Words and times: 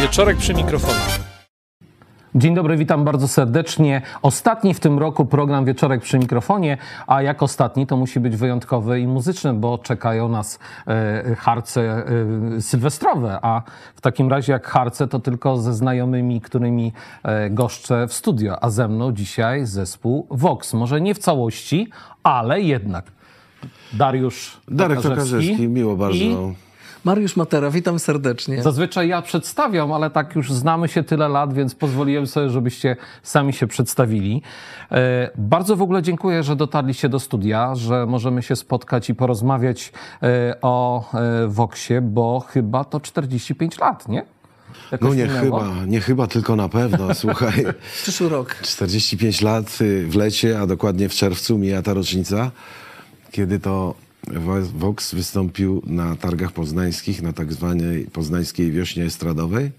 Wieczorek 0.00 0.36
przy 0.36 0.54
mikrofonie. 0.54 0.98
Dzień 2.34 2.54
dobry, 2.54 2.76
witam 2.76 3.04
bardzo 3.04 3.28
serdecznie. 3.28 4.02
Ostatni 4.22 4.74
w 4.74 4.80
tym 4.80 4.98
roku 4.98 5.26
program 5.26 5.64
Wieczorek 5.64 6.02
przy 6.02 6.18
mikrofonie, 6.18 6.78
a 7.06 7.22
jak 7.22 7.42
ostatni 7.42 7.86
to 7.86 7.96
musi 7.96 8.20
być 8.20 8.36
wyjątkowy 8.36 9.00
i 9.00 9.06
muzyczny, 9.06 9.54
bo 9.54 9.78
czekają 9.78 10.28
nas 10.28 10.58
e, 10.86 11.34
harce 11.34 11.80
e, 12.56 12.60
sylwestrowe, 12.60 13.38
a 13.42 13.62
w 13.94 14.00
takim 14.00 14.30
razie 14.30 14.52
jak 14.52 14.66
harce 14.66 15.08
to 15.08 15.18
tylko 15.18 15.56
ze 15.56 15.74
znajomymi, 15.74 16.40
którymi 16.40 16.92
e, 17.22 17.50
goszczę 17.50 18.06
w 18.08 18.12
studio, 18.12 18.64
a 18.64 18.70
ze 18.70 18.88
mną 18.88 19.12
dzisiaj 19.12 19.66
zespół 19.66 20.26
Vox. 20.30 20.74
Może 20.74 21.00
nie 21.00 21.14
w 21.14 21.18
całości, 21.18 21.90
ale 22.22 22.60
jednak. 22.60 23.04
Dariusz 23.92 24.60
Darek 24.68 25.00
Tokarzewski 25.00 25.30
Tokarzewski, 25.32 25.68
miło 25.68 25.96
bardzo. 25.96 26.16
I 26.16 26.67
Mariusz 27.04 27.36
Matera, 27.36 27.70
witam 27.70 27.98
serdecznie. 27.98 28.62
Zazwyczaj 28.62 29.08
ja 29.08 29.22
przedstawiam, 29.22 29.92
ale 29.92 30.10
tak 30.10 30.34
już 30.36 30.52
znamy 30.52 30.88
się 30.88 31.02
tyle 31.02 31.28
lat, 31.28 31.54
więc 31.54 31.74
pozwoliłem 31.74 32.26
sobie, 32.26 32.50
żebyście 32.50 32.96
sami 33.22 33.52
się 33.52 33.66
przedstawili. 33.66 34.42
E, 34.92 35.30
Bardzo 35.38 35.76
w 35.76 35.82
ogóle 35.82 36.02
dziękuję, 36.02 36.42
że 36.42 36.56
dotarliście 36.56 37.08
do 37.08 37.20
studia, 37.20 37.74
że 37.74 38.06
możemy 38.06 38.42
się 38.42 38.56
spotkać 38.56 39.10
i 39.10 39.14
porozmawiać 39.14 39.92
e, 40.22 40.54
o 40.62 41.04
e, 41.14 41.48
Voxie, 41.48 42.00
bo 42.00 42.40
chyba 42.40 42.84
to 42.84 43.00
45 43.00 43.78
lat, 43.78 44.08
nie? 44.08 44.22
Jakoś 44.92 45.08
No 45.08 45.14
nie 45.14 45.24
minęło? 45.26 45.60
chyba, 45.60 45.84
nie 45.86 46.00
chyba, 46.00 46.26
tylko 46.26 46.56
na 46.56 46.68
pewno. 46.68 47.14
Słuchaj, 47.24 47.64
Przyszły 48.02 48.28
rok. 48.28 48.54
45 48.62 49.42
lat 49.42 49.78
y, 49.80 50.06
w 50.06 50.16
lecie, 50.16 50.60
a 50.60 50.66
dokładnie 50.66 51.08
w 51.08 51.12
czerwcu 51.12 51.58
mija 51.58 51.82
ta 51.82 51.94
rocznica, 51.94 52.50
kiedy 53.30 53.60
to 53.60 53.94
Vox 54.74 55.14
wystąpił 55.14 55.82
na 55.86 56.16
targach 56.16 56.52
poznańskich, 56.52 57.22
na 57.22 57.32
tak 57.32 57.52
zwanej 57.52 58.04
poznańskiej 58.04 58.72
wiośnie 58.72 59.04
estradowej. 59.04 59.70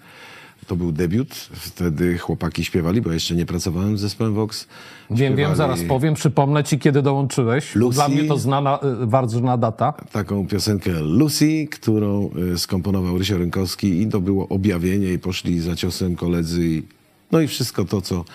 To 0.68 0.76
był 0.76 0.92
debiut. 0.92 1.34
Wtedy 1.54 2.18
chłopaki 2.18 2.66
śpiewali, 2.66 3.02
bo 3.02 3.12
jeszcze 3.12 3.36
nie 3.36 3.46
pracowałem 3.46 3.98
z 3.98 4.02
zespołem 4.02 4.34
Vox. 4.34 4.68
Wiem, 5.12 5.36
wiem, 5.36 5.56
zaraz 5.56 5.84
powiem. 5.84 6.14
Przypomnę 6.14 6.64
ci, 6.64 6.80
kiedy 6.80 7.02
dołączyłeś. 7.02 7.76
Lucy. 7.76 7.96
Dla 7.96 8.10
mnie 8.10 8.24
to 8.24 8.38
znana, 8.38 8.80
bardzo 9.08 9.40
znana 9.40 9.58
data. 9.58 9.94
taką 10.12 10.48
piosenkę 10.48 10.92
Lucy, 10.92 11.68
którą 11.72 12.30
y, 12.54 12.60
skomponował 12.60 13.18
Rysio 13.18 13.38
Rynkowski 13.38 14.02
i 14.02 14.08
to 14.08 14.22
było 14.22 14.48
objawienie 14.48 15.14
i 15.14 15.20
poszli 15.20 15.60
za 15.60 15.76
ciosem 15.76 16.16
koledzy. 16.16 16.66
I, 16.66 16.84
no 17.32 17.42
i 17.42 17.48
wszystko 17.48 17.86
to, 17.86 18.02
co 18.02 18.26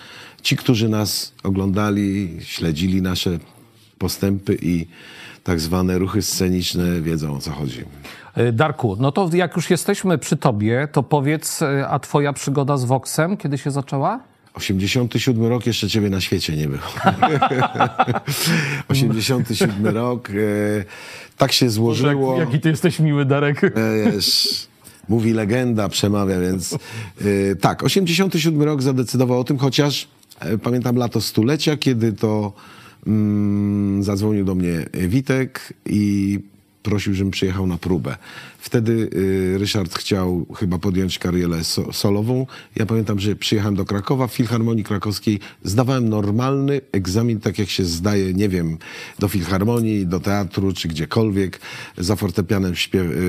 ci, 0.41 0.57
którzy 0.57 0.89
nas 0.89 1.33
oglądali, 1.43 2.37
śledzili 2.41 3.01
nasze 3.01 3.39
postępy 3.97 4.57
i 4.61 4.87
tak 5.45 5.59
zwane 5.59 5.97
ruchy 5.97 6.21
sceniczne, 6.21 7.01
wiedzą 7.01 7.35
o 7.35 7.39
co 7.39 7.51
chodzi. 7.51 7.83
E, 8.35 8.51
Darku, 8.51 8.97
no 8.99 9.11
to 9.11 9.29
jak 9.33 9.55
już 9.55 9.69
jesteśmy 9.69 10.17
przy 10.17 10.37
tobie, 10.37 10.87
to 10.91 11.03
powiedz, 11.03 11.61
e, 11.61 11.87
a 11.87 11.99
twoja 11.99 12.33
przygoda 12.33 12.77
z 12.77 12.85
Voxem, 12.85 13.37
kiedy 13.37 13.57
się 13.57 13.71
zaczęła? 13.71 14.19
87 14.53 15.45
rok 15.45 15.65
jeszcze 15.65 15.89
ciebie 15.89 16.09
na 16.09 16.21
świecie 16.21 16.57
nie 16.57 16.67
było. 16.67 16.81
87 18.87 19.87
rok. 19.87 20.29
E, 20.29 20.33
tak 21.37 21.51
się 21.51 21.69
złożyło. 21.69 22.39
Jaki 22.39 22.59
ty 22.59 22.69
jesteś 22.69 22.99
miły, 22.99 23.25
Darek. 23.25 23.61
Wiesz, 24.05 24.67
mówi 25.09 25.33
legenda, 25.33 25.89
przemawia, 25.89 26.39
więc 26.39 26.77
y, 27.21 27.57
tak, 27.61 27.83
87 27.83 28.63
rok 28.63 28.81
zadecydował 28.81 29.39
o 29.39 29.43
tym, 29.43 29.57
chociaż 29.57 30.07
e, 30.39 30.57
pamiętam 30.57 30.95
lato 30.95 31.21
stulecia, 31.21 31.77
kiedy 31.77 32.13
to 32.13 32.53
zadzwonił 33.99 34.45
do 34.45 34.55
mnie 34.55 34.85
Witek 34.93 35.73
i 35.85 36.39
prosił, 36.83 37.13
żebym 37.13 37.31
przyjechał 37.31 37.67
na 37.67 37.77
próbę. 37.77 38.17
Wtedy 38.65 39.09
y, 39.15 39.57
Ryszard 39.57 39.97
chciał 39.97 40.45
chyba 40.55 40.79
podjąć 40.79 41.19
karierę 41.19 41.63
so, 41.63 41.93
solową. 41.93 42.47
Ja 42.75 42.85
pamiętam, 42.85 43.19
że 43.19 43.35
przyjechałem 43.35 43.75
do 43.75 43.85
Krakowa, 43.85 44.27
w 44.27 44.33
Filharmonii 44.33 44.83
Krakowskiej 44.83 45.39
zdawałem 45.63 46.09
normalny 46.09 46.81
egzamin, 46.91 47.39
tak 47.39 47.59
jak 47.59 47.69
się 47.69 47.83
zdaje, 47.83 48.33
nie 48.33 48.49
wiem, 48.49 48.77
do 49.19 49.27
Filharmonii, 49.27 50.07
do 50.07 50.19
teatru, 50.19 50.73
czy 50.73 50.87
gdziekolwiek. 50.87 51.59
Za 51.97 52.15
fortepianem 52.15 52.73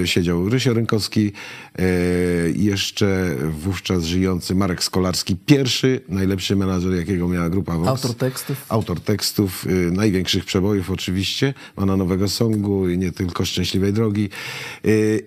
y, 0.03 0.07
siedział 0.07 0.49
Rysio 0.49 0.75
Rynkowski, 0.75 1.33
y, 1.81 2.55
jeszcze 2.57 3.37
wówczas 3.51 4.05
żyjący 4.05 4.55
Marek 4.55 4.85
Skolarski, 4.85 5.37
pierwszy, 5.47 6.01
najlepszy 6.09 6.57
menadżer, 6.57 6.95
jakiego 6.95 7.29
miała 7.29 7.51
grupa 7.51 7.77
Vox. 7.77 7.89
Autor 7.89 8.15
tekstów. 8.15 8.65
Autor 8.69 9.01
tekstów, 9.01 9.67
największych 9.93 10.45
przebojów 10.45 10.91
oczywiście, 10.91 11.55
ma 11.77 11.97
nowego 11.97 12.29
songu 12.29 12.89
i 12.89 12.99
nie 12.99 13.13
tylko 13.13 13.45
Szczęśliwej 13.45 13.93
Drogi. 13.93 14.29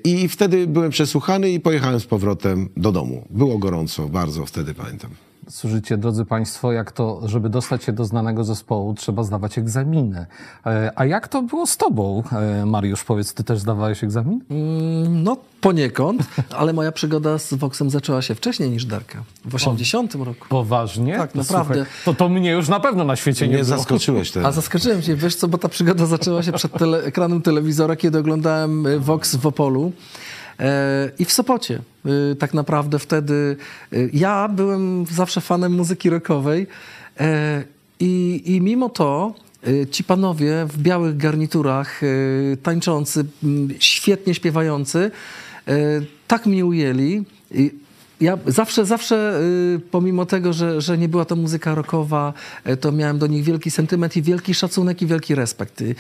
I 0.04 0.28
wtedy 0.28 0.68
byłem 0.68 0.92
przesłuchany 0.92 1.52
i 1.52 1.60
pojechałem 1.60 2.00
z 2.00 2.06
powrotem 2.06 2.70
do 2.78 2.92
domu. 2.92 3.26
Było 3.30 3.58
gorąco, 3.58 4.10
bardzo 4.10 4.46
wtedy 4.46 4.74
pamiętam. 4.74 5.12
Słuchajcie, 5.50 5.98
drodzy 5.98 6.26
Państwo, 6.26 6.72
jak 6.72 6.92
to, 6.92 7.22
żeby 7.26 7.50
dostać 7.50 7.84
się 7.84 7.92
do 7.94 8.06
znanego 8.06 8.44
zespołu, 8.44 8.94
trzeba 8.94 9.24
zdawać 9.24 9.58
egzaminy. 9.58 10.26
E, 10.66 10.92
A 10.96 11.06
jak 11.06 11.28
to 11.28 11.42
było 11.42 11.68
z 11.68 11.78
tobą, 11.78 12.24
e, 12.32 12.66
Mariusz? 12.66 13.04
Powiedz, 13.04 13.34
ty 13.34 13.44
też 13.44 13.60
zdawałeś 13.60 14.04
egzamin? 14.04 14.42
Mm, 14.50 15.24
No 15.24 15.38
poniekąd, 15.62 16.24
ale 16.60 16.74
moja 16.74 16.92
przygoda 16.92 17.38
z 17.38 17.54
Voxem 17.54 17.90
zaczęła 17.90 18.22
się 18.22 18.36
wcześniej 18.36 18.70
niż 18.70 18.86
Darka. 18.86 19.24
W 19.46 19.56
80 19.56 20.16
roku. 20.16 20.46
Poważnie? 20.50 21.18
Tak, 21.18 21.36
No, 21.36 21.42
naprawdę. 21.42 21.74
słuchaj, 21.76 21.92
To, 22.06 22.14
to 22.14 22.30
mnie 22.30 22.52
już 22.52 22.68
na 22.70 22.80
pewno 22.80 23.04
na 23.04 23.16
świecie 23.16 23.48
nie, 23.48 23.52
Nie 23.58 23.64
było. 23.64 23.78
zaskoczyłeś 23.78 24.30
A 24.30 24.34
teraz. 24.34 24.56
zaskoczyłem 24.56 25.02
cię, 25.02 25.16
wiesz 25.16 25.36
co, 25.36 25.48
bo 25.48 25.58
ta 25.58 25.70
przygoda 25.70 26.06
zaczęła 26.06 26.44
się 26.44 26.52
przed 26.52 26.74
tele, 26.74 27.04
ekranem 27.04 27.42
telewizora, 27.42 27.96
kiedy 27.96 28.20
oglądałem 28.20 28.86
y, 28.86 29.00
Vox 29.00 29.36
w 29.36 29.48
Opolu. 29.48 29.92
E, 30.60 31.12
I 31.20 31.26
w 31.26 31.32
Sopocie. 31.32 31.82
Y, 32.32 32.36
Tak 32.36 32.54
naprawdę 32.54 33.00
wtedy 33.00 33.58
y, 33.94 34.10
ja 34.14 34.48
byłem 34.48 35.06
zawsze 35.12 35.42
fanem 35.42 35.74
muzyki 35.74 36.10
rockowej 36.10 36.68
e, 37.20 37.64
i, 38.00 38.42
i 38.46 38.62
mimo 38.62 38.90
to 38.90 39.34
ci 39.92 40.04
panowie 40.04 40.66
w 40.66 40.78
białych 40.78 41.18
garniturach, 41.18 42.02
tańczący, 42.64 43.26
świetnie 43.80 44.34
śpiewający, 44.34 45.12
tak 46.28 46.46
mnie 46.46 46.66
ujęli. 46.66 47.24
Ja 48.22 48.38
zawsze, 48.48 48.86
zawsze, 48.86 49.40
y, 49.76 49.80
pomimo 49.92 50.26
tego, 50.26 50.54
że, 50.54 50.82
że 50.82 50.98
nie 50.98 51.10
była 51.10 51.26
to 51.26 51.36
muzyka 51.36 51.76
rockowa, 51.76 52.34
y, 52.70 52.78
to 52.78 52.92
miałem 52.92 53.20
do 53.20 53.28
nich 53.28 53.44
wielki 53.44 53.72
sentyment 53.72 54.18
i 54.18 54.22
wielki 54.22 54.54
szacunek 54.54 55.02
i 55.02 55.08
wielki 55.08 55.36
respekt. 55.36 55.82
I, 55.82 55.96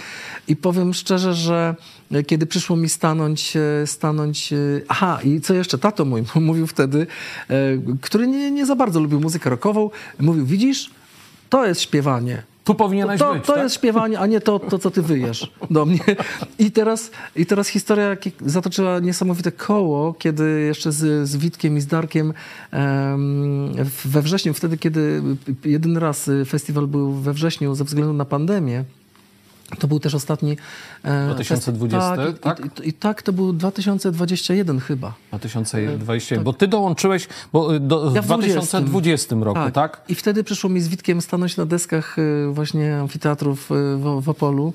i 0.47 0.55
powiem 0.55 0.93
szczerze, 0.93 1.33
że 1.33 1.75
y, 2.15 2.23
kiedy 2.23 2.45
przyszło 2.45 2.75
mi 2.75 2.89
stanąć, 2.89 3.55
y, 3.55 3.87
stanąć... 3.87 4.53
y, 4.53 4.85
Aha, 4.87 5.19
i 5.23 5.41
co 5.41 5.53
jeszcze? 5.53 5.77
Tato 5.77 6.05
mój 6.05 6.23
mówił 6.35 6.67
wtedy, 6.67 7.07
y, 7.51 7.81
który 8.01 8.27
nie, 8.27 8.51
nie 8.51 8.65
za 8.65 8.75
bardzo 8.75 8.99
lubił 8.99 9.19
muzykę 9.19 9.49
rockową, 9.49 9.89
mówił, 10.19 10.45
widzisz, 10.45 10.89
to 11.49 11.65
jest 11.65 11.81
śpiewanie. 11.81 12.48
Tu 12.69 12.75
powinieneś 12.75 13.19
To, 13.19 13.33
być, 13.33 13.45
to 13.45 13.53
tak? 13.53 13.63
jest 13.63 13.75
śpiewanie, 13.75 14.19
a 14.19 14.25
nie 14.25 14.41
to, 14.41 14.59
to, 14.59 14.79
co 14.79 14.91
ty 14.91 15.01
wyjesz 15.01 15.51
do 15.69 15.85
mnie. 15.85 15.99
I 16.59 16.71
teraz, 16.71 17.11
i 17.35 17.45
teraz 17.45 17.67
historia 17.67 18.17
zatoczyła 18.45 18.99
niesamowite 18.99 19.51
koło, 19.51 20.13
kiedy 20.13 20.61
jeszcze 20.61 20.91
z, 20.91 21.29
z 21.29 21.37
Witkiem 21.37 21.77
i 21.77 21.81
z 21.81 21.87
Darkiem 21.87 22.33
em, 22.71 23.71
we 24.05 24.21
wrześniu, 24.21 24.53
wtedy, 24.53 24.77
kiedy 24.77 25.21
jedyny 25.65 25.99
raz 25.99 26.29
festiwal 26.47 26.87
był 26.87 27.11
we 27.13 27.33
wrześniu 27.33 27.75
ze 27.75 27.83
względu 27.83 28.13
na 28.13 28.25
pandemię, 28.25 28.83
to 29.79 29.87
był 29.87 29.99
też 29.99 30.15
ostatni... 30.15 30.57
e, 31.03 31.33
2020, 31.33 32.15
festi- 32.15 32.39
tak? 32.39 32.59
tak? 32.59 32.79
I, 32.85 32.89
i, 32.89 32.93
tak, 32.93 33.21
to 33.21 33.33
był 33.33 33.53
2021 33.53 34.79
chyba. 34.79 35.13
2020, 35.97 36.39
bo 36.39 36.53
ty 36.53 36.67
dołączyłeś 36.67 37.27
bo 37.53 37.75
y, 37.75 37.79
do, 37.79 38.11
Ja 38.15 38.21
w 38.21 38.25
w 38.25 38.27
2020 38.27 39.35
roku, 39.35 39.71
tak? 39.73 40.01
I 40.09 40.15
wtedy 40.15 40.43
przyszło 40.43 40.69
mi 40.69 40.81
z 40.81 40.87
Witkiem 40.87 41.21
stanąć 41.21 41.57
na 41.57 41.65
deskach 41.65 42.19
y, 42.19 42.47
właśnie 42.51 42.97
amfiteatrów 42.97 43.71
y, 43.71 43.75
w, 43.97 44.21
w 44.21 44.29
Opolu 44.29 44.73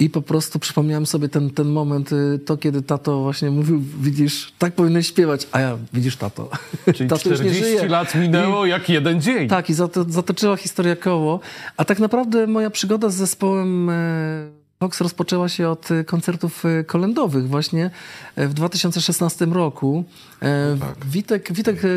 i 0.00 0.10
po 0.10 0.22
prostu 0.22 0.58
przypomniałem 0.58 1.06
sobie 1.06 1.28
ten, 1.28 1.50
ten 1.50 1.68
moment, 1.68 2.12
y, 2.12 2.38
to 2.38 2.56
kiedy 2.56 2.82
tato 2.82 3.22
właśnie 3.22 3.50
mówił, 3.50 3.82
widzisz, 4.00 4.52
tak 4.58 4.74
powinieneś 4.74 5.06
śpiewać, 5.06 5.48
a 5.52 5.60
ja, 5.60 5.78
widzisz 5.92 6.16
tato, 6.16 6.50
Czyli 6.94 7.10
tato 7.10 7.30
już 7.30 7.40
nie 7.40 7.46
40 7.50 7.64
żyje. 7.78 7.88
lat 7.88 8.14
minęło 8.14 8.66
jak 8.66 8.88
jeden 8.88 9.20
dzień. 9.20 9.48
Tak, 9.48 9.70
i 9.70 9.74
zato, 9.74 10.04
zatoczyła 10.08 10.56
historia 10.56 10.96
koło. 10.96 11.40
A 11.76 11.84
tak 11.84 11.98
naprawdę 11.98 12.46
moja 12.46 12.70
przygoda 12.70 13.08
z 13.08 13.14
zespołem 13.14 13.90
e, 13.90 14.58
Vox 14.80 15.00
rozpoczęła 15.00 15.48
się 15.48 15.68
od 15.68 15.90
e, 15.90 16.04
koncertów 16.04 16.64
e, 16.64 16.84
kolędowych 16.84 17.48
właśnie 17.48 17.90
e, 18.36 18.48
w 18.48 18.54
2016 18.54 19.46
roku. 19.46 20.04
E, 20.42 20.76
tak. 20.80 21.06
Witek, 21.06 21.52
Witek 21.52 21.76
e, 21.84 21.88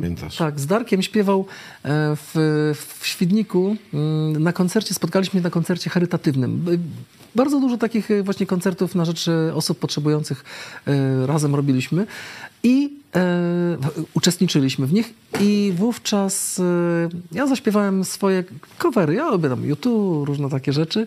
Pamiętasz. 0.00 0.36
tak, 0.36 0.60
z 0.60 0.66
Darkiem 0.66 1.02
śpiewał 1.02 1.40
e, 1.40 1.46
w, 2.16 2.30
w 3.00 3.06
Świdniku. 3.06 3.76
Mm, 3.94 4.42
Na 4.42 4.52
koncercie, 4.52 4.94
spotkaliśmy 4.94 5.40
się 5.40 5.44
na 5.44 5.50
koncercie 5.50 5.90
charytatywnym. 5.90 6.64
Bardzo 7.34 7.60
dużo 7.60 7.78
takich 7.78 8.10
e, 8.10 8.22
właśnie 8.22 8.46
koncertów 8.46 8.94
na 8.94 9.04
rzecz 9.04 9.28
e, 9.28 9.54
osób 9.54 9.78
potrzebujących 9.78 10.44
e, 10.86 11.26
razem 11.26 11.54
robiliśmy 11.54 12.06
i 12.62 12.90
e, 13.14 13.76
uczestniczyliśmy 14.14 14.86
w 14.86 14.92
nich 14.92 15.14
i 15.40 15.72
wówczas 15.76 16.58
e, 16.58 17.08
ja 17.32 17.46
zaśpiewałem 17.46 18.04
swoje 18.04 18.44
covery. 18.78 19.14
Ja 19.14 19.30
lubię 19.30 19.48
tam 19.48 19.64
YouTube, 19.64 20.28
różne 20.28 20.50
takie 20.50 20.72
rzeczy. 20.72 21.06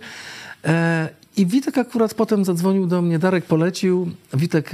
E, 0.65 1.09
I 1.37 1.45
Witek 1.45 1.77
akurat 1.77 2.13
potem 2.13 2.45
zadzwonił 2.45 2.87
do 2.87 3.01
mnie, 3.01 3.19
Darek 3.19 3.45
polecił, 3.45 4.09
Witek 4.33 4.71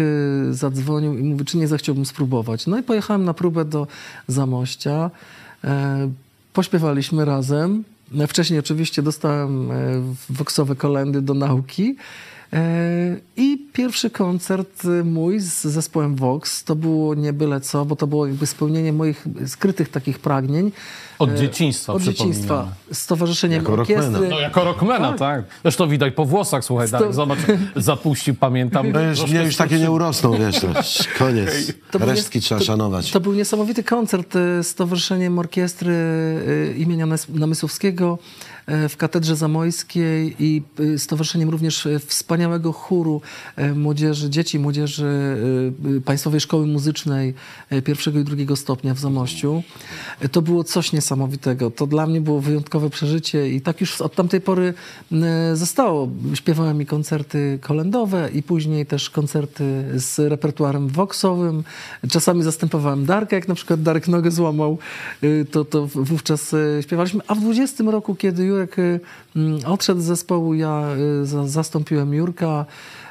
zadzwonił 0.52 1.18
i 1.18 1.24
mówi, 1.24 1.46
czy 1.46 1.58
nie 1.58 1.68
zechciałbym 1.68 2.06
spróbować. 2.06 2.68
No 2.68 2.80
i 2.80 2.84
pojechałem 2.84 3.26
na 3.26 3.34
próbę 3.34 3.66
do 3.66 3.88
Zamościa, 4.28 5.12
pośpiewaliśmy 6.54 7.26
razem. 7.26 7.84
E, 8.18 8.28
Wcześniej 8.28 8.60
oczywiście 8.60 9.02
dostałem 9.02 9.72
e, 9.72 9.76
woksowe 10.30 10.76
kolendy 10.76 11.22
do 11.22 11.34
nauki. 11.34 11.96
E, 12.54 13.18
I 13.38 13.69
pierwszy 13.80 14.10
koncert 14.10 14.86
y, 14.86 15.04
mój 15.04 15.40
z 15.40 15.62
zespołem 15.64 16.16
Vox 16.16 16.64
to 16.64 16.76
było 16.76 17.16
nie 17.16 17.34
byle 17.34 17.62
co, 17.62 17.86
bo 17.86 17.96
to 17.96 18.08
było 18.08 18.28
jakby 18.28 18.48
spełnienie 18.48 18.94
moich 18.94 19.26
skrytych 19.48 19.90
takich 19.90 20.20
pragnień. 20.20 20.72
Od 21.20 21.30
E, 21.30 21.36
dzieciństwa, 21.36 21.94
Od 21.94 22.02
dzieciństwa. 22.02 22.68
Z 22.94 23.08
Towarzyszeniem 23.08 23.60
Jako 23.62 23.76
rockmana. 23.76 24.02
Orkiestry. 24.02 24.30
No 24.30 24.40
jako 24.40 24.64
rockmana, 24.64 25.14
tak. 25.14 25.44
Zresztą 25.62 25.90
widać 25.90 26.14
po 26.14 26.26
włosach, 26.26 26.64
słuchaj, 26.66 26.88
Sto- 26.88 27.00
Darek, 27.00 27.14
zobacz, 27.14 27.40
zapuścił, 27.76 28.36
pamiętam. 28.36 28.92
No 28.92 29.02
już, 29.02 29.28
mnie 29.32 29.44
już 29.44 29.56
takie 29.56 29.80
nie 29.80 29.92
urosną, 29.92 30.38
wiesz, 30.38 30.60
koniec. 31.20 31.50
To 31.92 32.00
Resztki 32.00 32.38
nie- 32.38 32.42
trzeba 32.42 32.60
to- 32.60 32.66
szanować. 32.66 33.12
To 33.12 33.20
był 33.20 33.34
niesamowity 33.34 33.84
koncert 33.84 34.36
e, 34.36 34.64
z 34.64 34.76
Towarzyszeniem 34.76 35.40
Orkiestry 35.40 35.94
e, 35.94 36.74
imienia 36.78 37.08
Namysłowskiego 37.30 38.18
w 38.90 38.98
Katedrze 38.98 39.36
Zamojskiej 39.36 40.36
i 40.40 40.62
e, 40.96 40.98
Stowarzyszeniem 40.98 41.50
również 41.50 41.86
e, 41.86 42.00
wspaniałego 42.00 42.74
chóru 42.74 43.22
e, 43.56 43.74
młodzieży, 43.74 44.30
dzieci 44.30 44.60
młodzieży 44.60 45.06
e, 45.06 45.98
e, 45.98 46.02
Państwowej 46.02 46.40
Szkoły 46.40 46.68
Muzycznej 46.68 47.34
e, 47.70 47.82
pierwszego 47.82 48.20
i 48.20 48.24
drugiego 48.24 48.56
stopnia 48.56 48.94
w 48.94 49.00
Zamościu. 49.00 49.64
E, 50.20 50.30
To 50.30 50.42
było 50.42 50.64
coś 50.64 50.94
niesamowitego. 50.94 51.72
To 51.72 51.88
dla 51.88 52.08
mnie 52.08 52.22
było 52.22 52.42
wyjątkowe 52.42 52.90
przeżycie 52.90 53.50
i 53.50 53.62
tak 53.62 53.82
już 53.82 54.02
od 54.02 54.16
tamtej 54.16 54.42
pory 54.42 54.74
e, 55.12 55.56
zostało. 55.56 56.10
Śpiewałem 56.34 56.82
i 56.82 56.86
koncerty 56.86 57.60
kolendowe 57.62 58.30
i 58.34 58.44
później 58.44 58.86
też 58.86 59.10
koncerty 59.10 59.64
z 59.96 60.20
repertuarem 60.20 60.88
voxowym. 60.88 61.64
Czasami 62.10 62.44
zastępowałem 62.44 63.06
Darka, 63.06 63.36
jak 63.36 63.48
na 63.48 63.56
przykład 63.56 63.82
Darek 63.82 64.08
nogę 64.08 64.32
złamał, 64.32 64.78
to, 65.52 65.66
to 65.66 65.88
wówczas 65.88 66.56
śpiewaliśmy. 66.82 67.22
A 67.28 67.36
w 67.36 67.40
20 67.40 67.84
roku, 67.84 68.16
kiedy 68.16 68.59
Jurek 68.60 68.80
y, 68.80 69.00
mm, 69.36 69.60
odszedł 69.66 70.02
z 70.02 70.04
zespołu, 70.04 70.54
ja 70.54 70.84
y, 71.22 71.26
za- 71.26 71.48
zastąpiłem 71.48 72.14
Jurka. 72.14 72.66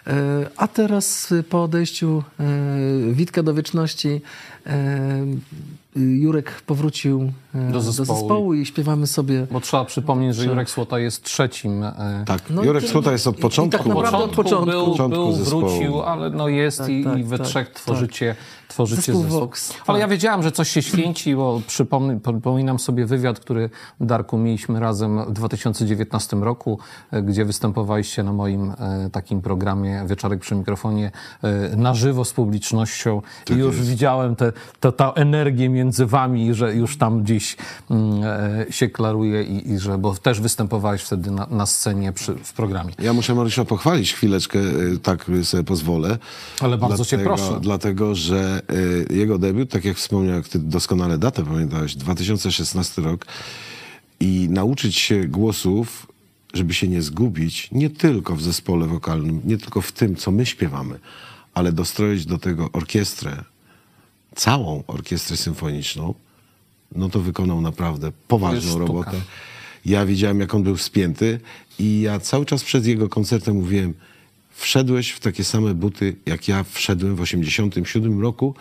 y, 0.06 0.10
A 0.56 0.68
teraz 0.68 1.34
po 1.50 1.62
odejściu 1.62 2.22
Witka 3.12 3.42
do 3.42 3.54
wieczności 3.54 4.20
Jurek 5.96 6.62
powrócił 6.66 7.32
y, 7.54 7.58
Do 7.66 7.72
do 7.72 7.80
zespołu. 7.80 8.18
zespołu 8.20 8.54
i 8.54 8.66
śpiewamy 8.66 9.06
sobie 9.06 9.46
Bo 9.50 9.60
trzeba 9.60 9.84
przypomnieć, 9.84 10.36
że 10.36 10.44
Jurek 10.44 10.70
Słota 10.70 10.98
jest 10.98 11.22
trzecim. 11.22 11.82
e, 11.82 12.22
Tak, 12.26 12.42
No 12.50 12.64
Jurek 12.64 12.84
i- 12.84 12.88
Słota 12.88 13.12
jest 13.12 13.26
od 13.26 13.34
i- 13.36 13.38
i 13.38 13.42
początku. 13.42 13.78
tak 13.78 13.86
naprawdę 13.86 14.18
od 14.18 14.30
początku. 14.30 14.70
Był, 14.70 14.86
Początku 14.86 15.20
był 15.20 15.32
zespołu. 15.32 15.68
wrócił, 15.68 16.02
ale 16.02 16.30
no 16.30 16.48
jest 16.48 16.78
Tak, 16.78 16.88
i, 16.88 17.04
tak, 17.04 17.18
i 17.18 17.24
we 17.24 17.38
tak, 17.38 17.46
trzech 17.46 17.68
tak. 17.68 17.76
tworzycie, 17.82 18.34
tworzycie 18.68 19.02
Zespół 19.02 19.22
zespół. 19.22 19.40
Vox, 19.40 19.72
Ale 19.86 19.98
tak. 19.98 20.00
ja 20.00 20.08
wiedziałam, 20.08 20.42
że 20.42 20.52
coś 20.52 20.68
się 20.68 20.82
święci, 20.82 21.36
bo 21.36 21.60
przypomnę, 21.66 22.20
przypominam 22.20 22.78
sobie 22.78 23.06
wywiad, 23.06 23.40
który 23.40 23.70
Darku 24.00 24.38
mieliśmy 24.38 24.80
razem 24.80 25.24
w 25.24 25.32
2019 25.32 26.42
roku, 26.42 26.78
e, 27.10 27.22
gdzie 27.22 27.44
występowaliście 27.44 28.22
na 28.22 28.32
moim 28.32 28.70
e, 28.70 29.10
takim 29.12 29.42
programie 29.42 30.04
Wieczorek 30.06 30.40
przy 30.40 30.54
mikrofonie 30.54 31.10
e, 31.42 31.76
na 31.76 31.94
żywo 31.94 32.24
z 32.24 32.32
publicznością 32.32 33.22
i 33.50 33.52
już 33.54 33.76
jest. 33.76 33.88
widziałem 33.88 34.36
tę 34.36 34.52
te, 34.80 34.92
ta 34.92 35.12
energię 35.12 35.68
między 35.68 36.06
wami, 36.06 36.54
że 36.54 36.74
już 36.74 36.98
tam 36.98 37.22
gdzieś 37.22 37.37
mm, 37.90 38.22
e, 38.24 38.72
się 38.72 38.88
klaruje 38.88 39.42
i, 39.42 39.70
i 39.70 39.78
że, 39.78 39.98
bo 39.98 40.14
też 40.14 40.40
występowałeś 40.40 41.02
wtedy 41.02 41.30
na, 41.30 41.46
na 41.50 41.66
scenie 41.66 42.12
przy, 42.12 42.34
w 42.34 42.52
programie. 42.52 42.92
Ja 42.98 43.12
muszę 43.12 43.34
Mariusza 43.34 43.64
pochwalić 43.64 44.12
chwileczkę, 44.12 44.58
y, 44.58 44.98
tak 44.98 45.26
sobie 45.42 45.64
pozwolę. 45.64 46.18
Ale 46.60 46.78
bardzo 46.78 47.04
cię 47.04 47.16
Dlatego- 47.16 47.36
proszę. 47.36 47.60
Dlatego, 47.60 48.14
że 48.14 48.62
y, 49.10 49.14
jego 49.14 49.38
debiut, 49.38 49.70
tak 49.70 49.84
jak 49.84 49.96
wspomniał, 49.96 50.34
jak 50.34 50.48
ty 50.48 50.58
doskonale 50.58 51.18
datę 51.18 51.44
pamiętałeś, 51.44 51.96
2016 51.96 53.02
rok 53.02 53.26
i 54.20 54.48
nauczyć 54.50 54.96
się 54.96 55.24
głosów, 55.24 56.06
żeby 56.54 56.74
się 56.74 56.88
nie 56.88 57.02
zgubić, 57.02 57.68
nie 57.72 57.90
tylko 57.90 58.36
w 58.36 58.42
zespole 58.42 58.86
wokalnym, 58.86 59.40
nie 59.44 59.58
tylko 59.58 59.80
w 59.80 59.92
tym, 59.92 60.16
co 60.16 60.30
my 60.30 60.46
śpiewamy, 60.46 60.98
ale 61.54 61.72
dostroić 61.72 62.26
do 62.26 62.38
tego 62.38 62.72
orkiestrę, 62.72 63.44
całą 64.34 64.82
orkiestrę 64.86 65.36
symfoniczną, 65.36 66.14
no 66.94 67.08
to 67.08 67.20
wykonał 67.20 67.60
naprawdę 67.60 68.12
poważną 68.28 68.78
robotę. 68.78 69.20
Ja 69.84 70.06
widziałem, 70.06 70.40
jak 70.40 70.54
on 70.54 70.62
był 70.62 70.76
spięty 70.76 71.40
i 71.78 72.00
ja 72.00 72.20
cały 72.20 72.46
czas 72.46 72.64
przed 72.64 72.86
jego 72.86 73.08
koncertem 73.08 73.56
mówiłem, 73.56 73.94
wszedłeś 74.54 75.10
w 75.10 75.20
takie 75.20 75.44
same 75.44 75.74
buty, 75.74 76.16
jak 76.26 76.48
ja 76.48 76.64
wszedłem 76.64 77.16
w 77.16 77.20
87 77.20 78.20
roku, 78.20 78.54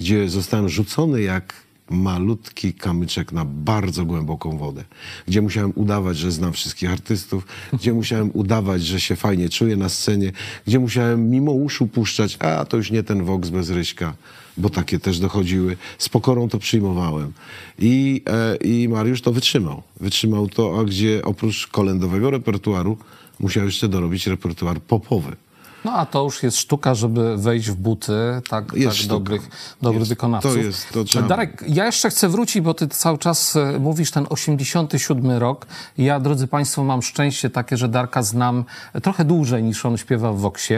gdzie 0.00 0.28
zostałem 0.28 0.68
rzucony 0.68 1.22
jak 1.22 1.54
malutki 1.90 2.74
kamyczek 2.74 3.32
na 3.32 3.44
bardzo 3.44 4.04
głęboką 4.04 4.58
wodę, 4.58 4.84
gdzie 5.28 5.42
musiałem 5.42 5.72
udawać, 5.74 6.16
że 6.16 6.32
znam 6.32 6.52
wszystkich 6.52 6.90
artystów, 6.90 7.46
gdzie 7.72 7.92
musiałem 7.92 8.30
udawać, 8.34 8.82
że 8.82 9.00
się 9.00 9.16
fajnie 9.16 9.48
czuję 9.48 9.76
na 9.76 9.88
scenie, 9.88 10.32
gdzie 10.66 10.78
musiałem 10.78 11.30
mimo 11.30 11.52
uszu 11.52 11.86
puszczać, 11.86 12.36
a 12.40 12.64
to 12.64 12.76
już 12.76 12.90
nie 12.90 13.02
ten 13.02 13.24
Vox 13.24 13.48
bez 13.48 13.70
Ryśka, 13.70 14.14
bo 14.60 14.70
takie 14.70 14.98
też 14.98 15.18
dochodziły. 15.18 15.76
Z 15.98 16.08
pokorą 16.08 16.48
to 16.48 16.58
przyjmowałem. 16.58 17.32
I, 17.78 18.22
e, 18.26 18.56
i 18.56 18.88
Mariusz 18.88 19.22
to 19.22 19.32
wytrzymał. 19.32 19.82
Wytrzymał 20.00 20.48
to, 20.48 20.78
a 20.80 20.84
gdzie 20.84 21.22
oprócz 21.24 21.66
kolędowego 21.66 22.30
repertuaru 22.30 22.96
musiał 23.40 23.64
jeszcze 23.64 23.88
dorobić 23.88 24.26
repertuar 24.26 24.80
popowy. 24.80 25.36
No 25.84 25.92
a 25.92 26.06
to 26.06 26.22
już 26.24 26.42
jest 26.42 26.56
sztuka, 26.58 26.94
żeby 26.94 27.36
wejść 27.36 27.70
w 27.70 27.74
buty 27.74 28.12
tak, 28.48 28.64
tak 28.84 29.06
dobrych, 29.08 29.48
dobrych 29.82 30.00
Jest. 30.00 30.08
wykonawców. 30.08 30.52
To 30.52 30.58
jest- 30.58 30.92
to 30.92 31.04
trzeba- 31.04 31.28
Darek, 31.28 31.64
ja 31.68 31.86
jeszcze 31.86 32.10
chcę 32.10 32.28
wrócić, 32.28 32.60
bo 32.62 32.74
ty 32.74 32.88
cały 32.88 33.18
czas 33.18 33.56
e, 33.56 33.78
mówisz 33.78 34.10
ten 34.10 34.26
87 34.30 35.30
rok. 35.38 35.66
Ja, 35.98 36.20
drodzy 36.20 36.46
Państwo, 36.46 36.84
mam 36.84 37.02
szczęście 37.02 37.50
takie, 37.50 37.76
że 37.76 37.88
Darka 37.88 38.22
znam 38.22 38.64
trochę 39.02 39.24
dłużej 39.24 39.62
niż 39.62 39.86
on 39.86 39.96
śpiewa 39.96 40.32
w 40.32 40.38
Woksie. 40.38 40.74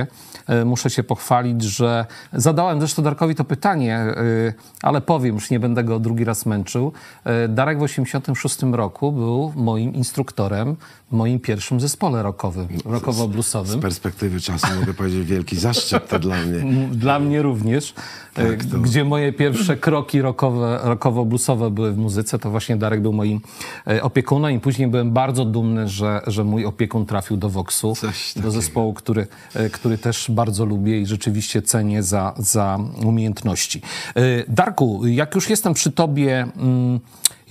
E, 0.46 0.64
Muszę 0.64 0.90
się 0.90 1.02
pochwalić, 1.02 1.62
że 1.62 2.06
zadałem 2.32 2.78
zresztą 2.78 3.02
Darkowi 3.02 3.34
to 3.34 3.44
pytanie, 3.44 3.96
e, 3.96 4.14
ale 4.82 5.00
powiem, 5.00 5.34
już 5.34 5.50
nie 5.50 5.60
będę 5.60 5.84
go 5.84 5.98
drugi 6.00 6.24
raz 6.24 6.46
męczył. 6.46 6.92
Darek 7.48 7.78
w 7.78 7.82
86 7.82 8.62
roku 8.72 9.12
był 9.12 9.52
moim 9.56 9.94
instruktorem 9.94 10.76
w 11.10 11.14
moim 11.14 11.40
pierwszym 11.40 11.80
zespole 11.80 12.22
rockowym, 12.22 12.68
Z 12.78 12.82
rockowo-bluesowym. 12.82 13.80
perspektywy 13.80 14.40
czasu 14.40 14.66
mogę 14.80 14.91
powiedzieć 14.94 15.24
wielki 15.26 15.56
zaszczyt 15.56 16.08
to 16.08 16.18
dla 16.18 16.36
mnie. 16.36 16.86
Dla 17.02 17.18
mnie 17.18 17.42
również. 17.42 17.94
e, 18.36 18.46
Tak, 18.50 18.64
to- 18.64 18.78
Gdzie 18.78 19.04
moje 19.04 19.32
pierwsze 19.32 19.76
kroki 19.76 20.20
rockowe, 20.22 20.80
rockowo-bluesowe 20.84 21.70
były 21.70 21.92
w 21.92 21.98
muzyce, 21.98 22.38
to 22.38 22.50
właśnie 22.50 22.76
Darek 22.76 23.00
był 23.02 23.12
moim 23.12 23.40
e, 23.86 24.02
opiekunem 24.02 24.52
i 24.54 24.60
później 24.60 24.88
byłem 24.88 25.10
bardzo 25.12 25.44
dumny, 25.44 25.88
że, 25.88 26.20
że 26.26 26.44
mój 26.44 26.64
opiekun 26.64 27.06
trafił 27.06 27.36
do 27.36 27.48
Voxu, 27.48 27.94
do 28.36 28.50
zespołu, 28.50 28.94
który, 28.94 29.26
e, 29.54 29.70
który 29.70 29.98
też 29.98 30.26
bardzo 30.30 30.64
lubię 30.64 31.00
i 31.00 31.06
rzeczywiście 31.06 31.62
cenię 31.62 32.02
za, 32.02 32.34
za 32.38 32.78
umiejętności. 33.04 33.80
E, 34.16 34.20
Darku, 34.48 35.06
jak 35.06 35.34
już 35.34 35.50
jestem 35.50 35.74
przy 35.74 35.92
tobie, 35.92 36.46
mm, 36.56 37.00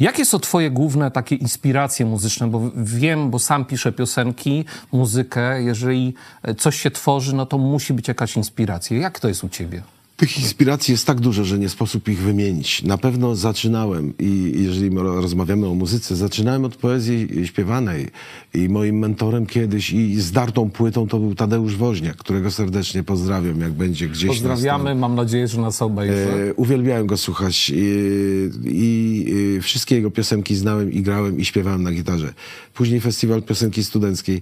jakie 0.01 0.25
są 0.25 0.39
twoje 0.39 0.71
główne 0.71 1.11
takie 1.11 1.35
inspiracje 1.35 2.05
muzyczne? 2.05 2.47
Bo 2.47 2.61
wiem, 2.75 3.29
bo 3.29 3.39
sam 3.39 3.65
piszę 3.65 3.91
piosenki, 3.91 4.65
muzykę. 4.91 5.63
Jeżeli 5.63 6.13
e, 6.43 6.55
coś 6.55 6.81
się 6.81 6.91
tworzy, 6.91 7.35
no 7.35 7.45
to 7.45 7.57
musi 7.57 7.93
być 7.93 8.07
jakaś 8.07 8.37
inspiracja. 8.37 8.97
Jak 8.97 9.19
to 9.19 9.27
jest 9.27 9.43
u 9.43 9.49
ciebie? 9.49 9.83
Tych 10.21 10.39
inspiracji 10.39 10.91
jest 10.91 11.07
tak 11.07 11.19
dużo, 11.19 11.43
że 11.43 11.59
nie 11.59 11.69
sposób 11.69 12.07
ich 12.09 12.19
wymienić. 12.19 12.83
Na 12.83 12.97
pewno 12.97 13.35
zaczynałem 13.35 14.13
i 14.19 14.53
jeżeli 14.55 14.89
ro- 14.95 15.21
rozmawiamy 15.21 15.67
o 15.67 15.73
muzyce, 15.73 16.15
zaczynałem 16.15 16.65
od 16.65 16.75
poezji 16.75 17.27
śpiewanej 17.45 18.07
i 18.53 18.69
moim 18.69 18.99
mentorem 18.99 19.45
kiedyś 19.45 19.91
i 19.91 20.21
zdartą 20.21 20.69
płytą 20.69 21.07
to 21.07 21.19
był 21.19 21.35
Tadeusz 21.35 21.75
Woźniak, 21.75 22.17
którego 22.17 22.51
serdecznie 22.51 23.03
pozdrawiam, 23.03 23.59
jak 23.61 23.71
będzie 23.71 24.07
gdzieś 24.07 24.27
Pozdrawiamy, 24.27 24.95
mam 24.95 25.15
nadzieję, 25.15 25.47
że 25.47 25.61
nas 25.61 25.81
obejrzy. 25.81 26.15
E, 26.49 26.53
uwielbiałem 26.53 27.07
go 27.07 27.17
słuchać 27.17 27.69
i, 27.69 27.83
i, 28.63 29.25
i 29.57 29.61
wszystkie 29.61 29.95
jego 29.95 30.11
piosenki 30.11 30.55
znałem 30.55 30.91
i 30.91 31.01
grałem 31.01 31.39
i 31.39 31.45
śpiewałem 31.45 31.83
na 31.83 31.91
gitarze. 31.91 32.33
Później 32.73 33.01
festiwal 33.01 33.43
piosenki 33.43 33.83
studenckiej. 33.83 34.41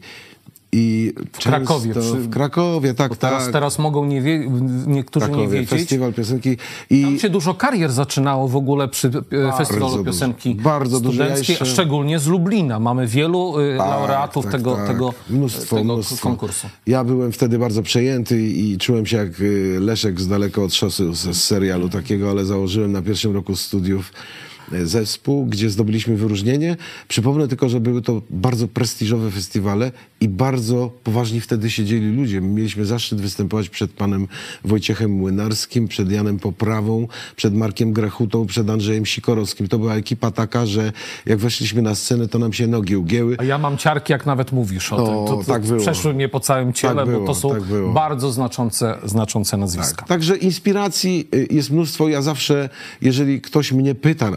I 0.72 1.14
w 1.34 1.38
Krakowie, 1.44 1.92
przy- 1.94 2.02
w 2.16 2.30
Krakowie, 2.30 2.94
tak, 2.94 3.18
Teraz, 3.18 3.44
tak. 3.44 3.54
teraz 3.54 3.80
mogą 3.80 4.06
nie 4.06 4.22
wie, 4.22 4.50
niektórzy 4.88 5.26
nie 5.26 5.32
Krakowie, 5.34 5.54
wiedzieć. 5.60 5.70
festiwal 5.70 6.14
piosenki 6.14 6.58
i 6.90 7.04
Tam 7.04 7.20
się 7.20 7.30
dużo 7.30 7.54
karier 7.54 7.92
zaczynało 7.92 8.48
w 8.48 8.56
ogóle 8.56 8.88
przy 8.88 9.08
e, 9.08 9.58
festiwalu 9.58 9.92
dużo. 9.92 10.04
piosenki 10.04 10.56
Bardzo 10.56 11.00
studenckiej, 11.00 11.54
jeszcze- 11.54 11.66
szczególnie 11.66 12.20
z 12.20 12.28
Lublina. 12.28 12.80
Mamy 12.80 13.08
wielu 13.08 13.60
e, 13.60 13.78
Tak, 13.78 13.88
laureatów 13.88 14.44
tak, 14.46 14.52
tego, 14.52 14.76
tak. 14.76 14.88
tego, 14.88 15.14
mnóstwo, 15.30 15.76
tego 15.76 15.94
mnóstwo. 15.94 16.18
konkursu. 16.30 16.68
Ja 16.88 17.04
byłem 17.04 17.32
wtedy 17.32 17.60
bardzo 17.60 17.82
przejęty 17.84 18.42
i 18.42 18.78
czułem 18.78 19.06
się 19.06 19.18
jak 19.18 19.40
y, 19.42 19.78
Leszek 19.80 20.22
z 20.22 20.28
daleko 20.28 20.64
od 20.64 20.74
szosy 20.74 21.14
z, 21.16 21.38
serialu 21.38 21.90
takiego, 21.90 22.30
ale 22.30 22.46
założyłem 22.46 22.92
na 22.92 23.02
pierwszym 23.02 23.34
roku 23.34 23.56
studiów 23.56 24.12
e, 24.14 24.49
zespół, 24.84 25.46
gdzie 25.46 25.70
zdobyliśmy 25.70 26.16
wyróżnienie. 26.16 26.78
Przypomnę 27.08 27.48
tylko, 27.48 27.70
że 27.70 27.80
były 27.80 28.02
to 28.02 28.22
bardzo 28.30 28.68
prestiżowe 28.68 29.32
festiwale 29.32 29.92
i 30.22 30.30
bardzo 30.30 30.92
poważni 31.04 31.42
wtedy 31.42 31.72
siedzieli 31.72 32.16
ludzie. 32.16 32.42
Mieliśmy 32.42 32.86
zaszczyt 32.86 33.22
występować 33.22 33.70
przed 33.70 33.92
panem 33.92 34.28
Wojciechem 34.66 35.12
Młynarskim, 35.12 35.88
przed 35.88 36.12
Janem 36.12 36.40
Poprawą, 36.40 37.08
przed 37.36 37.54
Markiem 37.56 37.94
Grechutą, 37.94 38.46
przed 38.46 38.70
Andrzejem 38.70 39.06
Sikorowskim. 39.06 39.68
To 39.68 39.80
była 39.80 39.96
ekipa 39.96 40.32
taka, 40.32 40.66
że 40.66 40.92
jak 41.26 41.38
weszliśmy 41.38 41.82
na 41.82 41.96
scenę, 41.96 42.28
to 42.28 42.40
nam 42.40 42.54
się 42.54 42.68
nogi 42.68 42.96
ugięły. 42.96 43.36
A 43.40 43.44
ja 43.44 43.58
mam 43.58 43.78
ciarki, 43.78 44.14
jak 44.14 44.26
nawet 44.26 44.52
mówisz 44.52 44.94
o 44.94 44.98
No, 44.98 45.06
tym. 45.06 45.14
To, 45.16 45.44
to 45.44 45.52
tak 45.52 45.62
było. 45.66 45.80
Przeszły 45.80 46.14
mnie 46.14 46.30
po 46.30 46.40
całym 46.40 46.74
ciele, 46.74 46.96
Tak 46.96 47.06
bo 47.06 47.12
było, 47.12 47.28
to 47.28 47.36
są 47.36 47.50
tak 47.50 47.64
bardzo 47.94 48.32
znaczące, 48.32 48.98
znaczące 49.06 49.58
nazwiska. 49.58 49.96
Tak. 49.96 50.08
Także 50.08 50.38
inspiracji 50.38 51.28
y, 51.36 51.48
jest 51.52 51.72
mnóstwo. 51.72 52.10
Ja 52.10 52.22
zawsze, 52.22 52.70
jeżeli 53.02 53.42
ktoś 53.42 53.72
mnie 53.72 53.96
pyta 53.96 54.32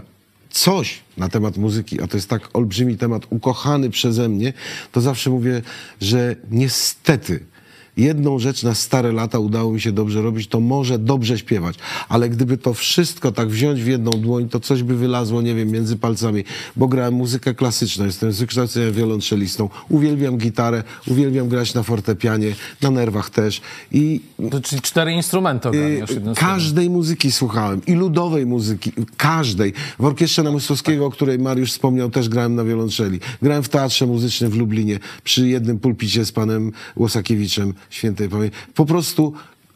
coś 0.52 1.00
na 1.16 1.28
temat 1.28 1.56
muzyki, 1.56 2.02
a 2.02 2.06
to 2.06 2.16
jest 2.16 2.28
tak 2.28 2.48
olbrzymi 2.52 2.96
temat, 2.96 3.26
ukochany 3.30 3.90
przeze 3.90 4.28
mnie, 4.28 4.52
to 4.92 5.00
zawsze 5.00 5.30
mówię, 5.30 5.62
że 6.00 6.36
niestety 6.50 7.51
jedną 7.96 8.38
rzecz 8.38 8.62
na 8.62 8.74
stare 8.74 9.12
lata 9.12 9.38
udało 9.38 9.72
mi 9.72 9.80
się 9.80 9.92
dobrze 9.92 10.22
robić, 10.22 10.46
to 10.46 10.60
może 10.60 10.98
dobrze 10.98 11.38
śpiewać. 11.38 11.76
Ale 12.08 12.28
gdyby 12.28 12.58
to 12.58 12.74
wszystko 12.74 13.32
tak 13.32 13.48
wziąć 13.48 13.82
w 13.82 13.86
jedną 13.86 14.10
dłoń, 14.10 14.48
to 14.48 14.60
coś 14.60 14.82
by 14.82 14.96
wylazło, 14.96 15.42
nie 15.42 15.54
wiem, 15.54 15.70
między 15.70 15.96
palcami. 15.96 16.44
Bo 16.76 16.88
grałem 16.88 17.14
muzykę 17.14 17.54
klasyczną, 17.54 18.04
jestem 18.04 18.32
z 18.32 18.40
wykształcenia 18.40 18.90
wiolonczelistą, 18.90 19.68
uwielbiam 19.88 20.38
gitarę, 20.38 20.82
uwielbiam 21.06 21.48
grać 21.48 21.74
na 21.74 21.82
fortepianie, 21.82 22.54
na 22.82 22.90
nerwach 22.90 23.30
też. 23.30 23.60
I 23.92 24.20
To, 24.50 24.60
czyli 24.60 24.82
cztery 24.82 25.12
instrumenty 25.12 25.68
ogarniasz. 25.68 26.10
Każdej 26.36 26.90
muzyki 26.90 27.32
słuchałem 27.32 27.80
i 27.86 27.92
ludowej 27.92 28.46
muzyki, 28.46 28.92
każdej. 29.16 29.72
W 29.98 30.04
Orkiestrze 30.04 30.42
Namysłowskiego, 30.42 31.06
o 31.06 31.10
której 31.10 31.38
Mariusz 31.38 31.72
wspomniał, 31.72 32.10
też 32.10 32.28
grałem 32.28 32.54
na 32.54 32.64
wiolonczeli. 32.64 33.20
Grałem 33.42 33.62
w 33.62 33.68
Teatrze 33.68 34.06
Muzycznym 34.06 34.50
w 34.50 34.56
Lublinie 34.56 34.98
przy 35.24 35.48
jednym 35.48 35.78
pulpicie 35.78 36.24
z 36.24 36.32
panem 36.32 36.72
Łosakiewiczem, 36.96 37.74
świętej 37.90 38.28
pamięci. 38.28 38.56
Po 38.74 38.86
prostu 38.86 39.32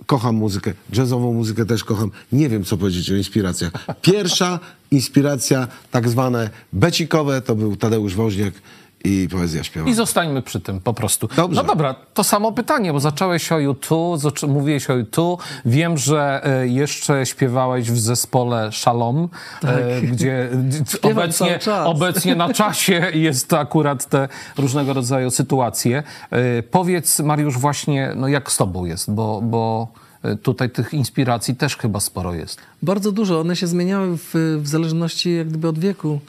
kocham 0.06 0.36
muzykę. 0.36 0.72
Jazzową 0.92 1.32
muzykę 1.32 1.66
też 1.66 1.84
kocham. 1.84 2.10
Nie 2.32 2.48
wiem, 2.48 2.64
co 2.64 2.76
powiedzieć 2.76 3.10
o 3.10 3.14
inspiracjach. 3.14 3.72
Pierwsza 4.02 4.60
inspiracja, 4.90 5.68
tak 5.90 6.08
zwane 6.08 6.50
becikowe, 6.72 7.42
to 7.42 7.54
był 7.54 7.76
Tadeusz 7.76 8.14
Woźniak 8.14 8.54
i 9.06 9.28
poezja 9.28 9.64
śpiewana. 9.64 9.90
I 9.90 9.94
zostańmy 9.94 10.42
przy 10.42 10.60
tym 10.60 10.80
po 10.80 10.94
prostu. 10.94 11.28
Dobrze. 11.36 11.62
No 11.62 11.68
dobra, 11.68 11.94
to 12.14 12.24
samo 12.24 12.52
pytanie, 12.52 12.92
bo 12.92 13.00
zacząłeś 13.00 13.52
o 13.52 13.58
YouTube, 13.58 14.20
zaczą- 14.20 14.48
mówiłeś 14.48 14.90
o 14.90 14.94
YouTube. 14.94 15.42
Wiem, 15.64 15.98
że 15.98 16.40
e, 16.44 16.68
jeszcze 16.68 17.26
śpiewałeś 17.26 17.90
w 17.90 17.98
zespole 17.98 18.70
Shalom, 18.72 19.28
e, 19.64 20.00
gdzie 20.02 20.48
d- 20.52 20.84
Śpiewam 20.98 21.12
obecnie, 21.18 21.58
obecnie 21.84 22.34
na 22.36 22.54
czasie 22.54 23.10
jest 23.28 23.52
akurat 23.52 24.06
te 24.08 24.28
różnego 24.58 24.92
rodzaju 24.92 25.30
sytuacje. 25.30 26.02
E, 26.30 26.62
Powiedz, 26.62 27.20
Mariusz, 27.20 27.58
właśnie, 27.58 28.12
no 28.16 28.28
jak 28.28 28.52
z 28.52 28.56
tobą 28.56 28.84
jest, 28.84 29.10
bo, 29.14 29.40
bo 29.42 29.88
tutaj 30.42 30.70
tych 30.70 30.94
inspiracji 30.94 31.56
też 31.56 31.76
chyba 31.76 32.00
sporo 32.00 32.34
jest. 32.34 32.60
Bardzo 32.82 33.12
dużo. 33.12 33.40
One 33.40 33.56
się 33.56 33.66
zmieniały 33.66 34.16
w, 34.16 34.58
w 34.62 34.68
zależności 34.68 35.36
jak 35.36 35.48
gdyby 35.48 35.68
od 35.68 35.78
wieku. 35.78 36.20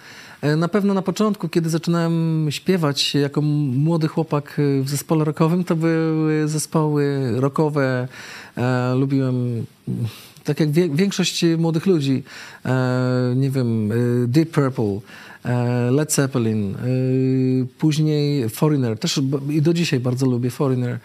E, 0.42 0.56
Na 0.56 0.68
pewno 0.68 0.94
na 0.94 1.02
początku, 1.02 1.50
kiedy 1.50 1.70
zaczynałem 1.70 2.48
śpiewać 2.50 3.16
jako 3.16 3.42
młody 3.42 4.08
chłopak 4.08 4.60
e, 4.60 4.82
w 4.84 4.90
zespole 4.90 5.26
rockowym, 5.26 5.64
to 5.64 5.76
były 5.76 6.48
zespoły 6.48 7.32
rockowe. 7.36 8.08
E, 8.58 8.96
lubiłem, 8.96 9.66
tak 10.44 10.60
jak 10.60 10.72
większość 10.72 11.46
młodych 11.58 11.86
ludzi, 11.86 12.24
nie 13.36 13.50
wiem, 13.50 13.92
Deep 14.28 14.50
Purple, 14.52 15.00
Led 15.92 16.14
Zeppelin, 16.14 16.76
później 17.80 18.50
Foreigner. 18.50 19.00
Też 19.00 19.22
i 19.50 19.62
do 19.62 19.74
dzisiaj 19.74 20.00
bardzo 20.00 20.26
lubię 20.26 20.50
Foreigner. 20.50 21.00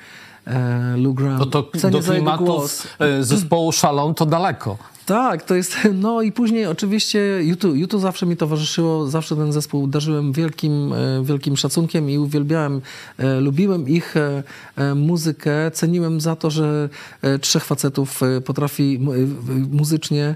Lou 0.97 1.15
Graham. 1.15 1.39
No 1.39 1.47
to 1.47 1.71
do 1.91 2.01
klimatów 2.01 2.87
zespołu 3.21 3.73
Shalom 3.73 4.15
to 4.15 4.27
daleko. 4.27 4.79
Tak, 5.07 5.43
to 5.43 5.55
jest. 5.55 5.77
No 5.95 6.23
i 6.23 6.33
później 6.33 6.67
oczywiście 6.67 7.21
YouTube, 7.43 7.77
YouTube 7.77 8.01
zawsze 8.01 8.27
mi 8.27 8.37
towarzyszyło, 8.37 9.07
zawsze 9.07 9.37
ten 9.37 9.53
zespół 9.53 9.87
darzyłem 9.87 10.33
wielkim, 10.33 10.93
e, 10.93 11.25
wielkim 11.25 11.57
szacunkiem 11.57 12.11
i 12.11 12.19
uwielbiałem, 12.19 12.81
e, 13.19 13.41
lubiłem 13.41 13.89
ich 13.89 14.15
e, 14.17 14.95
muzykę, 14.95 15.71
ceniłem 15.71 16.21
za 16.21 16.37
to, 16.37 16.51
że 16.51 16.89
trzech 17.41 17.65
facetów 17.65 18.21
potrafi 18.45 19.01
muzycznie, 19.71 20.35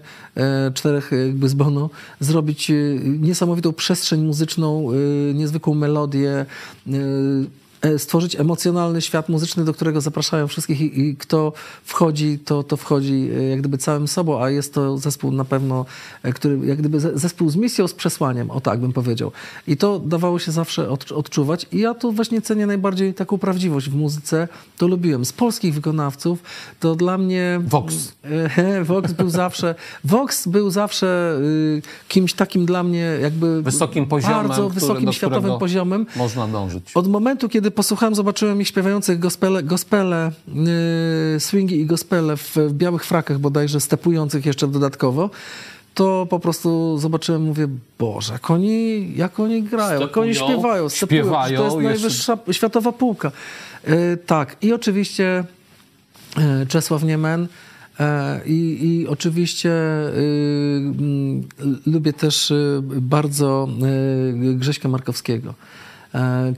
czterech 0.74 1.10
jakby 1.26 1.48
z 1.48 1.54
Bono, 1.54 1.90
zrobić 2.20 2.72
niesamowitą 3.04 3.72
przestrzeń 3.72 4.24
muzyczną, 4.24 4.88
niezwykłą 5.34 5.74
melodię. 5.74 6.46
E, 7.82 7.98
stworzyć 7.98 8.36
emocjonalny 8.36 9.00
świat 9.02 9.28
muzyczny, 9.28 9.64
do 9.64 9.74
którego 9.74 10.00
zapraszają 10.00 10.46
wszystkich 10.48 10.80
i, 10.80 11.00
i 11.00 11.16
kto 11.16 11.52
wchodzi, 11.84 12.38
to, 12.44 12.62
to 12.62 12.76
wchodzi 12.76 13.30
e, 13.38 13.42
jak 13.42 13.60
gdyby 13.60 13.78
całym 13.78 14.08
sobą, 14.08 14.42
a 14.42 14.50
jest 14.50 14.74
to 14.74 14.98
zespół 14.98 15.32
na 15.32 15.44
pewno, 15.44 15.86
e, 16.22 16.32
który 16.32 16.66
jak 16.66 16.78
gdyby 16.78 17.00
ze- 17.00 17.18
zespół 17.18 17.50
z 17.50 17.56
misją, 17.56 17.88
z 17.88 17.94
przesłaniem, 17.94 18.50
o 18.50 18.60
tak 18.60 18.80
bym 18.80 18.92
powiedział. 18.92 19.32
I 19.68 19.76
to 19.76 19.98
dawało 19.98 20.38
się 20.38 20.52
zawsze 20.52 20.88
od, 20.88 21.12
odczuwać 21.12 21.66
i 21.72 21.78
ja 21.78 21.94
tu 21.94 22.12
właśnie 22.12 22.42
cenię 22.42 22.66
najbardziej 22.66 23.14
taką 23.14 23.38
prawdziwość 23.38 23.88
w 23.90 23.94
muzyce, 23.94 24.48
to 24.78 24.88
lubiłem. 24.88 25.24
Z 25.24 25.32
polskich 25.32 25.74
wykonawców 25.74 26.38
to 26.80 26.94
dla 26.94 27.18
mnie... 27.18 27.60
Vox. 27.64 28.12
Vox 28.84 29.12
był 29.12 29.30
zawsze, 29.30 29.74
Vox 30.04 30.46
był 30.48 30.70
zawsze 30.70 31.38
y, 31.42 31.82
kimś 32.08 32.32
takim 32.34 32.66
dla 32.66 32.82
mnie 32.82 33.18
jakby... 33.22 33.62
Wysokim 33.62 34.06
poziomem, 34.06 34.48
Bardzo 34.48 34.62
który- 34.62 34.74
wysokim 34.80 35.04
do 35.06 35.12
światowym 35.12 35.58
poziomem. 35.58 36.06
Można 36.16 36.48
dążyć. 36.48 36.90
Od 36.94 37.08
momentu, 37.08 37.48
kiedy 37.48 37.65
posłuchałem, 37.70 38.14
zobaczyłem 38.14 38.60
ich 38.60 38.68
śpiewających 38.68 39.18
gospele, 39.18 39.62
gospele 39.62 40.32
yy, 41.34 41.40
swingi 41.40 41.80
i 41.80 41.86
gospele 41.86 42.36
w, 42.36 42.56
w 42.56 42.72
białych 42.72 43.04
frakach 43.04 43.38
bodajże, 43.38 43.80
stepujących 43.80 44.46
jeszcze 44.46 44.68
dodatkowo, 44.68 45.30
to 45.94 46.26
po 46.30 46.40
prostu 46.40 46.98
zobaczyłem, 46.98 47.42
mówię, 47.42 47.68
Boże, 47.98 48.32
jak 48.32 48.50
oni, 48.50 49.12
jak 49.16 49.40
oni 49.40 49.62
grają, 49.62 50.00
jak 50.00 50.16
oni 50.16 50.34
Stepują, 50.34 50.54
śpiewają, 50.58 50.88
stepują. 50.88 51.22
śpiewają, 51.22 51.56
to 51.56 51.64
jest 51.64 51.76
jeszcze- 51.76 51.88
najwyższa 51.88 52.38
światowa 52.52 52.92
półka. 52.92 53.32
Yy, 53.86 54.18
tak, 54.26 54.56
i 54.62 54.72
oczywiście 54.72 55.44
e, 56.36 56.66
Czesław 56.66 57.02
Niemen. 57.02 57.48
E, 58.00 58.40
I, 58.46 58.78
I 58.82 59.08
oczywiście 59.08 59.70
y, 59.70 60.92
lubię 61.86 62.12
też 62.12 62.50
y, 62.50 62.82
bardzo 62.84 63.68
y, 64.50 64.54
Grześka 64.54 64.88
Markowskiego, 64.88 65.54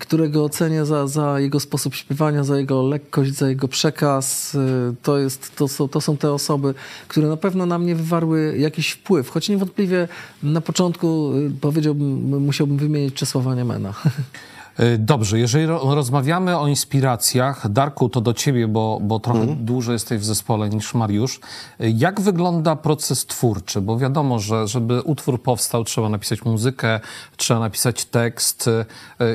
którego 0.00 0.44
ocenię 0.44 0.84
za, 0.84 1.06
za 1.06 1.40
jego 1.40 1.60
sposób 1.60 1.94
śpiewania, 1.94 2.44
za 2.44 2.58
jego 2.58 2.82
lekkość, 2.82 3.32
za 3.34 3.48
jego 3.48 3.68
przekaz. 3.68 4.54
Y, 4.54 4.94
To, 5.02 5.18
jest, 5.18 5.56
to, 5.56 5.68
są, 5.68 5.88
to 5.88 6.00
są 6.00 6.16
te 6.16 6.32
osoby, 6.32 6.74
które 7.08 7.28
na 7.28 7.36
pewno 7.36 7.66
na 7.66 7.78
mnie 7.78 7.94
wywarły 7.94 8.58
jakiś 8.58 8.90
wpływ, 8.90 9.28
choć 9.28 9.48
niewątpliwie 9.48 10.08
na 10.42 10.60
początku 10.60 11.32
y, 11.34 11.50
powiedziałbym, 11.60 12.42
musiałbym 12.44 12.76
wymienić 12.76 13.14
Czesława 13.14 13.54
Niemena. 13.54 13.94
Y, 14.80 14.98
Dobrze, 14.98 15.38
jeżeli 15.38 15.66
ro- 15.66 15.94
rozmawiamy 15.94 16.58
o 16.58 16.68
inspiracjach, 16.68 17.68
Darku, 17.72 18.08
to 18.08 18.20
do 18.20 18.34
ciebie, 18.34 18.68
bo, 18.68 18.98
bo 19.02 19.20
trochę 19.20 19.40
Mhm. 19.40 19.64
dłużej 19.64 19.92
jesteś 19.92 20.20
w 20.20 20.24
zespole 20.24 20.68
niż 20.68 20.94
Mariusz. 20.94 21.36
Y, 21.80 21.90
Jak 21.96 22.20
wygląda 22.20 22.76
proces 22.76 23.26
twórczy? 23.26 23.80
Bo 23.80 23.98
wiadomo, 23.98 24.38
że 24.38 24.68
żeby 24.68 25.02
utwór 25.02 25.42
powstał, 25.42 25.84
trzeba 25.84 26.08
napisać 26.08 26.44
muzykę, 26.44 27.00
trzeba 27.36 27.60
napisać 27.60 28.04
tekst. 28.04 28.68
Y, 28.68 28.84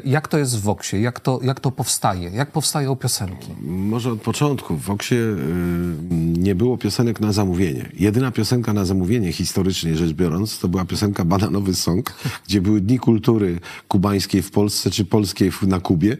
Jak 0.05 0.27
to 0.27 0.37
jest 0.37 0.57
w 0.57 0.61
Voxie? 0.61 1.01
Jak 1.01 1.19
to, 1.19 1.39
jak 1.43 1.59
to 1.59 1.71
powstaje? 1.71 2.29
Jak 2.29 2.51
powstają 2.51 2.95
piosenki? 2.95 3.47
Może 3.67 4.11
od 4.11 4.21
początku. 4.21 4.75
W 4.77 4.81
Voxie 4.81 5.17
y, 5.17 5.35
nie 6.37 6.55
było 6.55 6.77
piosenek 6.77 7.19
na 7.19 7.31
zamówienie. 7.31 7.89
Jedyna 7.99 8.31
piosenka 8.31 8.73
na 8.73 8.85
zamówienie, 8.85 9.31
historycznie 9.33 9.95
rzecz 9.95 10.11
biorąc, 10.13 10.59
to 10.59 10.67
była 10.67 10.85
piosenka 10.85 11.25
Bananowy 11.25 11.75
Song, 11.75 12.13
gdzie 12.47 12.61
były 12.61 12.81
Dni 12.81 12.99
Kultury 12.99 13.59
Kubańskiej 13.87 14.41
w 14.41 14.51
Polsce, 14.51 14.91
czy 14.91 15.05
Polskiej 15.05 15.32
na 15.67 15.79
Kubie, 15.79 16.13
y, 16.13 16.17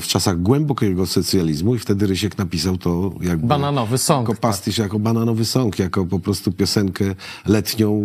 w 0.00 0.06
czasach 0.06 0.42
głębokiego 0.42 1.06
socjalizmu 1.06 1.74
i 1.74 1.78
wtedy 1.78 2.06
Rysiek 2.06 2.38
napisał 2.38 2.76
to 2.78 3.14
jakby... 3.20 3.46
Bananowy 3.46 3.98
song, 3.98 4.28
Jako 4.28 4.40
pastisz, 4.40 4.78
jako 4.78 4.98
bananowy 4.98 5.44
song, 5.44 5.78
jako 5.78 6.06
po 6.06 6.18
prostu 6.18 6.52
piosenkę 6.52 7.14
letnią, 7.46 8.02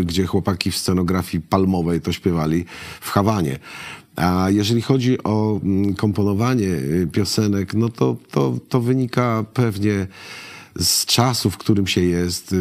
y, 0.00 0.04
gdzie 0.04 0.26
chłopaki 0.26 0.70
w 0.70 0.76
scenografii 0.76 1.40
palmowej 1.40 2.00
to 2.00 2.12
śpiewali 2.12 2.64
w 3.00 3.10
Hawanie. 3.10 3.58
A 4.16 4.50
jeżeli 4.50 4.82
chodzi 4.82 5.22
o 5.22 5.60
mm, 5.62 5.94
komponowanie 5.94 6.66
y, 6.66 7.08
piosenek, 7.12 7.74
no 7.74 7.88
to, 7.88 8.16
to, 8.30 8.58
to 8.68 8.80
wynika 8.80 9.44
pewnie 9.54 10.06
z 10.76 11.06
czasu, 11.06 11.50
w 11.50 11.58
którym 11.58 11.86
się 11.86 12.00
jest. 12.00 12.54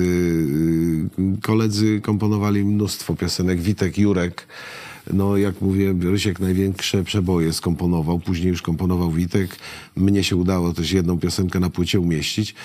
Koledzy 1.41 2.01
komponowali 2.01 2.65
mnóstwo 2.65 3.15
piosenek. 3.15 3.61
Witek, 3.61 3.97
Jurek, 3.97 4.47
no 5.13 5.37
jak 5.37 5.61
mówię, 5.61 5.95
Rysiek 6.01 6.39
największe 6.39 7.03
przeboje 7.03 7.53
skomponował, 7.53 8.19
później 8.19 8.49
już 8.49 8.61
komponował 8.61 9.11
Witek. 9.11 9.59
Mnie 9.95 10.23
się 10.23 10.35
udało 10.35 10.73
też 10.73 10.91
jedną 10.91 11.19
piosenkę 11.19 11.59
na 11.59 11.69
płycie 11.69 11.99
umieścić, 11.99 12.55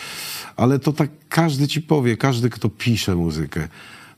ale 0.57 0.79
to 0.79 0.93
tak 0.93 1.11
każdy 1.29 1.69
ci 1.69 1.83
powie, 1.83 2.17
każdy 2.17 2.51
kto 2.51 2.69
pisze 2.69 3.17
muzykę. 3.17 3.69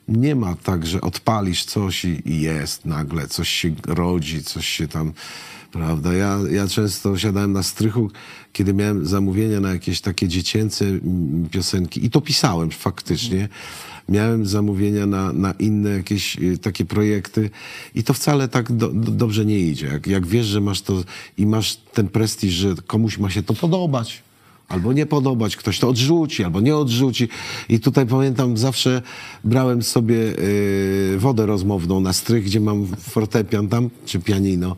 nie 0.07 0.35
ma 0.35 0.55
tak, 0.55 0.85
że 0.85 1.01
odpalisz 1.01 1.65
coś 1.65 2.05
i, 2.05 2.41
jest 2.41 2.85
nagle, 2.85 3.27
coś 3.27 3.49
się 3.49 3.71
rodzi, 3.87 4.43
coś 4.43 4.67
się 4.67 4.87
tam, 4.87 5.13
prawda? 5.71 6.13
Ja, 6.13 6.39
ja 6.51 6.67
często 6.67 7.17
siadałem 7.17 7.53
na 7.53 7.63
strychu, 7.63 8.11
kiedy 8.55 8.73
miałem 8.73 9.05
zamówienia 9.05 9.59
na 9.59 9.73
jakieś 9.73 10.01
takie 10.01 10.27
dziecięce 10.27 10.85
piosenki 11.51 12.05
i 12.05 12.09
to 12.09 12.21
pisałem 12.21 12.71
faktycznie. 12.71 13.49
Miałem 14.09 14.45
zamówienia 14.45 15.05
na, 15.05 15.33
na 15.33 15.51
inne 15.51 15.89
jakieś 15.89 16.37
y, 16.37 16.57
takie 16.57 16.85
projekty 16.85 17.49
i 17.95 18.03
to 18.03 18.13
wcale 18.13 18.47
tak 18.47 18.71
do, 18.71 18.87
do, 18.89 19.11
dobrze 19.11 19.45
nie 19.45 19.59
idzie. 19.59 19.87
Jak, 19.87 20.07
jak 20.07 20.27
wiesz, 20.27 20.45
że 20.45 20.61
masz 20.61 20.81
to 20.81 21.03
i 21.37 21.45
masz 21.45 21.75
ten 21.75 22.07
prestiż, 22.07 22.53
że 22.53 22.75
komuś 22.87 23.17
ma 23.17 23.29
się 23.29 23.43
to 23.43 23.53
podobać, 23.53 24.23
albo 24.67 24.93
nie 24.93 25.05
podobać, 25.05 25.55
ktoś 25.55 25.79
to 25.79 25.89
odrzuci, 25.89 26.43
albo 26.43 26.61
nie 26.61 26.75
odrzuci. 26.77 27.27
I 27.69 27.79
tutaj 27.79 28.05
pamiętam, 28.05 28.57
zawsze 28.57 29.01
brałem 29.43 29.83
sobie 29.83 30.15
y, 30.15 31.15
wodę 31.17 31.45
rozmowną 31.45 31.99
na 31.99 32.13
strych, 32.13 32.43
gdzie 32.43 32.59
mam 32.59 32.87
fortepian 32.99 33.67
tam, 33.67 33.89
czy 34.05 34.19
pianino. 34.19 34.75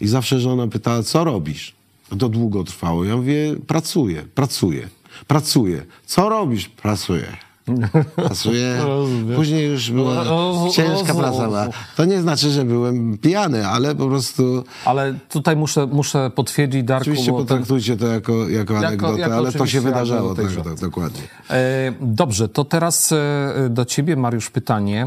I 0.00 0.08
zawsze 0.08 0.40
żona 0.40 0.66
pytała, 0.68 1.02
co 1.02 1.24
robisz? 1.24 1.83
To 2.18 2.28
długo 2.28 2.64
trwało. 2.64 3.04
Ja 3.04 3.16
mówię, 3.16 3.56
pracuję, 3.66 4.24
pracuję, 4.34 4.88
pracuję. 5.26 5.82
Co 6.06 6.28
robisz? 6.28 6.68
Pracuję. 6.68 7.26
Pracuję. 8.16 8.76
Później 9.36 9.70
już 9.70 9.90
była 9.90 10.24
ciężka 10.72 11.14
praca. 11.14 11.68
To 11.96 12.04
nie 12.04 12.20
znaczy, 12.20 12.50
że 12.50 12.64
byłem 12.64 13.18
pijany, 13.18 13.66
ale 13.66 13.94
po 13.94 14.06
prostu... 14.06 14.64
Ale 14.84 15.14
tutaj 15.28 15.56
muszę, 15.56 15.86
muszę 15.86 16.30
potwierdzić, 16.34 16.84
Darku, 16.84 17.02
Oczywiście 17.02 17.32
potraktujcie 17.32 17.96
to 17.96 18.06
jako, 18.06 18.48
jako 18.48 18.78
anegdotę, 18.78 19.20
jako 19.20 19.34
ale 19.34 19.52
to 19.52 19.66
się 19.66 19.80
wydarzało. 19.80 20.34
Tak, 20.34 20.46
tak, 20.64 20.74
dokładnie. 20.80 21.20
E, 21.50 21.92
Dobrze, 22.00 22.48
to 22.48 22.64
teraz 22.64 23.12
e, 23.12 23.68
do 23.70 23.84
ciebie, 23.84 24.16
Mariusz, 24.16 24.50
pytanie. 24.50 25.06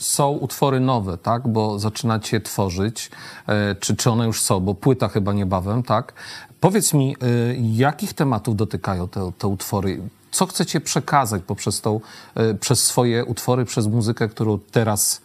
Są 0.00 0.28
utwory 0.30 0.80
nowe, 0.80 1.18
tak? 1.18 1.48
Bo 1.48 1.78
zaczynacie 1.78 2.40
tworzyć. 2.40 3.10
E, 3.46 3.74
Czy, 3.74 3.96
czy 3.96 4.10
one 4.10 4.26
już 4.26 4.42
są? 4.42 4.60
Bo 4.60 4.74
płyta 4.74 5.08
chyba 5.08 5.32
niebawem, 5.32 5.82
tak? 5.82 6.12
Powiedz 6.60 6.94
mi, 6.94 7.16
e, 7.22 7.26
jakich 7.56 8.14
tematów 8.14 8.56
dotykają 8.56 9.08
te, 9.08 9.32
te 9.38 9.48
utwory? 9.48 10.00
Co 10.30 10.46
chcecie 10.46 10.80
przekazać 10.80 11.42
poprzez 11.46 11.80
tą, 11.80 12.00
e, 12.34 12.54
przez 12.54 12.86
swoje 12.86 13.24
utwory, 13.24 13.64
przez 13.64 13.86
muzykę, 13.86 14.28
którą 14.28 14.58
teraz 14.58 15.20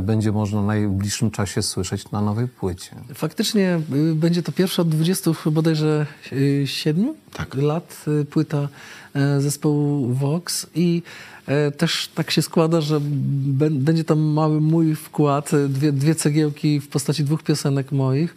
będzie 0.00 0.32
można 0.32 0.62
w 0.62 0.66
najbliższym 0.66 1.30
czasie 1.30 1.62
słyszeć 1.62 2.10
na 2.10 2.20
nowej 2.20 2.48
płycie? 2.48 2.90
Faktycznie 3.14 3.80
y, 4.10 4.14
będzie 4.14 4.42
to 4.42 4.52
pierwsza 4.52 4.82
od 4.82 4.88
20 4.88 5.30
bodajże 5.50 6.06
y, 6.32 6.62
siedmiu 6.66 7.14
Tak. 7.32 7.54
lat 7.54 8.04
y, 8.22 8.24
płyta 8.24 8.68
e, 9.14 9.40
zespołu 9.40 10.14
Vox 10.14 10.66
i 10.74 11.02
e, 11.46 11.70
też 11.70 12.08
tak 12.14 12.30
się 12.30 12.42
składa, 12.42 12.80
że 12.80 13.00
bę- 13.00 13.78
będzie 13.78 14.04
tam 14.04 14.18
mały 14.20 14.60
mój 14.60 14.94
wkład, 14.94 15.54
e, 15.54 15.68
dwie, 15.68 15.92
dwie 15.92 16.14
cegiełki 16.14 16.80
w 16.80 16.88
postaci 16.88 17.24
dwóch 17.24 17.42
piosenek 17.42 17.92
moich. 17.92 18.36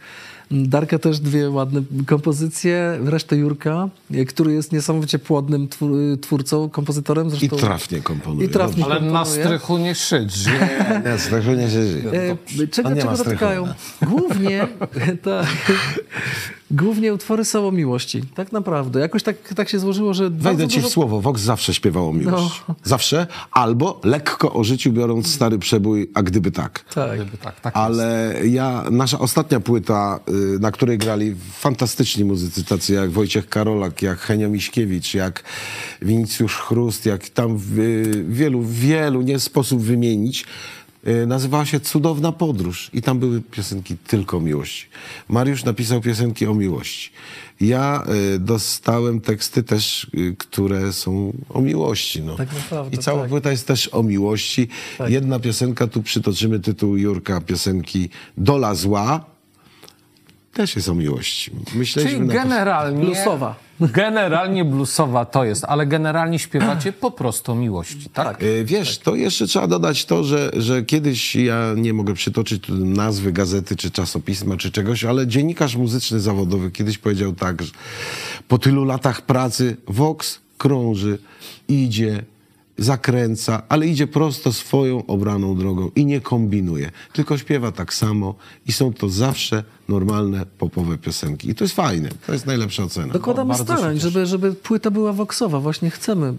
Darka 0.51 0.99
też 0.99 1.19
dwie 1.19 1.49
ładne 1.49 1.81
kompozycje, 2.05 2.99
resztę 3.05 3.35
Jurka, 3.37 3.89
e, 4.13 4.25
który 4.25 4.53
jest 4.53 4.71
niesamowicie 4.71 5.19
płodnym 5.19 5.67
twór- 5.67 6.19
twórcą, 6.21 6.69
kompozytorem. 6.69 7.27
I 7.27 7.29
Zresztą, 7.29 7.55
trafnie 7.57 8.01
komponuje. 8.01 8.47
I 8.47 8.49
trafnie 8.49 8.85
Ale 8.85 9.01
na 9.01 9.11
komponuje. 9.19 9.43
strychu 9.45 9.77
nie 9.77 9.95
siedź. 9.95 10.45
Nie, 10.45 11.11
nie, 11.11 11.17
strasznie 11.19 11.55
nie 11.55 11.69
się 11.69 11.87
żyje. 11.87 12.11
E, 12.63 12.67
czego 12.67 12.89
On 12.89 12.95
nie 12.95 13.05
ma 13.05 13.11
czego 13.11 13.15
strychu. 13.23 13.29
dotykają? 13.45 13.67
Głównie, 14.01 14.67
tak, 15.23 15.47
głównie 16.71 17.13
utwory 17.13 17.45
są 17.45 17.67
o 17.67 17.71
miłości, 17.71 18.21
tak 18.35 18.51
naprawdę. 18.51 18.99
Jakoś 18.99 19.23
tak, 19.23 19.53
tak 19.55 19.69
się 19.69 19.79
złożyło, 19.79 20.13
że 20.13 20.29
Wejdę 20.29 20.67
ci 20.67 20.79
w 20.79 20.81
dużo- 20.83 20.93
słowo. 20.93 21.21
Vox 21.21 21.41
zawsze 21.41 21.73
śpiewał 21.73 22.09
o 22.09 22.13
miłości. 22.13 22.61
No. 22.69 22.75
Zawsze. 22.83 23.27
Albo 23.51 24.01
lekko 24.03 24.53
o 24.53 24.63
życiu, 24.63 24.91
biorąc 24.91 25.33
stary 25.33 25.59
przebój, 25.59 26.11
a 26.13 26.23
gdyby 26.23 26.51
tak. 26.51 26.85
Tak. 26.93 27.15
Gdyby 27.21 27.37
tak, 27.37 27.59
tak 27.59 27.75
Ale 27.77 28.35
ja, 28.45 28.83
nasza 28.91 29.19
ostatnia 29.19 29.59
płyta, 29.59 30.19
y, 30.55 30.59
na 30.59 30.71
której 30.71 30.97
grali 30.97 31.35
fantastyczni 31.51 32.25
muzycy, 32.25 32.63
tacy 32.63 32.93
jak 32.93 33.11
Wojciech 33.11 33.49
Karolak, 33.49 34.01
jak 34.01 34.19
Henio 34.19 34.49
Miśkiewicz, 34.49 35.13
jak 35.13 35.43
Winicjusz 36.01 36.55
Chrust, 36.55 37.05
jak 37.05 37.29
tam 37.29 37.59
y, 37.77 38.25
wielu, 38.29 38.63
wielu 38.63 39.21
nie 39.21 39.39
sposób 39.39 39.81
wymienić, 39.81 40.45
nazywała 41.27 41.65
się 41.65 41.79
Cudowna 41.79 42.31
Podróż 42.31 42.89
i 42.93 43.01
tam 43.01 43.19
były 43.19 43.41
piosenki 43.41 43.97
tylko 43.97 44.37
o 44.37 44.39
miłości. 44.39 44.85
Mariusz 45.29 45.63
napisał 45.63 46.01
piosenki 46.01 46.47
o 46.47 46.53
miłości. 46.53 47.11
Ja 47.61 48.03
y, 48.35 48.39
dostałem 48.39 49.21
teksty 49.21 49.63
też, 49.63 50.07
y, 50.13 50.35
które 50.37 50.93
są 50.93 51.33
o 51.49 51.61
miłości. 51.61 52.21
No. 52.21 52.35
Tak 52.35 52.53
naprawdę, 52.53 52.95
I 52.95 52.99
cała 52.99 53.19
tak. 53.19 53.29
płyta 53.29 53.51
jest 53.51 53.67
też 53.67 53.89
o 53.93 54.03
miłości. 54.03 54.67
Jedna 55.07 55.39
piosenka, 55.39 55.87
tu 55.87 56.03
przytoczymy 56.03 56.59
tytuł 56.59 56.97
Jurka, 56.97 57.41
piosenki 57.41 58.09
Dola 58.37 58.75
Zła, 58.75 59.36
też 60.57 60.75
jest 60.75 60.89
o 60.89 60.95
miłości. 60.95 61.51
Myśleliśmy 61.75 62.17
Czyli 62.17 62.27
na 62.27 62.33
to- 62.33 62.39
generalnie... 62.43 63.05
Bluesowa. 63.05 63.55
Generalnie 63.79 64.65
bluesowa 64.65 65.25
to 65.25 65.43
jest, 65.43 65.63
ale 65.67 65.85
generalnie 65.85 66.39
śpiewacie 66.39 66.91
po 66.93 67.11
prostu 67.11 67.55
miłości, 67.55 68.09
tak? 68.13 68.43
E, 68.43 68.63
Wiesz, 68.63 68.97
to 68.97 69.15
jeszcze 69.15 69.47
trzeba 69.47 69.67
dodać 69.67 70.05
to, 70.05 70.23
że, 70.23 70.51
że 70.57 70.83
kiedyś 70.83 71.35
ja 71.35 71.73
nie 71.75 71.93
mogę 71.93 72.13
przytoczyć 72.13 72.63
nazwy 72.69 73.31
gazety, 73.31 73.75
czy 73.75 73.91
czasopisma, 73.91 74.57
czy 74.57 74.71
czegoś, 74.71 75.03
ale 75.03 75.27
dziennikarz 75.27 75.75
muzyczny 75.75 76.19
zawodowy 76.19 76.71
kiedyś 76.71 76.97
powiedział 76.97 77.33
tak, 77.33 77.61
że 77.61 77.71
po 78.47 78.57
tylu 78.57 78.83
latach 78.85 79.21
pracy 79.21 79.77
Vox 79.87 80.39
krąży, 80.57 81.17
idzie, 81.67 82.23
zakręca, 82.77 83.61
ale 83.69 83.87
idzie 83.87 84.07
prosto 84.07 84.53
swoją 84.53 85.05
obraną 85.05 85.55
drogą 85.57 85.91
i 85.95 86.05
nie 86.05 86.21
kombinuje, 86.21 86.91
tylko 87.13 87.37
śpiewa 87.37 87.71
tak 87.71 87.93
samo 87.93 88.35
i 88.67 88.71
są 88.71 88.93
to 88.93 89.09
zawsze 89.09 89.63
normalne 89.89 90.45
popowe 90.57 90.97
piosenki. 90.97 91.49
I 91.49 91.55
to 91.55 91.63
jest 91.63 91.75
fajne, 91.75 92.09
to 92.27 92.33
jest 92.33 92.45
najlepsza 92.45 92.83
ocena. 92.83 93.13
Dokładamy 93.13 93.53
się 93.53 93.59
starań, 93.63 93.99
żeby, 93.99 94.25
żeby 94.25 94.53
płyta 94.53 94.91
była 94.91 95.13
voxowa. 95.13 95.59
Właśnie 95.59 95.89
chcemy, 95.89 96.33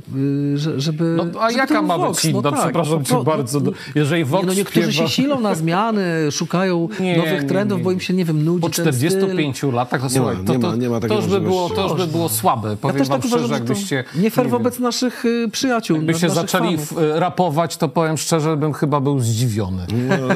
y, 0.54 0.58
że- 0.58 0.80
żeby... 0.80 1.14
No, 1.16 1.40
a 1.40 1.48
żeby 1.50 1.58
jaka 1.60 1.82
ma 1.82 1.98
być 1.98 2.06
Vox. 2.06 2.24
inna? 2.24 2.40
No 2.42 2.50
tak, 2.50 2.60
Przepraszam 2.60 2.98
no 2.98 3.04
cię 3.04 3.14
to- 3.14 3.24
bardzo. 3.24 3.60
no- 3.60 3.70
No, 3.70 3.76
jeżeli 3.94 4.24
Vox 4.24 4.42
nie, 4.42 4.46
no 4.46 4.54
niektórzy 4.54 4.92
śpiewa- 4.92 4.92
się 4.92 5.08
silą 5.08 5.40
na 5.40 5.54
zmiany, 5.54 6.02
szukają 6.30 6.88
Nie, 7.00 7.16
nowych 7.16 7.42
nie, 7.42 7.48
trendów, 7.48 7.78
nie, 7.78 7.84
bo 7.84 7.92
im 7.92 8.00
się, 8.00 8.14
nie 8.14 8.24
wiem, 8.24 8.44
nudzi 8.44 8.60
Po 8.60 8.68
ten 8.70 8.92
styl. 8.92 9.08
45 9.10 9.62
latach, 9.62 10.00
to, 10.02 10.10
słuchaj, 10.10 10.36
to, 10.46 10.52
nie 10.54 10.58
to, 10.60 10.68
ma- 10.70 10.76
nie 10.76 10.88
ma 10.88 10.94
to, 10.94 11.00
takiej 11.00 11.16
już 11.16 11.26
by 11.26 11.40
było, 11.40 11.70
to 11.70 11.88
już 11.88 11.96
by 12.00 12.06
było 12.06 12.28
słabe. 12.28 12.70
Ja 12.70 12.76
Powiem 12.76 12.96
też 12.96 13.08
wam 13.08 13.20
tak 13.20 13.26
uważam, 13.30 13.46
szczerze, 13.46 13.54
jakbyście... 13.60 14.04
nie 14.16 14.30
fair 14.30 14.48
wobec 14.48 14.78
naszych 14.78 15.24
y, 15.24 15.48
przyjaciół, 15.52 15.96
Jakbyście 15.96 16.30
zaczęli 16.30 16.74
y, 16.74 16.78
rapować, 17.20 17.76
to 17.76 17.88
powiem 17.88 18.16
szczerze, 18.18 18.56
bym 18.56 18.72
chyba 18.72 19.00
był 19.00 19.20
zdziwiony. 19.20 19.86
No, 20.08 20.34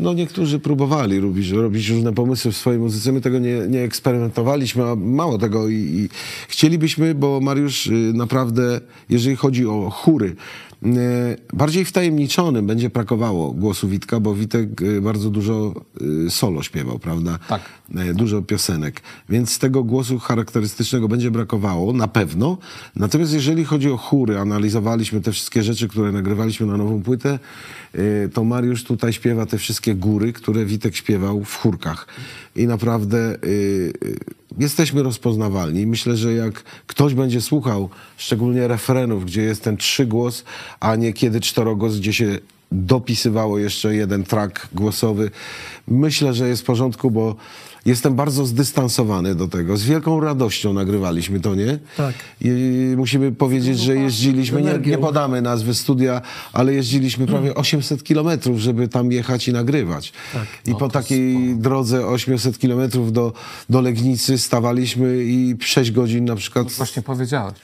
no 0.00 0.12
niektórzy 0.12 0.58
próbowali 0.58 1.20
robić, 1.20 1.50
robić 1.50 1.88
różne 1.88 2.12
pomysły 2.12 2.52
w 2.54 2.58
swojej 2.58 2.80
muzyce. 2.80 3.12
My 3.12 3.20
tego 3.20 3.38
nie, 3.38 3.56
nie 3.68 3.82
eksperymentowaliśmy, 3.82 4.84
a 4.84 4.96
mało 4.96 5.38
tego 5.38 5.68
i, 5.68 5.74
i 5.74 6.08
chcielibyśmy, 6.48 7.14
bo 7.14 7.40
Mariusz 7.40 7.86
y, 7.86 7.92
naprawdę, 8.14 8.80
jeżeli 9.08 9.36
chodzi 9.36 9.66
o 9.66 9.90
chóry, 9.90 10.36
bardziej 11.52 11.84
wtajemniczonym 11.84 12.66
będzie 12.66 12.90
brakowało 12.90 13.52
głosu 13.52 13.88
Witka, 13.88 14.20
bo 14.20 14.34
Witek 14.34 14.82
y, 14.82 15.00
bardzo 15.00 15.30
dużo 15.30 15.74
y, 16.26 16.30
solo 16.30 16.62
śpiewał, 16.62 16.98
prawda? 16.98 17.38
Tak. 17.48 17.62
E, 17.94 18.14
dużo 18.14 18.42
piosenek, 18.42 19.02
więc 19.28 19.58
tego 19.58 19.84
głosu 19.84 20.18
charakterystycznego 20.18 21.08
będzie 21.08 21.30
brakowało, 21.30 21.92
na 21.92 22.08
pewno. 22.08 22.58
Natomiast 22.96 23.32
jeżeli 23.32 23.64
chodzi 23.64 23.90
o 23.90 23.96
chóry, 23.96 24.38
analizowaliśmy 24.38 25.20
te 25.20 25.32
wszystkie 25.32 25.62
rzeczy, 25.62 25.88
które 25.88 26.12
nagrywaliśmy 26.12 26.66
na 26.66 26.76
nową 26.76 27.02
płytę, 27.02 27.38
e, 27.94 28.28
to 28.28 28.44
Mariusz 28.44 28.84
tutaj 28.84 29.12
śpiewa 29.12 29.46
te 29.46 29.58
wszystkie 29.58 29.94
góry, 29.94 30.32
które 30.32 30.64
Witek 30.64 30.96
śpiewał 30.96 31.44
w 31.44 31.54
chórkach. 31.54 32.06
I 32.56 32.66
naprawdę 32.66 33.18
e, 33.18 33.34
e, 33.34 34.43
jesteśmy 34.58 35.02
rozpoznawalni. 35.02 35.86
Myślę, 35.86 36.16
że 36.16 36.32
jak 36.32 36.62
ktoś 36.86 37.14
będzie 37.14 37.40
słuchał, 37.40 37.88
szczególnie 38.16 38.68
refrenów, 38.68 39.24
gdzie 39.24 39.42
jest 39.42 39.64
ten 39.64 39.76
trzygłos, 39.76 40.44
a 40.80 40.96
nie 40.96 41.12
kiedy 41.12 41.40
czterogłos, 41.40 41.96
gdzie 41.96 42.12
się 42.12 42.38
dopisywało 42.72 43.58
jeszcze 43.58 43.94
jeden 43.94 44.24
track 44.24 44.68
głosowy. 44.74 45.30
Myślę, 45.88 46.34
że 46.34 46.48
jest 46.48 46.62
w 46.62 46.64
porządku, 46.64 47.10
bo 47.10 47.36
jestem 47.86 48.14
bardzo 48.14 48.46
zdystansowany 48.46 49.34
do 49.34 49.48
tego. 49.48 49.76
Z 49.76 49.84
wielką 49.84 50.20
radością 50.20 50.72
nagrywaliśmy 50.72 51.40
to, 51.40 51.54
nie? 51.54 51.78
Tak. 51.96 52.14
I 52.40 52.50
musimy 52.96 53.32
powiedzieć, 53.32 53.78
że 53.80 53.96
jeździliśmy, 53.96 54.62
nie, 54.62 54.78
nie 54.90 54.98
podamy 54.98 55.42
nazwy 55.42 55.74
studia, 55.74 56.22
ale 56.52 56.74
jeździliśmy 56.74 57.26
prawie 57.26 57.44
Mm. 57.44 57.56
800 57.56 58.04
kilometrów, 58.04 58.58
żeby 58.58 58.88
tam 58.88 59.12
jechać 59.12 59.48
i 59.48 59.52
nagrywać. 59.52 60.12
Tak. 60.32 60.46
I 60.66 60.70
No 60.70 60.76
po 60.76 60.88
takiej 60.88 61.56
drodze 61.56 62.06
800 62.06 62.58
kilometrów 62.58 63.12
do, 63.12 63.32
do 63.70 63.80
Legnicy 63.80 64.38
stawaliśmy 64.38 65.24
i 65.24 65.56
6 65.60 65.90
godzin 65.90 66.24
na 66.24 66.36
przykład... 66.36 66.72
Właśnie 66.72 67.02
powiedziałeś. 67.02 67.54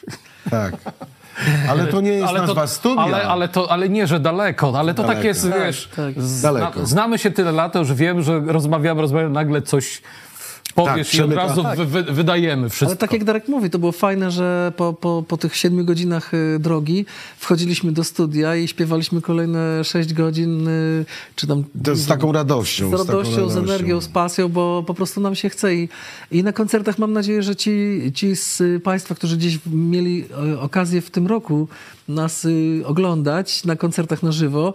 Tak. 0.51 0.77
Ale 1.69 1.87
to 1.87 2.01
nie 2.01 2.11
jest 2.13 2.33
nazwa 2.33 2.67
studia. 2.67 3.03
Ale, 3.03 3.23
ale, 3.23 3.49
to, 3.49 3.73
ale 3.73 3.89
nie, 3.89 4.07
że 4.07 4.21
daleko, 4.21 4.73
ale 4.79 4.95
to 4.95 5.03
tak 5.03 5.07
Daleko. 5.11 5.29
jest, 5.29 5.51
Tak, 5.51 5.61
wiesz, 5.67 5.89
tak. 5.97 6.15
zna, 6.23 6.53
Daleko. 6.53 6.87
znamy 6.87 7.19
się 7.19 7.31
tyle 7.31 7.53
lat, 7.53 7.73
to 7.73 7.79
już 7.79 7.93
wiem, 7.93 8.23
że 8.23 8.41
rozmawiamy, 8.47 9.01
rozmawiamy, 9.01 9.31
nagle 9.31 9.63
coś 9.63 10.03
Powiesz 10.73 11.15
i 11.15 11.23
od 11.23 11.33
razu 11.33 11.63
Tak. 11.63 11.79
wy, 11.79 11.87
wy, 11.87 12.13
wydajemy 12.13 12.69
wszystko. 12.69 12.91
Ale 12.91 12.97
tak 12.97 13.13
jak 13.13 13.25
Darek 13.25 13.49
mówi, 13.49 13.71
to 13.71 13.79
było 13.79 13.93
fajne, 13.93 14.31
że 14.31 14.73
po, 14.77 14.93
po, 14.93 15.25
po 15.29 15.37
tych 15.37 15.57
siedmiu 15.57 15.85
godzinach 15.85 16.35
y, 16.35 16.59
drogi 16.59 17.07
wchodziliśmy 17.39 17.93
do 17.93 18.05
studia 18.05 18.57
i 18.57 18.69
śpiewaliśmy 18.69 19.23
kolejne 19.23 19.85
sześć 19.85 20.15
godzin, 20.15 20.69
y, 20.69 21.05
czy 21.37 21.47
tam... 21.47 21.65
To 21.85 21.97
z 21.97 22.07
taką 22.07 22.33
radością. 22.33 22.89
Z 22.89 22.91
taką 22.91 23.05
radością, 23.05 23.49
z 23.49 23.57
energią, 23.57 24.01
z 24.01 24.09
pasją, 24.09 24.49
bo 24.49 24.85
po 24.87 24.95
prostu 24.95 25.21
nam 25.21 25.35
się 25.35 25.49
chce. 25.49 25.75
I, 25.75 25.89
i 26.31 26.43
na 26.43 26.53
koncertach 26.53 26.99
mam 26.99 27.13
nadzieję, 27.13 27.43
że 27.43 27.57
ci, 27.57 28.01
ci 28.15 28.37
z 28.37 28.63
Państwa, 28.83 29.15
którzy 29.15 29.37
gdzieś 29.37 29.59
mieli 29.67 30.25
y, 30.55 30.61
okazję 30.61 31.01
w 31.01 31.11
tym 31.11 31.27
roku 31.27 31.69
nas 32.15 32.45
y, 32.45 32.83
oglądać 32.87 33.65
na 33.65 33.77
koncertach 33.77 34.23
na 34.23 34.33
żywo, 34.33 34.75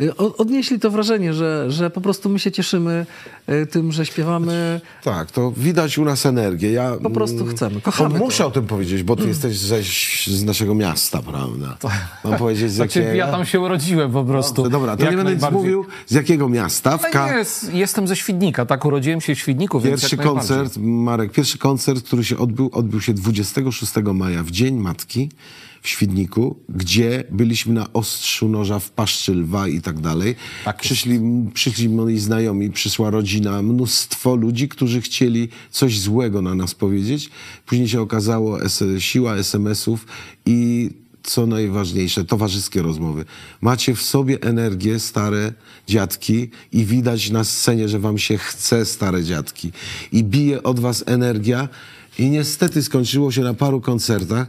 y, 0.00 0.16
odnieśli 0.16 0.80
to 0.80 0.90
wrażenie, 0.90 1.34
że, 1.34 1.70
że 1.70 1.90
po 1.90 2.00
prostu 2.00 2.28
my 2.28 2.38
się 2.38 2.52
cieszymy 2.52 3.06
y, 3.48 3.66
tym, 3.66 3.92
że 3.92 4.06
śpiewamy. 4.06 4.80
Tak, 5.04 5.30
to 5.30 5.52
widać 5.56 5.98
u 5.98 6.04
nas 6.04 6.26
energię. 6.26 6.72
Ja, 6.72 6.92
Po 7.02 7.10
prostu 7.10 7.40
mm, 7.40 7.56
chcemy, 7.56 7.80
kochamy 7.80 8.10
to 8.10 8.18
to. 8.18 8.24
Muszę 8.24 8.46
o 8.46 8.50
tym 8.50 8.66
powiedzieć, 8.66 9.02
bo 9.02 9.16
ty 9.16 9.28
jesteś 9.28 9.58
ześ 9.58 10.26
z 10.26 10.44
naszego 10.44 10.74
miasta, 10.74 11.22
prawda? 11.22 11.76
Mam 12.24 12.38
powiedzieć 12.38 12.72
z 12.72 12.74
Znaczy, 12.76 12.98
jakiego... 12.98 13.16
ja 13.16 13.30
tam 13.30 13.46
się 13.46 13.60
urodziłem 13.60 14.12
po 14.12 14.24
prostu. 14.24 14.54
Dobrze, 14.54 14.70
Dobra, 14.70 14.96
to 14.96 15.04
Jak 15.04 15.16
nie 15.16 15.24
będę 15.24 15.50
mówił, 15.50 15.86
z 16.06 16.14
jakiego 16.14 16.48
miasta. 16.48 16.98
W 16.98 17.04
Ale 17.04 17.12
Ka- 17.12 17.38
jest- 17.38 17.74
jestem 17.74 18.08
ze 18.08 18.16
Świdnika, 18.16 18.66
tak, 18.66 18.84
urodziłem 18.84 19.20
się 19.20 19.34
w 19.34 19.38
Świdniku, 19.38 19.80
więc 19.80 20.00
Pierwszy 20.00 20.16
koncert, 20.16 20.76
Marek, 20.76 21.32
pierwszy 21.32 21.58
koncert, 21.58 22.04
który 22.04 22.24
się 22.24 22.38
odbył, 22.38 22.70
odbył 22.72 23.00
się 23.00 23.14
26 23.14 23.92
maja, 24.14 24.42
w 24.42 24.50
Dzień 24.50 24.74
Matki 24.76 25.28
w 25.86 25.88
Świdniku, 25.88 26.56
gdzie 26.68 27.24
byliśmy 27.30 27.74
na 27.74 27.92
ostrzu 27.92 28.48
noża 28.48 28.78
w 28.78 28.90
paszczy 28.90 29.34
lwa 29.34 29.68
i 29.68 29.80
tak 29.80 30.00
dalej. 30.00 30.34
Tak 30.64 30.80
przyszli, 30.80 31.20
przyszli 31.54 31.88
moi 31.88 32.18
znajomi, 32.18 32.70
przyszła 32.70 33.10
rodzina, 33.10 33.62
mnóstwo 33.62 34.36
ludzi, 34.36 34.68
którzy 34.68 35.00
chcieli 35.00 35.48
coś 35.70 36.00
złego 36.00 36.42
na 36.42 36.54
nas 36.54 36.74
powiedzieć. 36.74 37.30
Później 37.66 37.88
się 37.88 38.00
okazało 38.00 38.58
siła 38.98 39.36
SMS-ów 39.36 40.06
i 40.46 40.90
co 41.22 41.46
najważniejsze, 41.46 42.24
towarzyskie 42.24 42.82
rozmowy. 42.82 43.24
Macie 43.60 43.94
w 43.94 44.02
sobie 44.02 44.42
energię, 44.42 45.00
stare 45.00 45.52
dziadki 45.86 46.50
i 46.72 46.84
widać 46.84 47.30
na 47.30 47.44
scenie, 47.44 47.88
że 47.88 47.98
wam 47.98 48.18
się 48.18 48.38
chce, 48.38 48.84
stare 48.84 49.24
dziadki. 49.24 49.72
I 50.12 50.24
bije 50.24 50.62
od 50.62 50.80
was 50.80 51.04
energia 51.06 51.68
i 52.18 52.30
niestety 52.30 52.82
skończyło 52.82 53.32
się 53.32 53.42
na 53.42 53.54
paru 53.54 53.80
koncertach. 53.80 54.46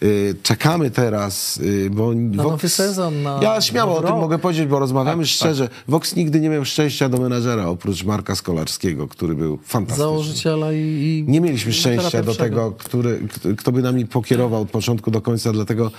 Yy, 0.00 0.34
czekamy 0.42 0.90
teraz, 0.90 1.56
yy, 1.56 1.90
bo... 1.90 2.14
Na 2.14 2.42
nowy 2.42 2.68
sezon, 2.68 3.22
na 3.22 3.40
Ja 3.42 3.60
śmiało 3.60 3.98
o 3.98 4.02
tym 4.02 4.10
mogę 4.16 4.38
powiedzieć, 4.38 4.66
bo 4.66 4.78
rozmawiamy 4.78 5.22
Tak, 5.22 5.30
szczerze. 5.30 5.68
Vox 5.88 6.16
nigdy 6.16 6.40
nie 6.40 6.48
miał 6.48 6.64
szczęścia 6.64 7.08
do 7.08 7.18
menadżera, 7.18 7.66
oprócz 7.66 8.04
Marka 8.04 8.34
Skolarskiego, 8.34 9.08
który 9.08 9.34
był 9.34 9.56
fantastyczny. 9.64 10.04
założyciela 10.04 10.72
i, 10.72 10.76
i 10.76 11.24
Nie 11.28 11.40
mieliśmy 11.40 11.72
szczęścia 11.72 12.22
do 12.22 12.34
tego, 12.34 12.72
który, 12.72 13.20
kto- 13.56 13.72
by 13.72 13.82
nami 13.82 14.06
pokierował 14.06 14.62
od 14.62 14.70
początku 14.70 15.10
do 15.10 15.20
końca, 15.20 15.52
dlatego 15.52 15.90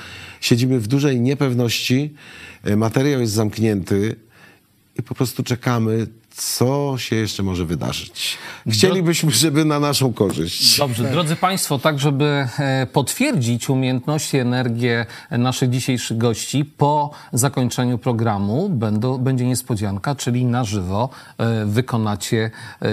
siedzimy 0.42 0.80
w 0.80 0.88
dużej 0.88 1.22
niepewności. 1.22 2.14
E, 2.64 2.76
Materiał 2.76 3.22
jest 3.22 3.34
zamknięty 3.34 4.16
i 5.00 5.04
po 5.04 5.16
prostu 5.16 5.44
czekamy, 5.44 6.08
co 6.36 6.94
się 6.98 7.16
jeszcze 7.16 7.44
może 7.44 7.66
wydarzyć. 7.66 8.38
Chcielibyśmy, 8.68 9.32
żeby 9.32 9.66
na 9.66 9.80
naszą 9.80 10.14
korzyść. 10.14 10.78
Dobrze, 10.78 11.04
drodzy 11.04 11.36
Państwo, 11.36 11.80
tak 11.80 12.00
żeby 12.00 12.48
e, 12.60 12.88
potwierdzić 12.94 13.70
umiejętności, 13.70 14.38
energię 14.38 15.06
naszych 15.32 15.70
dzisiejszych 15.70 16.18
gości, 16.18 16.66
po 16.66 17.12
zakończeniu 17.34 17.98
programu 17.98 18.70
będą, 18.70 19.18
będzie 19.18 19.46
niespodzianka, 19.46 20.16
czyli 20.16 20.46
na 20.46 20.64
żywo 20.64 21.10
e, 21.38 21.66
wykonacie 21.66 22.52
e, 22.82 22.90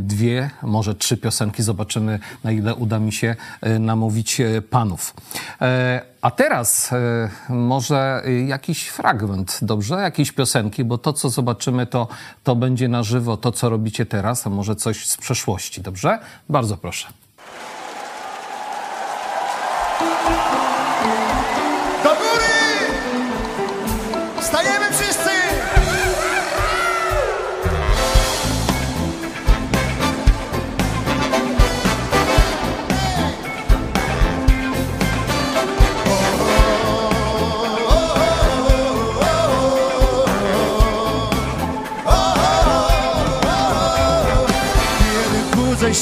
dwie, 0.00 0.50
może 0.62 0.94
trzy 0.94 1.16
piosenki. 1.16 1.62
Zobaczymy, 1.62 2.18
na 2.44 2.52
ile 2.52 2.74
uda 2.74 2.98
mi 2.98 3.12
się 3.12 3.36
e, 3.60 3.78
namówić 3.78 4.40
e, 4.40 4.62
panów. 4.62 5.14
A 6.22 6.30
teraz 6.30 6.92
e, 6.92 7.30
może 7.48 8.22
jakiś 8.46 8.88
fragment, 8.88 9.58
dobrze? 9.62 9.94
Jakiejś 9.94 10.32
piosenki, 10.32 10.84
bo 10.84 10.98
to, 10.98 11.12
co 11.12 11.30
zobaczymy, 11.30 11.86
to, 11.86 12.08
to 12.44 12.56
będzie 12.56 12.88
na 12.88 13.02
żywo, 13.02 13.36
to, 13.36 13.52
co 13.52 13.68
robicie 13.68 14.06
teraz, 14.06 14.46
a 14.46 14.50
może 14.50 14.76
coś 14.76 15.06
z 15.06 15.16
przeszłości, 15.16 15.80
dobrze? 15.80 16.18
Bardzo 16.48 16.76
proszę. 16.76 17.21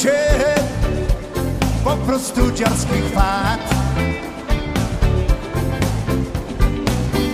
Się. 0.03 0.13
Po 1.85 1.97
prostu 1.97 2.53
dziarski 2.53 3.01
chwat 3.11 3.61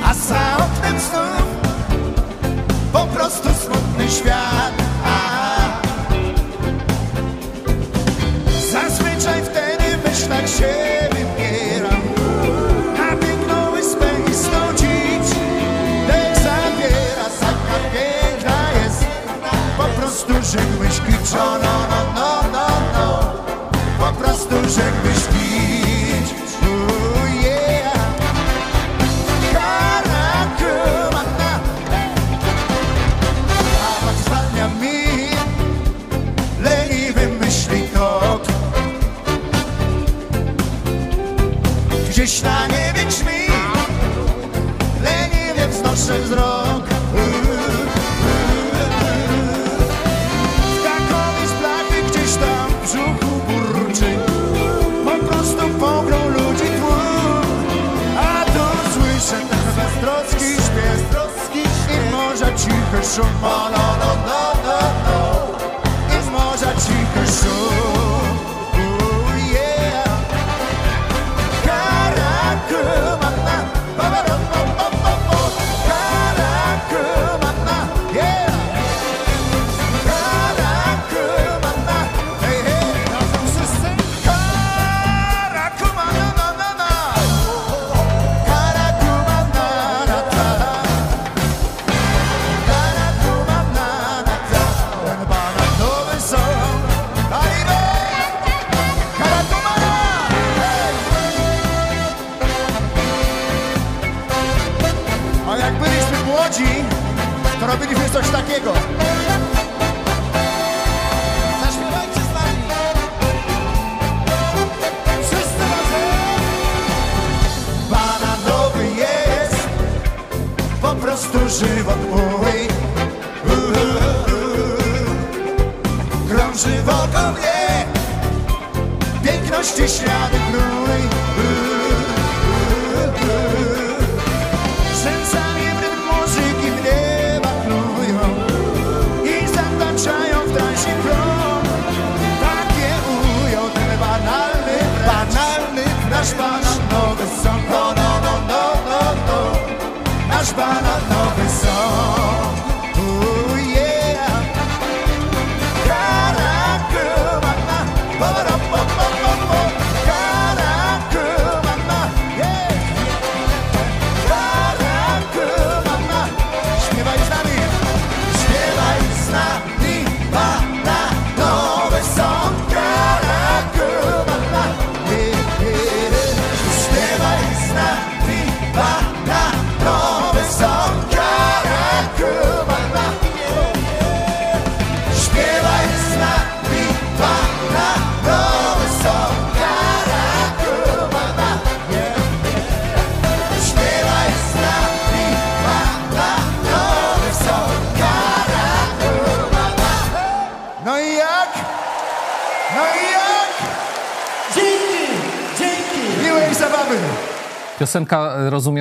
A 0.04 0.14
za 0.14 0.56
oknem 0.56 1.00
znów 1.00 1.46
po 2.92 3.06
prostu 3.06 3.48
smutny 3.48 4.10
świat. 4.10 4.72
A, 5.04 5.80
zazwyczaj 8.72 9.42
wtedy 9.42 10.08
myślach 10.08 10.48
się 10.48 10.74
wybieram 11.10 12.02
na 12.98 13.16
piękną 13.16 13.72
wyspę 13.72 14.06
i 14.30 14.34
snudzić. 14.34 15.38
Dech 16.06 16.36
zabiera, 16.36 17.28
po 19.78 19.84
prostu 20.00 20.32
żegnąć 20.32 21.00
kiczo, 21.06 21.58
Gdzieś 42.10 42.42
na 42.42 42.66
niebie 42.66 43.04
grzmi 43.04 43.46
Leniwie 45.02 45.68
wznoszę 45.68 46.18
wzrok 46.20 46.55
que 62.96 63.02
je 63.02 63.20
m'en 63.20 63.68
en 63.68 64.25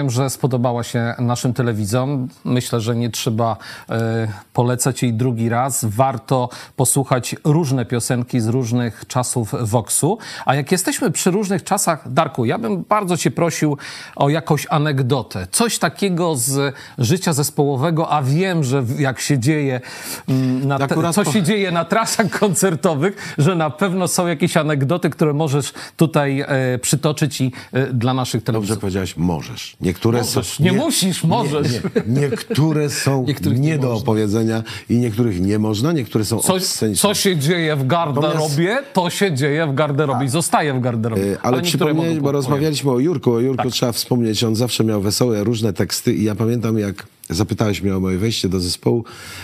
e, 0.06 0.08
rozumiem, 0.08 0.10
że 0.26 0.30
spodobała 0.30 0.84
się 0.84 1.14
naszym 1.20 1.54
telewidzom. 1.54 2.28
Myślę, 2.44 2.82
że 2.82 2.96
nie 2.96 3.10
trzeba 3.10 3.58
e, 3.90 4.28
polecać 4.54 5.04
jej 5.04 5.14
drugi 5.14 5.50
raz. 5.50 5.86
Warto 5.86 6.50
posłuchać 6.76 7.36
różne 7.44 7.86
piosenki 7.86 8.40
z 8.40 8.48
różnych 8.48 9.04
czasów 9.08 9.54
Voxu. 9.62 10.18
A 10.46 10.56
jak 10.56 10.72
jesteśmy 10.72 11.12
przy 11.12 11.32
różnych 11.32 11.64
czasach, 11.64 12.14
Darku, 12.14 12.46
ja 12.46 12.58
bym 12.58 12.84
bardzo 12.90 13.18
cię 13.18 13.32
prosił 13.32 13.78
o 14.16 14.30
jakąś 14.30 14.68
anegdotę. 14.70 15.48
Coś 15.52 15.80
takiego 15.80 16.36
z 16.36 16.76
życia 16.98 17.34
zespołowego, 17.34 18.10
a 18.10 18.22
wiem, 18.22 18.64
że 18.64 18.84
jak 19.00 19.20
się 19.20 19.40
dzieje, 19.40 19.82
mm, 20.30 20.68
na 20.68 20.88
te, 20.88 21.14
co 21.14 21.26
się 21.26 21.44
dzieje 21.44 21.72
na 21.72 21.86
trasach 21.86 22.30
koncertowych, 22.40 23.36
że 23.38 23.56
na 23.56 23.70
pewno 23.70 24.08
są 24.08 24.28
jakieś 24.28 24.58
anegdoty, 24.58 25.10
które 25.10 25.34
możesz 25.34 25.74
tutaj 25.98 26.42
e, 26.42 26.80
przytoczyć 26.80 27.42
i 27.42 27.52
e, 27.74 27.94
dla 27.94 28.14
naszych 28.14 28.44
Dobrze 28.44 28.46
telewidzów. 28.46 28.80
powiedziałeś, 28.80 29.18
możesz. 29.18 29.78
Niektóre 29.82 30.15
Możesz. 30.18 30.48
są... 30.48 30.64
Nie 30.64 30.74
musisz, 30.74 31.24
możesz. 31.24 31.72
Nie, 31.72 31.80
nie. 32.08 32.22
Niektóre 32.22 32.90
są 32.90 33.26
nie, 33.46 33.60
nie 33.60 33.78
do 33.78 33.94
opowiedzenia 33.94 34.64
i 34.90 34.98
niektórych 34.98 35.42
nie 35.42 35.60
można, 35.60 35.92
niektóre 35.92 36.26
są 36.26 36.40
Co, 36.40 36.54
co 36.96 37.14
się 37.14 37.38
dzieje 37.38 37.76
w 37.76 37.88
garderobie, 37.88 38.78
to 38.94 39.10
się 39.10 39.34
dzieje 39.34 39.68
w 39.68 39.74
garderobie 39.76 40.26
i 40.26 40.30
zostaje 40.30 40.74
w 40.74 40.80
garderobie. 40.80 41.34
E, 41.34 41.42
Ale, 41.42 41.62
niektóre 41.62 41.94
mogą 41.94 42.20
bo 42.22 42.32
rozmawialiśmy 42.32 42.92
o 42.92 43.00
Jurku. 43.00 43.34
O 43.34 43.40
Jurku 43.40 43.64
Tak. 43.64 43.72
trzeba 43.72 43.92
wspomnieć, 43.92 44.44
on 44.44 44.56
zawsze 44.56 44.84
miał 44.84 45.02
wesołe, 45.02 45.44
różne 45.44 45.74
teksty 45.74 46.14
i 46.14 46.24
ja 46.24 46.36
pamiętam, 46.36 46.80
jak 46.80 47.06
zapytałeś 47.30 47.82
mnie 47.82 47.98
o 47.98 48.00
moje 48.00 48.18
wejście 48.18 48.50
do 48.50 48.60
zespołu, 48.60 49.04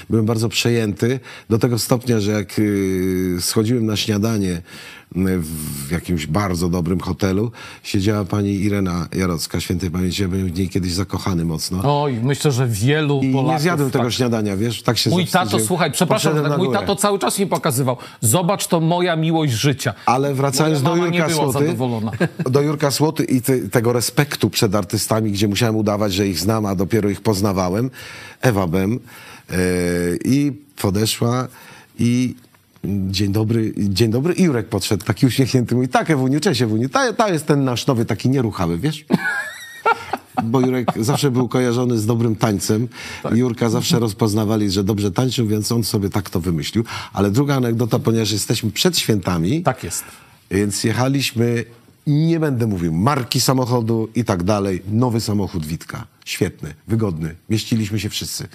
byłem 0.09 0.25
bardzo 0.25 0.49
przejęty 0.49 1.19
do 1.49 1.57
tego 1.57 1.79
stopnia, 1.79 2.19
że 2.19 2.31
jak 2.31 2.59
y, 2.59 3.37
schodziłem 3.39 3.85
na 3.85 3.95
śniadanie 3.95 4.49
y, 4.49 4.61
w 5.87 5.91
jakimś 5.91 6.27
bardzo 6.27 6.69
dobrym 6.69 6.99
hotelu, 6.99 7.51
siedziała 7.83 8.25
pani 8.25 8.49
Irena 8.49 9.07
Jarocka, 9.15 9.59
świętej 9.59 9.91
pamięci, 9.91 10.21
ja 10.21 10.27
byłem 10.27 10.47
w 10.47 10.57
niej 10.57 10.69
kiedyś 10.69 10.93
zakochany 10.93 11.45
mocno. 11.45 12.01
Oj, 12.03 12.19
myślę, 12.23 12.51
że 12.51 12.67
wielu 12.67 13.21
I 13.23 13.31
Polaków... 13.31 13.53
nie 13.53 13.59
zjadłem 13.59 13.91
tego 13.91 14.05
tak. 14.05 14.13
śniadania, 14.13 14.57
wiesz, 14.57 14.83
tak 14.83 14.97
się 14.97 15.09
Mój 15.09 15.25
tato, 15.25 15.59
słuchaj, 15.59 15.91
przepraszam, 15.91 16.43
tak, 16.43 16.57
mój 16.57 16.73
tato 16.73 16.95
cały 16.95 17.19
czas 17.19 17.39
mi 17.39 17.47
pokazywał. 17.47 17.97
Zobacz, 18.21 18.67
to 18.67 18.79
moja 18.79 19.15
miłość 19.15 19.53
życia. 19.53 19.93
Ale 20.05 20.33
wracając 20.33 20.81
do 20.81 20.95
Jurka 20.95 21.29
Słoty, 21.29 21.59
zadowolona. 21.59 22.11
do 22.49 22.61
Jurka 22.61 22.91
Słoty 22.91 23.23
i 23.23 23.41
tego 23.71 23.93
respektu 23.93 24.49
przed 24.49 24.75
artystami, 24.75 25.31
gdzie 25.31 25.47
musiałem 25.47 25.75
udawać, 25.75 26.13
że 26.13 26.27
ich 26.27 26.39
znam, 26.39 26.65
a 26.65 26.75
dopiero 26.75 27.09
ich 27.09 27.21
poznawałem, 27.21 27.70
Ewa 28.41 28.67
Bem 28.67 28.99
e, 29.49 29.55
i 30.25 30.51
podeszła 30.81 31.47
i 31.99 32.35
dzień 32.85 33.31
dobry, 33.31 33.73
dzień 33.77 34.11
dobry 34.11 34.33
i 34.33 34.43
Jurek 34.43 34.67
podszedł, 34.67 35.05
taki 35.05 35.25
uśmiechnięty, 35.25 35.75
mówi, 35.75 35.87
tak 35.87 36.09
Ewuniu, 36.09 36.39
cześć 36.39 36.61
Ewuniu, 36.61 36.89
ta, 36.89 37.13
ta 37.13 37.29
jest 37.29 37.45
ten 37.45 37.63
nasz 37.63 37.87
nowy, 37.87 38.05
taki 38.05 38.29
nieruchały, 38.29 38.77
wiesz? 38.77 39.05
Bo 40.43 40.59
Jurek 40.61 40.87
zawsze 40.99 41.31
był 41.31 41.47
kojarzony 41.47 41.97
z 41.99 42.05
dobrym 42.05 42.35
tańcem. 42.35 42.87
Tak. 43.23 43.35
Jurka 43.35 43.69
zawsze 43.69 43.99
rozpoznawali, 43.99 44.71
że 44.71 44.83
dobrze 44.83 45.11
tańczył, 45.11 45.47
więc 45.47 45.71
on 45.71 45.83
sobie 45.83 46.09
tak 46.09 46.29
to 46.29 46.39
wymyślił. 46.39 46.83
Ale 47.13 47.31
druga 47.31 47.55
anegdota, 47.55 47.99
ponieważ 47.99 48.31
jesteśmy 48.31 48.71
przed 48.71 48.97
świętami, 48.97 49.63
Tak 49.63 49.83
jest. 49.83 50.03
więc 50.51 50.83
jechaliśmy, 50.83 51.65
nie 52.07 52.39
będę 52.39 52.67
mówił, 52.67 52.93
marki 52.93 53.41
samochodu 53.41 54.09
i 54.15 54.23
tak 54.25 54.43
dalej. 54.43 54.81
Nowy 54.91 55.21
samochód 55.21 55.65
Witka. 55.65 56.07
Świetny, 56.25 56.73
wygodny. 56.87 57.35
Mieściliśmy 57.49 57.99
się 57.99 58.09
wszyscy. 58.09 58.47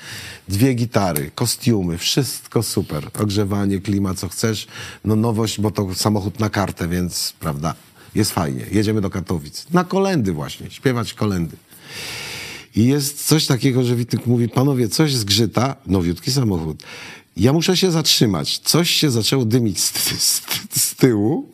Dwie 0.48 0.74
gitary, 0.74 1.30
kostiumy, 1.34 1.98
wszystko 1.98 2.62
super. 2.62 3.10
Ogrzewanie, 3.20 3.80
klimat, 3.80 4.18
co 4.18 4.28
chcesz. 4.28 4.66
No 5.04 5.16
nowość, 5.16 5.60
bo 5.60 5.70
to 5.70 5.94
samochód 5.94 6.40
na 6.40 6.50
kartę, 6.50 6.88
więc 6.88 7.34
prawda, 7.40 7.74
jest 8.14 8.32
fajnie. 8.32 8.66
Jedziemy 8.72 9.00
do 9.00 9.10
Katowic. 9.10 9.66
Na 9.70 9.84
kolendy 9.84 10.32
właśnie, 10.32 10.70
śpiewać 10.70 11.14
kolendy. 11.14 11.56
I 12.76 12.86
jest 12.86 13.26
coś 13.26 13.46
takiego, 13.46 13.84
że 13.84 13.96
Witek 13.96 14.26
mówi, 14.26 14.48
panowie, 14.48 14.88
coś 14.88 15.14
zgrzyta, 15.14 15.76
nowiutki 15.86 16.32
samochód. 16.32 16.82
Ja 17.36 17.52
muszę 17.52 17.76
się 17.76 17.90
zatrzymać. 17.90 18.58
Coś 18.58 18.90
się 18.90 19.10
zaczęło 19.10 19.44
dymić 19.44 19.80
z, 19.80 19.92
z, 20.22 20.42
z 20.70 20.94
tyłu 20.94 21.50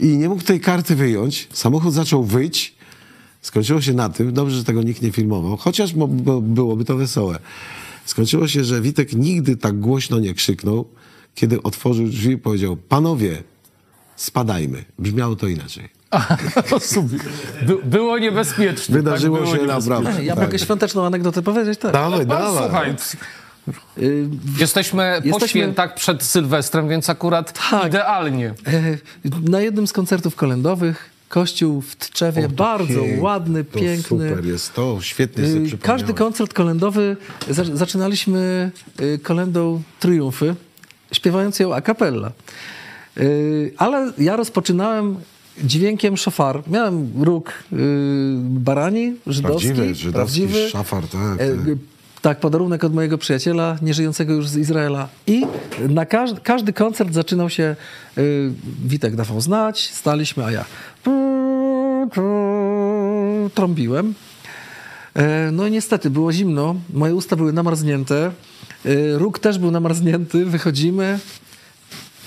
i 0.00 0.06
nie 0.06 0.28
mógł 0.28 0.42
tej 0.42 0.60
karty 0.60 0.96
wyjąć. 0.96 1.48
Samochód 1.52 1.94
zaczął 1.94 2.24
wyć. 2.24 2.75
Skończyło 3.46 3.80
się 3.80 3.92
na 3.92 4.08
tym, 4.08 4.32
dobrze, 4.32 4.56
że 4.56 4.64
tego 4.64 4.82
nikt 4.82 5.02
nie 5.02 5.12
filmował, 5.12 5.56
chociaż 5.56 5.92
byłoby 6.42 6.84
to 6.84 6.96
wesołe. 6.96 7.38
Skończyło 8.04 8.48
się, 8.48 8.64
że 8.64 8.80
Witek 8.80 9.12
nigdy 9.12 9.56
tak 9.56 9.80
głośno 9.80 10.18
nie 10.18 10.34
krzyknął, 10.34 10.88
kiedy 11.34 11.62
otworzył 11.62 12.06
drzwi 12.08 12.32
i 12.32 12.38
powiedział, 12.38 12.76
panowie, 12.76 13.42
spadajmy. 14.16 14.84
Brzmiało 14.98 15.36
to 15.36 15.46
inaczej. 15.46 15.88
Super. 16.80 17.20
By, 17.66 17.76
było 17.84 18.18
niebezpiecznie. 18.18 18.94
Wydarzyło 18.94 19.38
tak, 19.38 19.46
było 19.46 19.56
się 19.58 19.66
naprawdę. 19.66 20.24
Ja 20.24 20.34
tak. 20.36 20.44
mogę 20.44 20.58
świąteczną 20.58 21.06
anegdotę 21.06 21.42
powiedzieć? 21.42 21.78
Tak. 21.78 21.92
Dawaj, 21.92 22.18
No, 22.26 22.34
dawaj. 22.34 22.62
słuchaj, 22.62 22.94
Y, 23.98 24.28
jesteśmy, 24.58 25.16
po 25.20 25.26
Jesteśmy- 25.26 25.48
świętach 25.48 25.94
przed 25.94 26.22
Sylwestrem, 26.22 26.88
więc 26.88 27.10
akurat 27.10 27.70
Tak. 27.70 27.86
idealnie. 27.88 28.54
E, 28.66 28.98
Na 29.50 29.60
jednym 29.60 29.86
z 29.86 29.92
koncertów 29.92 30.36
kolędowych 30.36 31.10
kościół 31.28 31.80
w 31.80 31.96
Tczewie, 31.96 32.48
bardzo 32.48 33.00
Pięknie, 33.00 33.22
ładny, 33.22 33.64
to 33.64 33.78
piękny. 33.78 34.28
Super 34.28 34.44
jest 34.46 34.74
to, 34.74 34.98
świetnie 35.00 35.48
sobie 35.48 35.60
Y. 35.66 35.78
Każdy 35.78 36.14
koncert 36.14 36.54
kolędowy 36.54 37.16
za- 37.50 37.76
zaczynaliśmy 37.76 38.70
y, 39.00 39.18
kolendą 39.22 39.82
Triumfy, 40.00 40.54
śpiewając 41.12 41.58
ją 41.58 41.74
a 41.74 41.80
cappella. 41.80 42.32
Y, 43.18 43.72
Ale 43.76 44.12
ja 44.18 44.36
rozpoczynałem 44.36 45.16
dźwiękiem 45.64 46.16
szafar. 46.16 46.62
Miałem 46.70 47.10
róg 47.24 47.52
barani, 48.40 49.14
żydowski, 49.26 49.68
Prawdziwy, 49.68 49.94
żydowski 49.94 50.40
prawdziwy. 50.40 50.68
szafar, 50.68 51.08
tak, 51.08 51.40
E, 51.40 51.48
tak. 51.56 51.58
Tak, 52.22 52.40
podarunek 52.40 52.84
od 52.84 52.94
mojego 52.94 53.18
przyjaciela, 53.18 53.78
nieżyjącego 53.82 54.32
już 54.32 54.48
z 54.48 54.56
Izraela. 54.56 55.08
I 55.26 55.42
na 55.88 56.06
każdy, 56.06 56.40
każdy 56.40 56.72
koncert 56.72 57.12
zaczynał 57.14 57.50
się, 57.50 57.76
y, 58.18 58.50
Witek 58.84 59.16
dawał 59.16 59.40
znać, 59.40 59.90
staliśmy, 59.94 60.44
a 60.44 60.50
ja 60.50 60.64
trąbiłem. 63.54 64.14
E, 65.14 65.50
No 65.52 65.66
i 65.66 65.70
niestety, 65.70 66.10
było 66.10 66.32
zimno, 66.32 66.74
moje 66.94 67.14
usta 67.14 67.36
były 67.36 67.52
namarznięte, 67.52 68.30
e, 68.84 69.18
róg 69.18 69.38
też 69.38 69.58
był 69.58 69.70
namarznięty, 69.70 70.44
wychodzimy, 70.44 71.18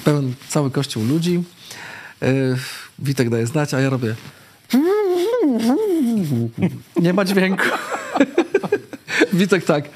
pełen 0.03 0.33
cały 0.49 0.71
kościół 0.71 1.03
ludzi. 1.03 1.43
E, 2.21 2.27
Witek 2.99 3.29
daje 3.29 3.47
znać, 3.47 3.73
a 3.73 3.79
ja 3.79 3.89
robię... 3.89 4.15
Nie 7.01 7.13
ma 7.13 7.25
dźwięku. 7.25 7.63
Witek 9.33 9.65
tak. 9.65 9.89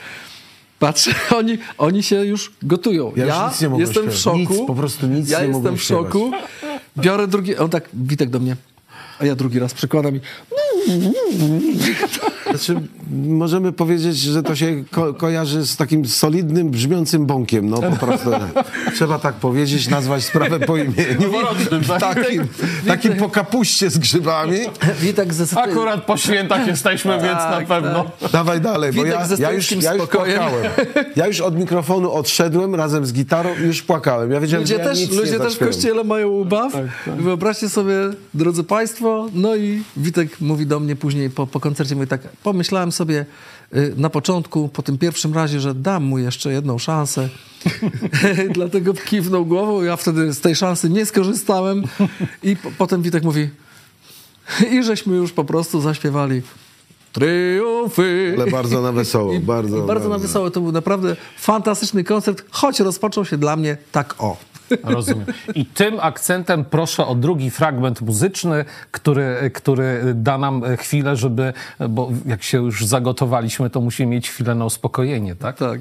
Patrzę, 0.79 1.11
oni, 1.35 1.57
oni 1.77 2.03
się 2.03 2.25
już 2.25 2.51
gotują. 2.61 3.11
Ja 3.15 3.25
Ja, 3.25 3.43
już 3.43 3.51
nic 3.53 3.61
nie 3.61 3.69
mogę 3.69 3.81
jestem 3.83 4.09
w 4.11 4.15
szoku. 4.15 4.37
Nic, 4.37 4.49
po 4.67 4.75
prostu 4.75 5.07
nic 5.07 5.29
ja 5.29 5.41
nie 5.41 5.47
jestem 5.47 5.77
w 5.77 5.83
szoku. 5.83 6.31
Biorę 6.97 7.27
drugi. 7.27 7.57
On 7.57 7.69
tak, 7.69 7.89
Witek 7.93 8.29
do 8.29 8.39
mnie. 8.39 8.55
A 9.19 9.25
ja 9.25 9.35
drugi 9.35 9.59
raz 9.59 9.73
przykładam 9.73 10.15
i. 10.15 10.19
Znaczy, 12.53 12.75
możemy 13.11 13.71
powiedzieć, 13.71 14.17
że 14.17 14.43
to 14.43 14.55
się 14.55 14.83
ko 14.91 15.13
kojarzy 15.13 15.67
z 15.67 15.77
takim 15.77 16.05
solidnym, 16.05 16.69
brzmiącym 16.69 17.25
bąkiem. 17.25 17.69
No 17.69 17.77
po 17.81 18.05
prostu 18.05 18.29
trzeba 18.95 19.19
tak 19.19 19.35
powiedzieć, 19.35 19.87
nazwać 19.89 20.23
sprawę 20.23 20.59
po 20.59 20.77
imieniu. 20.77 21.21
Noworocznym, 21.21 21.83
tak? 21.83 21.99
Takim, 21.99 22.47
takim 22.87 23.15
po 23.15 23.29
kapuście 23.29 23.89
z 23.89 23.97
grzybami. 23.97 24.57
Witek 25.01 25.33
ze 25.33 25.59
Akurat 25.59 26.03
po 26.05 26.17
świętach 26.17 26.67
jesteśmy, 26.67 27.11
więc 27.11 27.23
na 27.23 27.51
Tak, 27.51 27.67
pewno. 27.67 28.05
Dawaj 28.31 28.61
dalej, 28.61 28.93
bo 28.93 29.05
ja, 29.05 29.27
ja, 29.39 29.51
już, 29.51 29.71
ja 29.71 29.93
już 29.93 30.07
płakałem. 30.07 30.39
Ja 31.15 31.27
już 31.27 31.41
od 31.41 31.59
mikrofonu 31.59 32.11
odszedłem 32.11 32.75
razem 32.75 33.05
z 33.05 33.13
gitarą 33.13 33.49
i 33.63 33.67
już 33.67 33.81
płakałem. 33.81 34.31
Ja 34.31 34.39
wiedziałem, 34.39 34.63
Ludzie 34.63 34.75
że 34.75 34.83
ja 34.83 34.89
też, 34.89 35.11
ludzie 35.11 35.39
też 35.39 35.55
w 35.55 35.59
kościele 35.59 36.03
mają 36.03 36.27
ubaw. 36.29 36.73
Tak, 36.73 36.85
Wyobraźcie 37.17 37.69
sobie, 37.69 37.95
drodzy 38.33 38.63
Państwo, 38.63 39.27
no 39.33 39.55
i 39.55 39.83
Witek 39.97 40.41
mówi 40.41 40.65
do 40.67 40.79
mnie 40.79 40.95
później 40.95 41.29
po, 41.29 41.47
po 41.47 41.59
koncercie, 41.59 41.95
mówi 41.95 42.07
tak, 42.07 42.21
pomyślałem 42.43 42.91
sobie 42.91 43.25
y, 43.75 43.93
na 43.97 44.09
początku, 44.09 44.69
po 44.69 44.83
tym 44.83 44.97
pierwszym 44.97 45.33
razie, 45.33 45.59
że 45.59 45.75
dam 45.75 46.03
mu 46.03 46.17
jeszcze 46.17 46.53
jedną 46.53 46.77
szansę. 46.77 47.29
Dlatego 48.53 48.93
kiwnął 48.93 49.45
głową, 49.45 49.83
ja 49.83 49.95
wtedy 49.95 50.33
z 50.33 50.41
tej 50.41 50.55
szansy 50.55 50.89
nie 50.89 51.05
skorzystałem 51.05 51.83
i 52.43 52.55
po, 52.55 52.71
potem 52.77 53.01
Witek 53.01 53.23
mówi 53.23 53.49
i 54.71 54.83
żeśmy 54.83 55.15
już 55.15 55.31
po 55.31 55.45
prostu 55.45 55.81
zaśpiewali 55.81 56.41
triumfy. 57.11 58.35
Ale 58.37 58.51
bardzo 58.51 58.81
na 58.81 58.91
wesoło, 58.91 59.33
I, 59.33 59.39
bardzo. 59.39 59.77
i 59.77 59.87
bardzo 59.87 60.09
na 60.09 60.17
wesoło. 60.17 60.51
To 60.51 60.61
był 60.61 60.71
naprawdę 60.71 61.15
fantastyczny 61.37 62.03
koncert, 62.03 62.43
choć 62.51 62.79
rozpoczął 62.79 63.25
się 63.25 63.37
dla 63.37 63.55
mnie 63.55 63.77
tak 63.91 64.15
o. 64.17 64.37
Rozumiem. 64.83 65.25
I 65.55 65.65
tym 65.65 65.99
akcentem 65.99 66.65
proszę 66.65 67.05
o 67.07 67.15
drugi 67.15 67.51
fragment 67.51 68.01
muzyczny, 68.01 68.65
który, 68.91 69.51
który 69.53 70.13
da 70.15 70.37
nam 70.37 70.63
chwilę, 70.77 71.15
żeby, 71.15 71.53
bo 71.89 72.11
jak 72.25 72.43
się 72.43 72.57
już 72.57 72.85
zagotowaliśmy, 72.85 73.69
to 73.69 73.81
musimy 73.81 74.11
mieć 74.11 74.29
chwilę 74.29 74.55
na 74.55 74.65
uspokojenie, 74.65 75.35
tak? 75.35 75.57
Tak. 75.57 75.79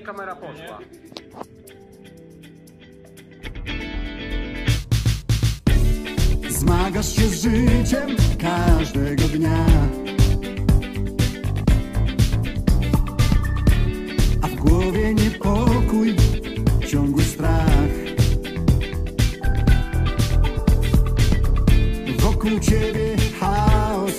Mnie 0.00 0.06
kamera 0.06 0.36
poszła. 0.36 0.78
Zmagasz 6.48 7.16
się 7.16 7.22
z 7.22 7.42
życiem 7.42 8.16
każdego 8.38 9.22
dnia. 9.22 9.66
A 14.42 14.46
w 14.46 14.54
głowie 14.54 15.14
niepokój, 15.14 16.16
ciągły 16.88 17.22
strach. 17.22 17.90
Wokół 22.18 22.60
ciebie 22.60 23.16
chaos 23.40 24.12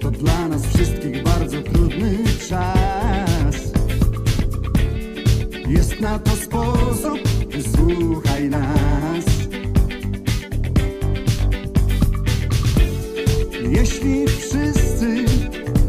To 0.00 0.10
dla 0.10 0.48
nas 0.48 0.66
wszystkich 0.66 1.22
bardzo 1.22 1.62
trudny 1.62 2.18
czas 2.48 2.77
na 6.00 6.18
to 6.18 6.30
sposób, 6.30 7.18
wysłuchaj 7.48 8.48
nas. 8.48 9.24
Jeśli 13.70 14.26
wszyscy 14.26 15.24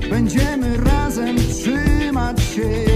będziemy 0.09 0.77
razem 0.77 1.35
trzymać 1.37 2.43
się, 2.43 2.88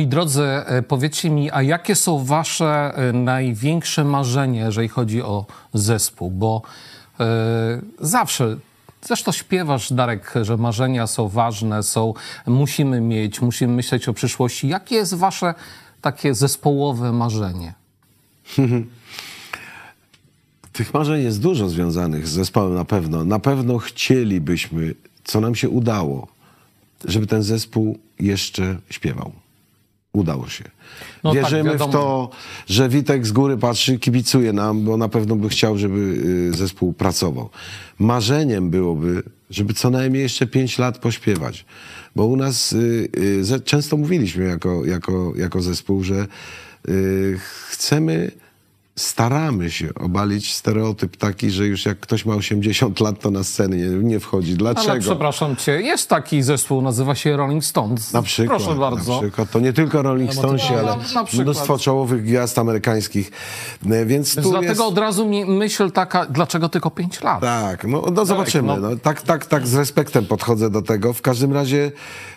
Moi 0.00 0.06
drodzy, 0.06 0.42
e, 0.42 0.82
powiedzcie 0.82 1.30
mi, 1.30 1.50
a 1.50 1.62
jakie 1.62 1.94
są 1.94 2.24
wasze 2.24 2.92
e, 2.94 3.12
największe 3.12 4.04
marzenia, 4.04 4.64
jeżeli 4.64 4.88
chodzi 4.88 5.22
o 5.22 5.46
zespół? 5.74 6.30
Bo 6.30 6.62
e, 7.20 7.26
zawsze, 7.98 8.56
zresztą 9.02 9.32
śpiewasz, 9.32 9.92
Darek, 9.92 10.34
że 10.42 10.56
marzenia 10.56 11.06
są 11.06 11.28
ważne, 11.28 11.82
są, 11.82 12.14
musimy 12.46 13.00
mieć, 13.00 13.40
musimy 13.40 13.74
myśleć 13.74 14.08
o 14.08 14.12
przyszłości. 14.12 14.68
Jakie 14.68 14.94
jest 14.94 15.14
wasze 15.14 15.54
takie 16.00 16.34
zespołowe 16.34 17.12
marzenie? 17.12 17.74
Tych 20.72 20.94
marzeń 20.94 21.22
jest 21.22 21.40
dużo 21.40 21.68
związanych 21.68 22.28
z 22.28 22.32
zespołem 22.32 22.74
na 22.74 22.84
pewno. 22.84 23.24
Na 23.24 23.38
pewno 23.38 23.78
chcielibyśmy, 23.78 24.94
co 25.24 25.40
nam 25.40 25.54
się 25.54 25.68
udało, 25.68 26.28
żeby 27.04 27.26
ten 27.26 27.42
zespół 27.42 27.98
jeszcze 28.20 28.76
śpiewał. 28.90 29.32
Udało 30.12 30.48
się. 30.48 30.64
No 31.24 31.34
tak, 31.34 31.42
Wierzymy 31.42 31.70
w 31.70 31.72
wiadomo. 31.72 31.92
to, 31.92 32.30
że 32.66 32.88
Witek 32.88 33.26
z 33.26 33.32
góry 33.32 33.56
patrzy, 33.56 33.98
kibicuje 33.98 34.52
nam, 34.52 34.84
bo 34.84 34.96
na 34.96 35.08
pewno 35.08 35.36
by 35.36 35.48
chciał, 35.48 35.78
żeby 35.78 35.98
y, 36.52 36.56
zespół 36.56 36.92
pracował. 36.92 37.50
Marzeniem 37.98 38.70
byłoby, 38.70 39.22
żeby 39.50 39.74
co 39.74 39.90
najmniej 39.90 40.22
jeszcze 40.22 40.46
pięć 40.46 40.78
lat 40.78 40.98
pośpiewać. 40.98 41.64
Bo 42.16 42.26
u 42.26 42.36
nas 42.36 42.72
y, 42.72 43.08
y, 43.56 43.60
często 43.60 43.96
mówiliśmy 43.96 44.44
jako, 44.44 44.84
jako, 44.84 45.32
jako 45.36 45.62
zespół, 45.62 46.02
że 46.02 46.26
chcemy 47.68 48.30
staramy 49.00 49.70
się 49.70 49.94
obalić 49.94 50.54
stereotyp 50.54 51.16
taki, 51.16 51.50
że 51.50 51.66
już 51.66 51.86
jak 51.86 52.00
ktoś 52.00 52.26
ma 52.26 52.34
80 52.34 53.00
lat, 53.00 53.20
to 53.20 53.30
na 53.30 53.44
scenę 53.44 53.76
nie, 53.76 53.86
nie 53.86 54.20
wchodzi. 54.20 54.54
Dlaczego? 54.54 54.90
Ale 54.90 55.00
przepraszam 55.00 55.56
cię, 55.56 55.72
jest 55.72 56.08
taki 56.08 56.42
zespół, 56.42 56.82
nazywa 56.82 57.14
się 57.14 57.36
Rolling 57.36 57.64
Stones. 57.64 58.12
Na 58.12 58.22
przykład, 58.22 58.62
Proszę 58.62 58.78
bardzo. 58.78 59.14
Na 59.14 59.20
przykład. 59.20 59.50
To 59.50 59.60
nie 59.60 59.72
tylko 59.72 60.02
Rolling 60.02 60.34
Stonesi, 60.34 60.72
No, 60.72 60.78
ale 60.78 60.96
na 61.14 61.24
przykład. 61.24 61.34
mnóstwo 61.34 61.78
czołowych 61.78 62.22
gwiazd 62.24 62.58
amerykańskich. 62.58 63.30
E, 63.90 64.06
Więc 64.06 64.34
dlatego 64.34 64.62
jest... 64.62 64.80
od 64.80 64.98
razu 64.98 65.28
mi 65.28 65.44
myśl 65.44 65.90
taka, 65.90 66.26
dlaczego 66.26 66.68
tylko 66.68 66.90
5 66.90 67.22
lat? 67.22 67.40
Tak, 67.40 67.84
no, 67.84 68.02
no 68.12 68.24
zobaczymy. 68.24 68.68
no. 68.68 68.76
No, 68.90 68.96
tak, 68.96 69.22
tak, 69.22 69.46
tak 69.46 69.66
z 69.66 69.74
respektem 69.74 70.26
podchodzę 70.26 70.70
do 70.70 70.82
tego. 70.82 71.12
W 71.12 71.22
każdym 71.22 71.52
razie 71.52 71.92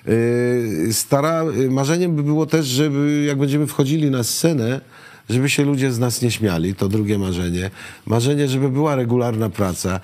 yy, 0.05 0.93
stara, 0.93 1.43
yy, 1.43 1.71
marzeniem 1.71 2.15
by 2.15 2.23
było 2.23 2.45
też, 2.45 2.65
żeby 2.65 3.23
jak 3.27 3.37
będziemy 3.37 3.67
wchodzili 3.67 4.11
na 4.11 4.23
scenę, 4.23 4.81
żeby 5.29 5.49
się 5.49 5.65
ludzie 5.65 5.91
z 5.91 5.99
nas 5.99 6.21
nie 6.21 6.31
śmiali. 6.31 6.75
To 6.75 6.89
drugie 6.89 7.17
marzenie. 7.17 7.71
Marzenie, 8.05 8.47
żeby 8.47 8.69
była 8.69 8.95
regularna 8.95 9.49
praca. 9.49 9.99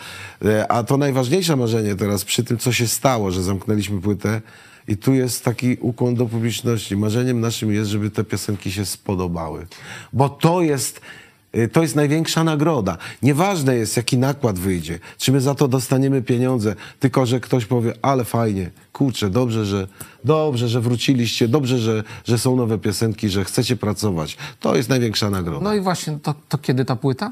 E, 0.46 0.72
A 0.72 0.84
to 0.84 0.98
najważniejsze 0.98 1.56
marzenie 1.56 1.96
teraz 1.96 2.26
przy 2.26 2.44
tym, 2.44 2.58
co 2.58 2.72
się 2.72 2.88
stało, 2.88 3.32
że 3.32 3.44
zamknęliśmy 3.44 4.02
płytę 4.02 4.42
i 4.88 4.98
tu 4.98 5.14
jest 5.14 5.46
taki 5.46 5.78
ukłon 5.82 6.16
do 6.16 6.26
publiczności. 6.26 6.98
Marzeniem 6.98 7.40
naszym 7.40 7.74
jest, 7.74 7.90
żeby 7.90 8.12
te 8.12 8.24
piosenki 8.24 8.72
się 8.72 8.86
spodobały. 8.86 9.68
Bo 10.14 10.30
to 10.30 10.62
jest 10.62 11.02
To 11.74 11.82
jest 11.82 11.96
największa 11.96 12.44
nagroda. 12.44 12.98
Nieważne 13.22 13.76
jest, 13.76 13.98
jaki 13.98 14.18
nakład 14.18 14.60
wyjdzie, 14.60 15.00
czy 15.18 15.32
my 15.32 15.42
za 15.42 15.56
to 15.56 15.68
dostaniemy 15.68 16.22
pieniądze, 16.22 16.76
tylko 17.00 17.26
że 17.26 17.40
ktoś 17.40 17.66
powie, 17.66 17.94
ale 18.02 18.26
fajnie, 18.26 18.72
kurczę, 18.94 19.30
dobrze, 19.30 19.66
że, 19.66 19.88
dobrze, 20.24 20.68
że 20.68 20.82
wróciliście, 20.82 21.48
dobrze, 21.48 21.80
że, 21.80 22.04
że 22.26 22.38
są 22.38 22.56
nowe 22.56 22.78
piosenki, 22.78 23.30
że 23.30 23.44
chcecie 23.44 23.76
pracować. 23.76 24.38
To 24.60 24.76
jest 24.76 24.90
największa 24.90 25.30
nagroda. 25.30 25.64
No 25.64 25.74
i 25.74 25.82
właśnie, 25.82 26.20
to, 26.24 26.36
to 26.50 26.58
kiedy 26.58 26.86
ta 26.86 26.96
płyta? 26.96 27.30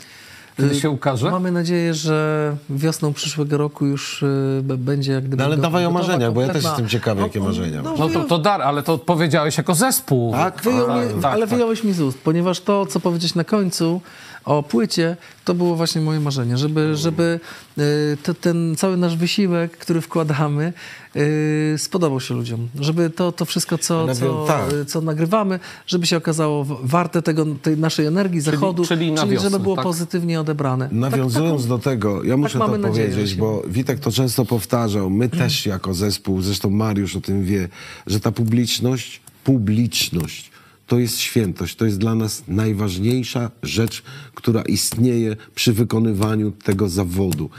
Kiedy 0.57 0.75
się 0.75 0.89
ukaże? 0.89 1.31
Mamy 1.31 1.51
nadzieję, 1.51 1.93
że 1.93 2.55
wiosną 2.69 3.13
przyszłego 3.13 3.57
roku 3.57 3.85
już 3.85 4.23
y, 4.23 4.61
będzie 4.63 5.11
jak 5.11 5.23
gdyby... 5.23 5.37
No 5.37 5.45
ale 5.45 5.55
go- 5.55 5.61
dawaj 5.61 5.85
o 5.85 5.89
gotowa 5.89 6.07
marzeniach, 6.07 6.33
bo 6.33 6.41
ja 6.41 6.47
też 6.47 6.63
jestem 6.63 6.87
ciekawy, 6.87 7.21
jakie 7.21 7.39
marzenia 7.39 7.81
No. 7.81 7.95
No 7.99 8.09
to, 8.09 8.23
to 8.23 8.37
dar, 8.37 8.61
ale 8.61 8.83
to 8.83 8.97
powiedziałeś 8.97 9.57
jako 9.57 9.75
zespół. 9.75 10.31
Tak? 10.31 10.61
Wyjął 10.61 10.91
A, 10.91 10.95
mnie, 10.97 11.21
tak, 11.21 11.33
ale 11.33 11.41
tak. 11.41 11.49
wyjąłeś 11.49 11.83
mi 11.83 11.93
z 11.93 12.01
ust, 12.01 12.17
ponieważ 12.23 12.59
to, 12.59 12.85
co 12.85 12.99
powiedzieć 12.99 13.35
na 13.35 13.43
końcu 13.43 14.01
o 14.47 14.63
płycie, 14.63 15.17
to 15.45 15.53
było 15.53 15.75
właśnie 15.75 16.01
moje 16.01 16.19
marzenie, 16.19 16.57
żeby, 16.57 16.95
żeby 16.95 17.39
y, 17.77 18.17
te, 18.23 18.33
ten 18.33 18.75
cały 18.75 18.97
nasz 18.97 19.17
wysiłek, 19.17 19.77
który 19.77 20.01
wkładamy, 20.01 20.73
y, 21.15 21.75
spodobał 21.77 22.19
się 22.19 22.33
ludziom. 22.33 22.69
Żeby 22.79 23.09
to, 23.09 23.31
to 23.31 23.45
wszystko, 23.45 23.77
co, 23.77 24.15
co, 24.15 24.45
tak. 24.47 24.73
y, 24.73 24.85
co 24.85 25.01
nagrywamy, 25.01 25.59
żeby 25.87 26.07
się 26.07 26.17
okazało 26.17 26.65
warte 26.83 27.21
tego, 27.21 27.45
tej 27.61 27.77
naszej 27.77 28.05
energii, 28.05 28.41
zachodu, 28.41 28.85
czyli 28.85 29.11
na 29.11 29.27
wiosnę, 29.27 29.49
żeby 29.49 29.63
było 29.63 29.75
tak? 29.75 29.83
pozytywnie 29.83 30.41
odebrane. 30.41 30.89
Nawiązując 30.91 31.67
do 31.67 31.79
tego, 31.79 32.23
ja 32.23 32.37
muszę 32.37 32.53
to 32.53 32.59
Tak, 32.59 32.67
mamy 32.67 32.87
nadzieję, 32.87 33.09
powiedzieć, 33.09 33.35
bo 33.35 33.63
Witek 33.67 33.99
to 33.99 34.11
często 34.11 34.45
powtarzał, 34.45 35.09
my 35.09 35.29
też 35.29 35.65
jako 35.65 35.93
zespół, 35.93 36.41
zresztą 36.41 36.69
Mariusz 36.69 37.15
o 37.15 37.21
tym 37.21 37.45
wie, 37.45 37.69
że 38.07 38.19
ta 38.19 38.31
publiczność, 38.31 39.21
publiczność 39.43 40.56
to 40.87 40.99
jest 40.99 41.19
świętość, 41.19 41.75
to 41.75 41.85
jest 41.85 41.97
dla 41.97 42.15
nas 42.15 42.43
najważniejsza 42.47 43.51
rzecz, 43.63 44.03
która 44.35 44.61
istnieje 44.61 45.35
przy 45.55 45.73
wykonywaniu 45.73 46.51
tego 46.51 46.89
zawodu. 46.89 47.49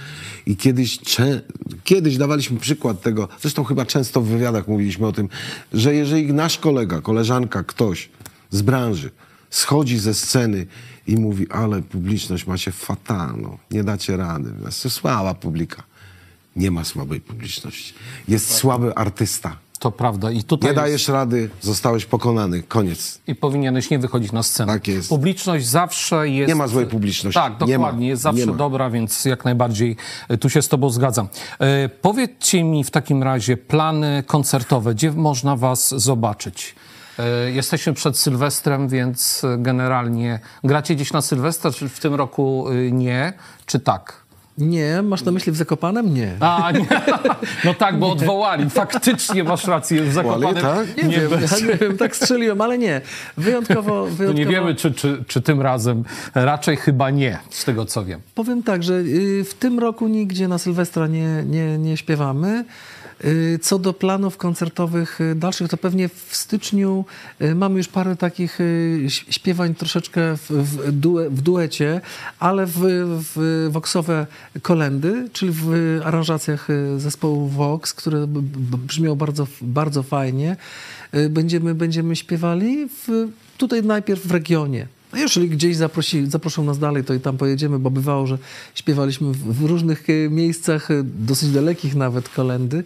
I 0.47 0.57
kiedyś, 0.57 0.99
kiedyś 1.85 2.17
dawaliśmy 2.17 2.61
przykład 2.61 3.03
tego, 3.03 3.29
zresztą 3.41 3.65
chyba 3.65 3.87
często 3.87 4.21
w 4.21 4.27
wywiadach 4.27 4.69
mówiliśmy 4.69 5.07
o 5.07 5.13
tym, 5.13 5.29
że 5.73 5.95
jeżeli 5.95 6.33
nasz 6.33 6.59
kolega, 6.59 7.01
koleżanka, 7.01 7.65
ktoś 7.65 8.09
z 8.51 8.63
branży 8.63 9.11
schodzi 9.51 9.99
ze 9.99 10.15
sceny 10.15 10.67
i 11.07 11.17
mówi, 11.17 11.51
ale 11.51 11.83
publiczność 11.83 12.47
macie 12.47 12.73
fatalną, 12.73 13.59
nie 13.71 13.85
dacie 13.85 14.17
rady, 14.17 14.51
jest 14.65 14.91
słaba 14.91 15.35
publika. 15.35 15.83
Nie 16.57 16.71
ma 16.71 16.85
słabej 16.85 17.21
publiczności. 17.21 17.95
Jest 18.29 18.55
słaby 18.55 18.95
artysta. 18.95 19.57
To 19.79 19.91
prawda. 19.91 20.31
I 20.31 20.43
tutaj 20.43 20.67
Nie 20.67 20.73
jest- 20.73 20.83
dajesz 20.83 21.09
rady, 21.09 21.51
zostałeś 21.61 22.07
pokonany. 22.07 22.63
Koniec. 22.63 23.21
I 23.27 23.35
powinieneś 23.35 23.91
nie 23.91 23.99
wychodzić 23.99 24.33
na 24.33 24.43
scenę. 24.43 24.73
Tak 24.73 24.89
jest. 24.89 25.09
Publiczność 25.09 25.67
zawsze 25.67 26.29
jest... 26.29 26.49
Nie 26.49 26.55
ma 26.55 26.69
złej 26.69 26.87
publiczności. 26.87 27.41
Tak, 27.41 27.53
Nie 27.53 27.75
dokładnie. 27.75 28.01
ma. 28.07 28.11
Jest 28.11 28.23
zawsze 28.23 28.47
Nie 28.47 28.53
dobra, 28.53 28.91
więc 28.91 29.25
jak 29.25 29.45
najbardziej 29.45 29.97
e, 30.29 30.39
tu 30.39 30.51
się 30.51 30.63
z 30.63 30.69
tobą 30.69 30.91
zgadzam. 30.91 31.29
E, 31.61 31.89
powiedzcie 31.89 32.65
mi 32.65 32.85
w 32.85 32.91
takim 32.91 33.23
razie 33.23 33.57
plany 33.57 34.25
koncertowe. 34.27 34.95
Gdzie 34.95 35.13
można 35.13 35.57
was 35.57 35.89
zobaczyć? 35.89 36.75
E, 37.19 37.51
jesteśmy 37.51 37.93
przed 37.95 38.19
Sylwestrem, 38.19 38.89
więc 38.89 39.43
generalnie 39.59 40.41
gracie 40.65 40.95
gdzieś 40.95 41.13
na 41.13 41.21
Sylwestra, 41.23 41.71
czy 41.71 41.89
w 41.89 42.01
tym 42.01 42.15
roku 42.15 42.67
e, 42.71 42.93
nie, 42.93 43.33
czy 43.67 43.81
tak? 43.81 44.28
Nie, 44.59 45.03
masz 45.03 45.25
na 45.25 45.33
myśli 45.33 45.53
w 45.53 45.57
Zakopanem? 45.57 46.15
Nie. 46.15 46.33
A, 46.41 46.73
nie. 46.73 46.87
No 47.65 47.75
tak, 47.75 47.99
bo 47.99 48.13
odwołali. 48.13 48.71
Faktycznie 48.71 49.45
masz 49.45 49.65
rację. 49.67 50.03
W 50.03 50.13
Zakopanem 50.13 50.55
tak? 50.63 50.97
Nie, 50.97 51.19
wiem, 51.19 51.31
ja 51.31 51.67
nie 51.73 51.75
wiem, 51.75 51.99
tak 51.99 52.17
strzeliłem, 52.17 52.61
ale 52.61 52.79
nie. 52.79 53.01
Wyjątkowo, 53.37 54.07
wyjątkowo 54.07 54.33
nie 54.33 54.47
wiemy, 54.47 54.75
czy, 54.75 54.93
czy, 54.93 55.25
czy 55.27 55.41
tym 55.41 55.61
razem. 55.61 56.05
Raczej 56.35 56.77
chyba 56.77 57.11
nie, 57.11 57.39
z 57.51 57.65
tego 57.65 57.85
co 57.85 58.05
wiem. 58.05 58.21
Powiem 58.35 58.63
tak, 58.63 58.83
że 58.83 58.95
y, 58.95 59.45
w 59.45 59.55
tym 59.55 59.79
roku 59.79 60.09
nigdzie 60.09 60.49
na 60.49 60.59
Sylwestra 60.59 61.07
nie, 61.07 61.45
nie, 61.47 61.79
nie 61.79 61.97
śpiewamy. 61.97 62.65
Y, 63.25 63.59
Co 63.63 63.79
do 63.79 63.93
planów 63.93 64.37
koncertowych 64.37 65.21
y, 65.21 65.35
dalszych, 65.35 65.69
to 65.69 65.77
pewnie 65.77 66.09
w 66.09 66.37
styczniu 66.37 67.05
y, 67.43 67.55
mamy 67.55 67.79
już 67.79 67.89
parę 67.89 68.17
takich 68.17 68.59
śpiewań 69.09 69.75
troszeczkę 69.75 70.37
w, 70.37 70.51
w, 70.51 70.93
due, 70.93 71.31
w 71.31 71.41
duecie, 71.43 72.01
ale 72.39 72.67
w, 72.67 72.79
w 73.35 73.69
Voxowe 73.71 74.27
kolendy, 74.63 75.29
czyli 75.33 75.53
w 75.55 75.71
aranżacjach 76.05 76.69
zespołu 76.97 77.49
Vox, 77.49 77.95
które 77.95 78.27
brzmią 78.87 79.15
bardzo, 79.15 79.47
bardzo 79.61 80.03
fajnie. 80.03 80.57
Będziemy, 81.31 81.75
będziemy 81.75 82.17
śpiewali 82.17 82.89
w, 82.89 83.29
tutaj 83.57 83.83
najpierw 83.83 84.27
w 84.27 84.31
regionie. 84.31 84.98
No 85.13 85.19
jeżeli 85.19 85.49
gdzieś 85.49 85.77
zaprosi, 85.77 86.27
zaproszą 86.27 86.65
nas 86.65 86.79
dalej, 86.79 87.05
to 87.05 87.15
i 87.15 87.21
tam 87.21 87.37
pojedziemy, 87.37 87.79
bo 87.79 87.91
bywało, 87.91 88.27
że 88.27 88.39
śpiewaliśmy 88.75 89.33
w, 89.33 89.65
różnych 89.65 90.11
e, 90.11 90.31
miejscach, 90.31 90.91
e, 90.91 91.03
dosyć 91.05 91.51
dalekich 91.51 91.95
nawet 91.95 92.29
kolendy. 92.29 92.85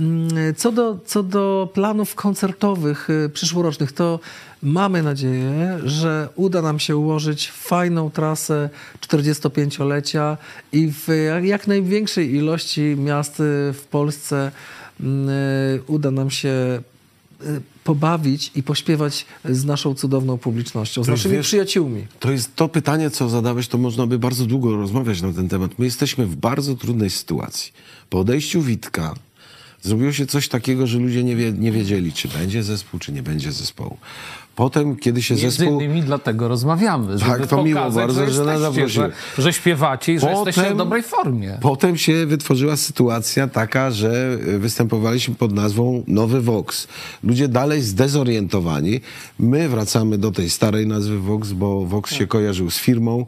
Mm, 0.00 0.28
Co 0.56 0.72
do, 0.72 0.98
co 1.06 1.22
do 1.22 1.68
planów 1.74 2.14
koncertowych 2.14 3.08
e, 3.10 3.28
przyszłorocznych, 3.28 3.92
to 3.92 4.20
mamy 4.62 5.02
nadzieję, 5.02 5.78
że 5.84 6.28
uda 6.34 6.62
nam 6.62 6.78
się 6.78 6.96
ułożyć 6.96 7.50
fajną 7.50 8.10
trasę 8.10 8.70
45-lecia 9.00 10.36
i 10.72 10.92
w 10.92 11.08
jak 11.42 11.66
największej 11.66 12.34
ilości 12.34 12.96
miast 12.98 13.34
w 13.72 13.84
Polsce 13.90 14.52
mm, 15.00 15.28
uda 15.86 16.10
nam 16.10 16.30
się 16.30 16.82
pobawić 17.84 18.50
i 18.54 18.62
pośpiewać 18.62 19.26
z 19.44 19.64
naszą 19.64 19.94
cudowną 19.94 20.38
publicznością, 20.38 21.02
z 21.02 21.06
To 21.06 21.12
naszymi 21.12 21.34
wiesz- 21.36 21.46
przyjaciółmi. 21.46 22.06
To 22.20 22.30
jest 22.32 22.56
to 22.56 22.68
pytanie, 22.68 23.10
co 23.10 23.28
zadałeś, 23.28 23.68
to 23.68 23.78
można 23.78 24.06
by 24.06 24.18
bardzo 24.18 24.46
długo 24.46 24.76
rozmawiać 24.76 25.22
na 25.22 25.32
ten 25.32 25.48
temat. 25.48 25.78
My 25.78 25.84
jesteśmy 25.84 26.26
w 26.26 26.36
bardzo 26.36 26.74
trudnej 26.74 27.10
sytuacji. 27.10 27.72
Po 28.10 28.20
odejściu 28.20 28.62
Witka 28.62 29.14
zrobiło 29.82 30.12
się 30.12 30.26
coś 30.26 30.48
takiego, 30.48 30.86
że 30.86 30.98
ludzie 30.98 31.24
nie, 31.24 31.36
wie, 31.36 31.52
nie 31.52 31.72
wiedzieli, 31.72 32.12
czy 32.12 32.28
będzie 32.28 32.62
zespół, 32.62 33.00
czy 33.00 33.12
nie 33.12 33.22
będzie 33.22 33.52
zespołu. 33.52 33.96
Potem, 34.56 34.96
kiedy 34.96 35.22
się 35.22 35.34
Między 35.34 35.50
zespół... 35.50 35.80
innymi 35.80 36.02
dlatego 36.02 36.48
rozmawiamy, 36.48 37.18
żeby 37.18 37.30
Tak, 37.30 37.46
to 37.46 37.62
miło 37.64 37.80
bardzo, 37.90 38.26
że, 38.26 38.30
że 38.30 38.88
że, 38.88 39.10
że 39.38 39.52
śpiewacie 39.52 40.12
i 40.14 40.18
że 40.18 40.26
Potem- 40.26 40.46
jesteście 40.46 40.74
w 40.74 40.76
dobrej 40.76 41.02
formie. 41.02 41.58
Potem 41.60 41.96
się 41.96 42.26
wytworzyła 42.26 42.76
sytuacja 42.76 43.48
taka, 43.48 43.90
że 43.90 44.38
występowaliśmy 44.58 45.34
pod 45.34 45.52
nazwą 45.52 46.02
Nowy 46.06 46.40
Vox. 46.40 46.88
Ludzie 47.24 47.48
dalej 47.48 47.82
zdezorientowani. 47.82 49.00
My 49.38 49.68
wracamy 49.68 50.18
do 50.18 50.30
tej 50.30 50.50
starej 50.50 50.86
nazwy 50.86 51.18
Vox, 51.18 51.52
bo 51.52 51.86
Vox 51.86 52.10
Tak. 52.10 52.18
się 52.18 52.26
kojarzył 52.26 52.70
z 52.70 52.78
firmą 52.78 53.26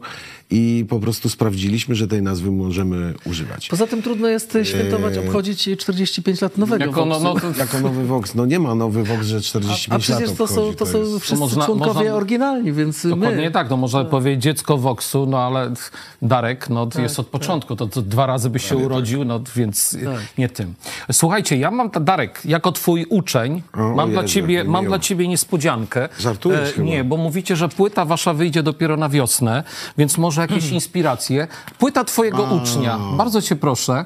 i 0.51 0.85
po 0.89 0.99
prostu 0.99 1.29
sprawdziliśmy, 1.29 1.95
że 1.95 2.07
tej 2.07 2.21
nazwy 2.21 2.51
możemy 2.51 3.13
używać. 3.25 3.67
Poza 3.67 3.87
tym 3.87 4.01
trudno 4.01 4.27
jest 4.27 4.55
e, 4.55 4.65
świętować, 4.65 5.17
obchodzić 5.17 5.69
45 5.79 6.41
lat 6.41 6.57
nowego 6.57 6.85
Jako, 6.85 7.05
no, 7.05 7.19
no, 7.19 7.33
Voxu. 7.33 7.53
to, 7.53 7.59
Jako 7.63 7.79
Nowy 7.79 8.05
Vox. 8.07 8.35
No 8.35 8.45
nie 8.45 8.59
ma 8.59 8.75
Nowy 8.75 9.03
Vox, 9.03 9.25
że 9.25 9.41
45 9.41 9.89
A 9.89 9.93
lat 9.93 10.01
przecież 10.01 10.37
to 10.37 10.47
są, 10.47 10.61
obchodzi, 10.61 10.77
to 10.77 10.85
są 10.85 10.97
jest- 10.99 11.19
wszyscy 11.19 11.39
można- 11.39 11.65
członkowie 11.65 11.93
można- 11.93 12.13
oryginalni, 12.15 12.71
więc 12.73 13.07
Dokładnie 13.07 13.45
my... 13.45 13.51
tak, 13.51 13.69
no 13.69 13.77
można 13.77 14.05
powiedzieć 14.05 14.43
dziecko 14.43 14.77
Voxu, 14.77 15.25
no 15.25 15.39
ale 15.39 15.73
Darek 16.21 16.69
no, 16.69 16.85
Tak, 16.87 17.03
jest 17.03 17.19
od 17.19 17.27
początku, 17.27 17.75
to, 17.75 17.87
to 17.87 18.01
dwa 18.01 18.25
razy 18.25 18.49
byś 18.49 18.69
się 18.69 18.77
urodził, 18.77 19.25
no 19.25 19.41
więc 19.55 19.97
nie 20.37 20.49
tym. 20.49 20.73
Słuchajcie, 21.11 21.57
ja 21.57 21.71
mam, 21.71 21.89
ta- 21.89 21.99
Darek, 21.99 22.41
jako 22.45 22.71
twój 22.71 23.05
uczeń, 23.09 23.61
O, 23.73 23.95
mam, 23.95 24.11
dla 24.11 24.21
Jezu, 24.21 24.33
ciebie, 24.33 24.55
jak 24.55 24.67
mam 24.67 24.83
miło. 24.83 24.91
dla 24.91 24.99
ciebie 24.99 25.27
niespodziankę. 25.27 26.09
Żartujesz 26.19 26.73
chyba. 26.73 26.85
Nie, 26.87 27.03
bo 27.03 27.17
mówicie, 27.17 27.55
że 27.55 27.69
płyta 27.69 28.05
wasza 28.05 28.33
wyjdzie 28.33 28.63
dopiero 28.63 28.97
na 28.97 29.09
wiosnę, 29.09 29.63
więc 29.97 30.17
może 30.17 30.38
jakieś 30.41 30.57
Hmm. 30.59 30.73
inspiracje. 30.75 31.47
Płyta 31.79 32.03
twojego 32.03 32.43
ucznia, 32.43 32.99
bardzo 33.17 33.41
cię 33.41 33.55
proszę. 33.55 34.05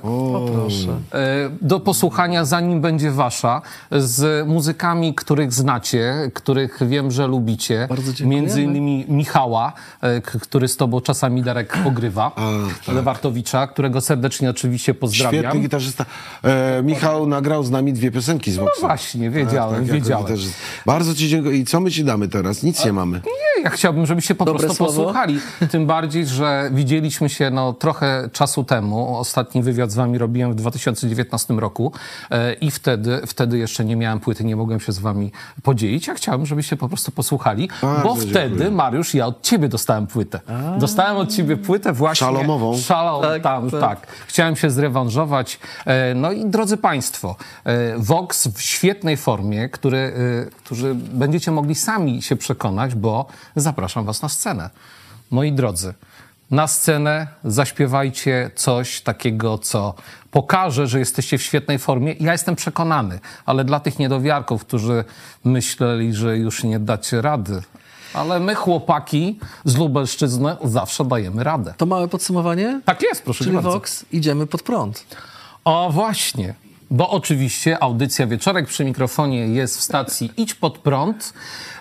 Proszę. 0.53 0.88
e, 1.13 1.49
do 1.61 1.79
posłuchania, 1.79 2.45
zanim 2.45 2.81
będzie 2.81 3.11
wasza, 3.11 3.61
z 3.91 4.47
muzykami, 4.47 5.15
których 5.15 5.53
znacie, 5.53 6.31
których 6.34 6.79
wiem, 6.88 7.11
że 7.11 7.27
lubicie. 7.27 7.86
Bardzo. 7.89 8.25
Między 8.25 8.61
innymi 8.63 9.05
Michała, 9.07 9.73
e, 10.01 10.21
który 10.21 10.67
z 10.67 10.77
tobą 10.77 11.01
czasami 11.01 11.41
Darek 11.43 11.77
pogrywa, 11.84 12.31
Lewartowicza, 12.88 13.67
którego 13.67 14.01
serdecznie 14.01 14.49
oczywiście 14.49 14.93
pozdrawiam. 14.93 15.41
Świetny 15.43 15.59
gitarzysta. 15.59 16.05
E, 16.43 16.84
Michał 16.84 17.27
nagrał 17.27 17.63
z 17.63 17.71
nami 17.71 17.93
dwie 17.93 18.11
piosenki 18.11 18.51
z 18.51 18.57
No 18.57 18.63
Voxa. 18.63 18.81
właśnie, 18.81 19.29
wiedziałem, 19.29 19.81
jako 19.84 19.93
wiedziałem. 19.93 20.25
gitarzysta. 20.25 20.57
Bardzo 20.86 21.15
ci 21.15 21.29
dziękuję. 21.29 21.57
I 21.57 21.65
co 21.65 21.79
my 21.79 21.91
ci 21.91 22.03
damy 22.03 22.27
teraz? 22.27 22.63
Nic 22.63 22.86
nie 22.86 22.93
mamy. 22.93 23.21
Nie, 23.57 23.63
ja 23.63 23.69
chciałbym, 23.69 24.05
żebyście 24.05 24.36
po 24.36 24.45
Dobre 24.45 24.59
prostu 24.59 24.77
słowo. 24.77 24.93
posłuchali. 24.93 25.39
Tym 25.71 25.86
bardziej, 25.88 26.22
że 26.30 26.69
widzieliśmy 26.74 27.30
się 27.30 27.49
no, 27.49 27.74
trochę 27.74 28.30
czasu 28.34 28.63
temu. 28.63 29.17
Ostatni 29.17 29.63
wywiad 29.63 29.91
z 29.91 29.95
wami 29.95 30.17
robiłem 30.17 30.51
w 30.51 30.55
2019 30.55 31.53
roku 31.53 31.91
e, 32.32 32.53
i 32.53 32.71
wtedy, 32.71 33.21
wtedy 33.28 33.57
jeszcze 33.57 33.86
nie 33.86 33.95
miałem 33.95 34.19
płyty, 34.19 34.43
nie 34.43 34.55
mogłem 34.55 34.80
się 34.80 34.91
z 34.91 34.99
wami 34.99 35.32
podzielić. 35.63 36.07
Ja 36.07 36.13
chciałbym, 36.13 36.45
żebyście 36.45 36.78
po 36.78 36.88
prostu 36.88 37.11
posłuchali, 37.11 37.69
Bardzo 37.82 38.03
bo 38.03 38.09
dziękuję. 38.15 38.32
wtedy, 38.32 38.71
Mariusz, 38.71 39.13
ja 39.13 39.26
od 39.28 39.41
ciebie 39.41 39.69
dostałem 39.69 40.07
płytę. 40.07 40.39
Dostałem 40.80 41.17
od 41.17 41.36
ciebie 41.36 41.57
płytę 41.57 41.93
właśnie... 41.93 42.28
Szalomową. 42.28 42.78
Szalą, 42.78 43.21
Tak, 43.21 43.43
tam, 43.43 43.71
tak. 43.71 43.82
tak. 43.82 44.07
Chciałem 44.28 44.55
się 44.55 44.69
zrewanżować. 44.69 45.59
E, 45.86 46.13
No 46.15 46.32
i 46.32 46.45
drodzy 46.45 46.78
Państwo, 46.78 47.36
e, 47.63 47.97
Vox 47.97 48.47
w 48.47 48.61
świetnej 48.61 49.17
formie, 49.17 49.69
który, 49.69 50.13
którzy 50.63 50.95
będziecie 50.95 51.51
mogli 51.51 51.76
sami 51.76 52.21
się 52.21 52.36
przekonać, 52.36 52.95
bo 52.95 53.26
zapraszam 53.55 54.05
Was 54.05 54.21
na 54.21 54.30
scenę. 54.30 54.69
Moi 55.32 55.51
drodzy, 55.51 55.93
na 56.53 56.67
scenę 56.67 57.27
zaśpiewajcie 57.43 58.51
coś 58.55 59.01
takiego, 59.01 59.57
co 59.57 59.93
pokaże, 60.31 60.87
że 60.87 60.99
jesteście 60.99 61.37
w 61.37 61.41
świetnej 61.41 61.79
formie. 61.79 62.15
Ja 62.19 62.31
jestem 62.31 62.55
przekonany, 62.55 63.19
ale 63.45 63.63
dla 63.65 63.79
tych 63.79 63.99
niedowiarków, 63.99 64.65
którzy 64.65 65.03
myśleli, 65.43 66.13
że 66.13 66.37
już 66.37 66.63
nie 66.63 66.79
dacie 66.79 67.21
rady, 67.21 67.61
ale 68.13 68.39
my, 68.39 68.55
chłopaki 68.55 69.39
z 69.65 69.77
Lubelszczyzny, 69.77 70.55
zawsze 70.63 71.05
dajemy 71.05 71.43
radę. 71.43 71.73
To 71.77 71.85
małe 71.85 72.07
podsumowanie? 72.07 72.81
Tak 72.85 73.01
jest, 73.01 73.23
proszę 73.23 73.43
Czyli 73.43 73.55
bardzo. 73.55 73.71
Vox, 73.71 74.05
idziemy 74.11 74.47
pod 74.47 74.61
prąd. 74.61 75.05
O 75.65 75.89
właśnie, 75.91 76.53
bo 76.91 77.09
oczywiście 77.09 77.83
audycja 77.83 78.27
Wieczorek 78.27 78.67
przy 78.67 78.85
mikrofonie 78.85 79.47
jest 79.47 79.77
w 79.77 79.81
stacji 79.81 80.31
Idź 80.37 80.53
Pod 80.53 80.77
Prąd. 80.77 81.33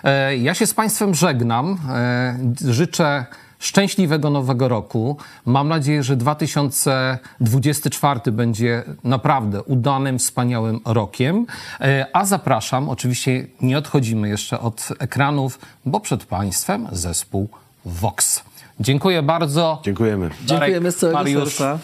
E, 0.03 0.37
Ja 0.37 0.53
się 0.53 0.67
z 0.67 0.73
Państwem 0.73 1.15
żegnam. 1.15 1.79
E, 1.89 2.37
Życzę 2.73 3.25
szczęśliwego 3.63 4.29
nowego 4.29 4.67
roku. 4.67 5.17
Mam 5.45 5.67
nadzieję, 5.67 6.03
że 6.03 6.15
2024 6.15 8.31
będzie 8.31 8.83
naprawdę 9.03 9.63
udanym, 9.63 10.19
wspaniałym 10.19 10.79
rokiem. 10.85 11.45
E, 11.81 12.05
A 12.13 12.25
zapraszam, 12.25 12.89
oczywiście 12.89 13.47
nie 13.61 13.77
odchodzimy 13.77 14.29
jeszcze 14.29 14.59
od 14.59 14.89
ekranów, 14.99 15.59
bo 15.85 15.99
przed 15.99 16.25
Państwem 16.25 16.87
zespół 16.91 17.49
Vox. 17.85 18.43
Dziękuję 18.79 19.23
bardzo. 19.23 19.81
Dziękujemy. 19.83 20.29
Dziękujemy 20.45 20.91
z 20.91 20.97
całego 20.97 21.17
Mariusz. 21.19 21.55
serca. 21.55 21.79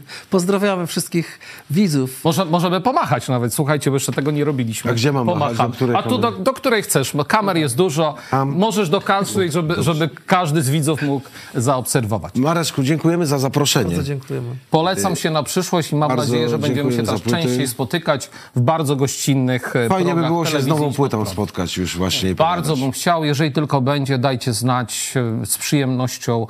Pozdrawiamy 0.30 0.86
wszystkich 0.86 1.40
widzów. 1.70 2.24
Może, 2.24 2.44
możemy 2.44 2.80
pomachać 2.80 3.28
nawet, 3.28 3.54
słuchajcie, 3.54 3.90
bo 3.90 3.96
jeszcze 3.96 4.12
tego 4.12 4.30
nie 4.30 4.44
robiliśmy. 4.44 4.90
A 4.90 4.94
gdzie 4.94 5.12
mam 5.12 5.26
machać? 5.26 5.38
Pomacham. 5.40 5.70
Do 5.70 5.76
której 5.76 5.96
A 5.96 6.02
tu 6.02 6.18
do, 6.18 6.32
do 6.32 6.52
której 6.52 6.82
chcesz, 6.82 7.16
bo 7.16 7.24
kamer 7.24 7.56
jest 7.56 7.76
dużo. 7.76 8.14
Możesz 8.46 8.88
do 8.88 9.00
każdej, 9.00 9.52
żeby, 9.52 9.82
żeby 9.82 10.10
każdy 10.26 10.62
z 10.62 10.70
widzów 10.70 11.02
mógł 11.02 11.28
zaobserwować. 11.54 12.34
Mareczku, 12.34 12.82
dziękujemy 12.82 13.26
za 13.26 13.38
zaproszenie. 13.38 13.86
Bardzo 13.86 14.02
dziękujemy. 14.02 14.56
Polecam 14.70 15.16
się 15.16 15.30
na 15.30 15.42
przyszłość 15.42 15.92
i 15.92 15.96
mam 15.96 16.08
Bardzo 16.08 16.22
nadzieję, 16.24 16.48
że 16.48 16.58
będziemy 16.58 16.92
się 16.92 17.02
płyty. 17.02 17.30
częściej 17.30 17.68
spotykać 17.68 18.30
w 18.56 18.60
bardzo 18.60 18.96
gościnnych 18.96 19.76
e, 19.76 19.88
Fajnie 19.88 20.14
by 20.14 20.22
było 20.22 20.46
się 20.46 20.60
z 20.60 20.66
nową 20.66 20.92
płytą 20.92 21.26
spotkać 21.26 21.76
już 21.76 21.96
właśnie. 21.96 22.30
i 22.30 22.34
Bardzo 22.34 22.62
pogadać. 22.62 22.80
bym 22.80 22.92
chciał, 22.92 23.24
jeżeli 23.24 23.52
tylko 23.52 23.80
będzie, 23.80 24.18
dajcie 24.18 24.52
znać, 24.52 25.14
e, 25.42 25.46
z 25.46 25.58
przyjemnością 25.58 26.46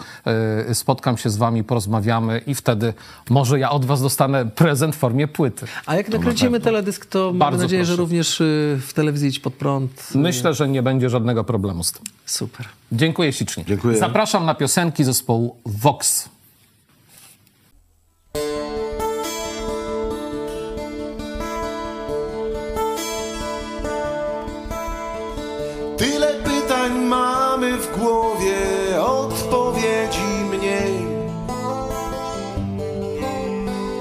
e, 0.69 0.75
spotkam 0.75 1.19
się 1.19 1.31
z 1.31 1.37
wami, 1.37 1.65
porozmawiamy 1.65 2.41
i 2.47 2.55
wtedy 2.55 2.95
może 3.31 3.59
ja 3.59 3.71
od 3.71 3.85
was 3.85 4.03
dostanę 4.03 4.47
prezent 4.47 4.97
w 4.97 4.99
formie 4.99 5.29
płyty. 5.29 5.67
A 5.87 5.97
jak 5.97 6.09
nakręcimy 6.09 6.61
teledysk, 6.61 7.07
to 7.07 7.33
Bardzo 7.33 7.63
nadzieję, 7.63 7.85
że 7.85 7.89
proszę. 7.93 8.01
również 8.03 8.41
y, 8.41 8.79
w 8.87 8.93
telewizji 8.93 9.29
Idź 9.29 9.39
Pod 9.41 9.55
Prąd. 9.55 10.09
Myślę, 10.15 10.55
że 10.55 10.69
nie 10.69 10.83
będzie 10.83 11.11
żadnego 11.11 11.45
problemu 11.45 11.85
z 11.85 11.93
tym. 11.93 12.03
Super. 12.27 12.67
Dziękuję 12.93 13.33
ślicznie. 13.33 13.65
Dziękuję. 13.69 13.99
Zapraszam 13.99 14.45
na 14.47 14.55
piosenki 14.55 15.05
zespołu 15.05 15.57
Vox. 15.67 16.29
Tyle 25.97 26.35
pytań 26.45 26.93
mamy 26.99 27.77
w 27.79 27.99
głowie, 27.99 28.57
odpowiedzi 29.03 30.36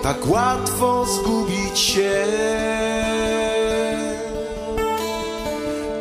Tak 0.05 0.29
łatwo 0.29 1.05
zgubić 1.05 1.79
się. 1.79 2.25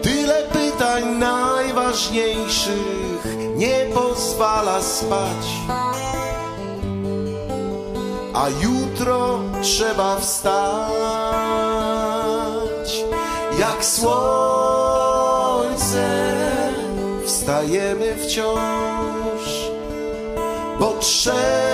Tyle 0.02 0.42
pytań 0.52 1.18
najważniejszych 1.18 3.24
nie 3.56 3.86
pozwala 3.94 4.82
spać. 4.82 5.46
A 8.34 8.48
jutro 8.62 9.38
trzeba 9.62 10.20
wstać 10.20 10.54
jak 13.58 13.84
słońce 13.84 14.24
wstajemy 17.26 18.16
wciąż, 18.16 19.70
bo 20.80 20.94
trzeba 21.00 21.73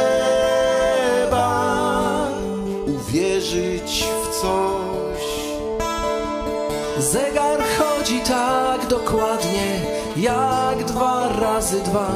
dwa. 11.91 12.11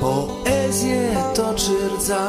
Poezję 0.00 1.16
toczy 1.34 1.72
rdza. 1.96 2.26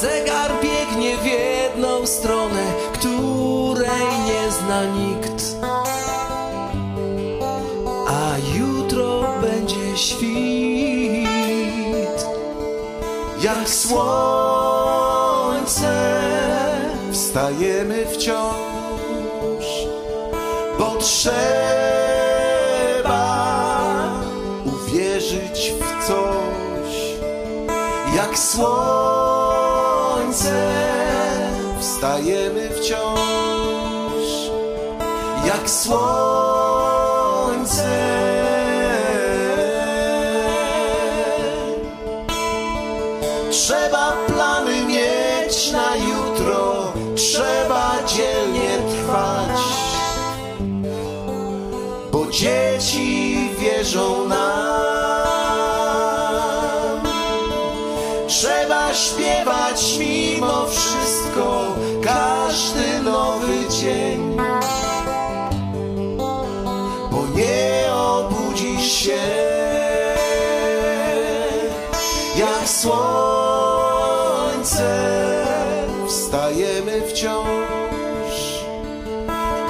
Zegar 0.00 0.50
biegnie 0.62 1.16
w 1.16 1.26
jedną 1.26 2.06
stronę, 2.06 2.62
której 2.92 4.08
nie 4.26 4.50
zna 4.50 4.84
nikt. 4.84 5.44
A 8.08 8.36
jutro 8.58 9.24
będzie 9.40 9.96
świt. 9.96 10.32
Jak 13.40 13.68
słońce 13.68 15.12
wstajemy 17.12 18.06
wciąż, 18.06 18.71
trzeba 21.02 21.42
uwierzyć 24.64 25.72
w 25.80 26.06
coś. 26.06 26.92
Jak 28.16 28.38
słońce 28.38 29.72
wstajemy 31.80 32.70
wciąż 32.70 33.22
jak 35.46 35.70
słońce. 35.70 36.21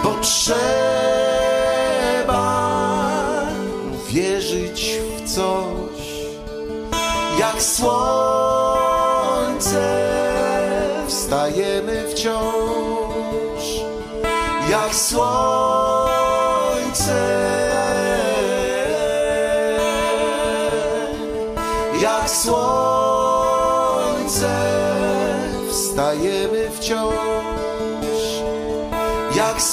Bo 0.03 0.15
trzeba 0.21 1.13
wierzyć 4.09 5.01
w 5.17 5.35
coś 5.35 6.03
jak 7.39 7.63
słońce 7.63 8.93
wstajemy 11.09 12.09
wciąż 12.09 13.65
jak 14.71 14.95
słońce 14.95 15.53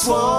jak 0.10 0.39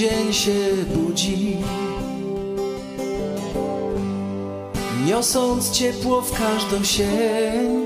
dzień 0.00 0.32
się 0.32 0.52
budzi, 0.94 1.56
niosąc 5.06 5.70
ciepło 5.70 6.20
w 6.20 6.38
każdą 6.38 6.84
sień. 6.84 7.84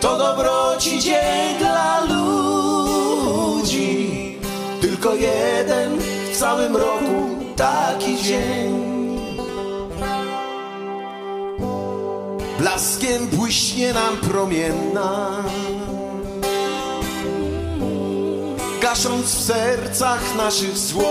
To 0.00 0.18
dobroci 0.18 1.00
dzień 1.00 1.58
dla 1.58 2.04
ludzi, 2.04 4.08
tylko 4.80 5.14
jeden 5.14 5.98
w 6.32 6.38
całym 6.38 6.76
roku 6.76 7.30
taki 7.56 8.22
dzień. 8.22 8.92
Blaskiem 12.58 13.26
błyśnie 13.26 13.92
nam 13.92 14.16
promienna. 14.16 15.42
Gasząc 18.92 19.34
w 19.34 19.42
sercach 19.42 20.36
naszych 20.36 20.78
złość. 20.78 21.02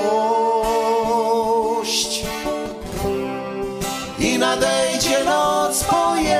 I 4.19 4.37
nadejdzie 4.39 5.23
noc 5.25 5.83
pojednań, 5.83 6.31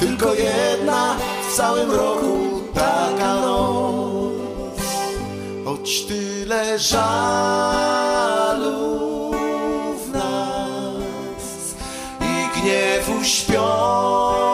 tylko 0.00 0.34
jedna 0.34 1.16
w 1.48 1.56
całym 1.56 1.90
roku 1.90 2.60
taka 2.74 3.34
noc. 3.34 4.82
Choć 5.64 6.04
tyle 6.04 6.78
żalu 6.78 7.04
w 10.06 10.08
nas 10.12 11.74
i 12.20 12.60
gniew 12.60 13.08
uśpiony 13.20 14.53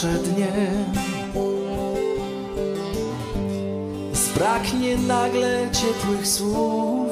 powszednie. 0.00 0.70
Zbraknie 4.12 4.96
nagle 4.96 5.68
ciepłych 5.72 6.26
słów. 6.26 7.10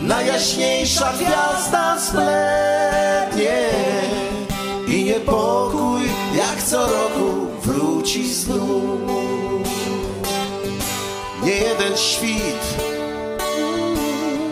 Najjaśniejsza 0.00 1.12
gwiazda 1.12 1.98
zblednie 1.98 3.68
i 4.88 5.04
niepokój 5.04 6.00
jak 6.36 6.62
co 6.62 6.86
roku 6.86 7.46
wróci 7.62 8.34
znów. 8.34 9.00
Nie 11.42 11.56
jeden 11.56 11.96
świt 11.96 12.74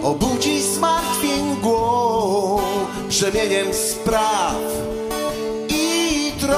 obudzi 0.03 0.63
zmartwień 0.63 1.57
głową 1.63 2.78
brzemieniem 3.19 3.75
spraw 3.75 4.55
i 5.69 6.33
trosk. 6.41 6.55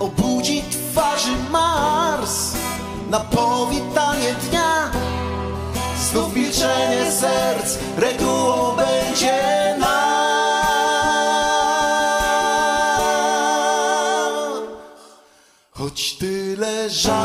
Obudzi 0.00 0.62
twarzy 0.70 1.36
Mars 1.50 2.52
na 3.10 3.20
powitanie 3.20 4.34
dnia. 4.34 4.90
Znów 6.10 6.36
milczenie 6.36 7.12
serc 7.12 7.78
regułą 7.96 8.76
będzie 8.76 9.76
nam. 9.78 9.90
Choć 15.70 16.14
tyle 16.18 16.90
żalu 16.90 17.19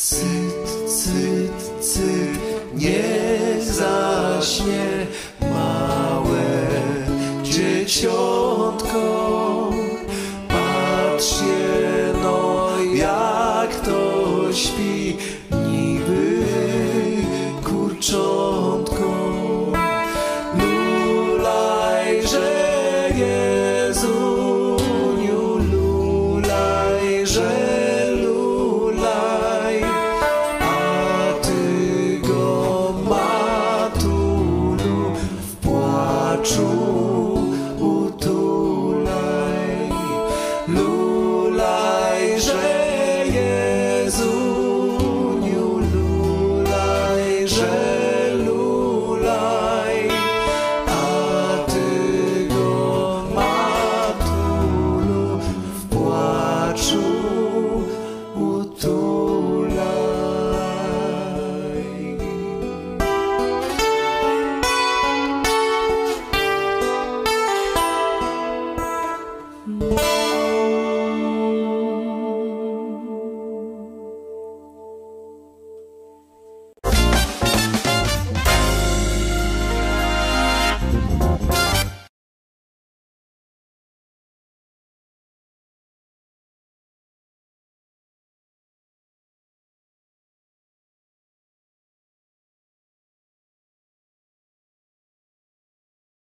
See 0.00 0.29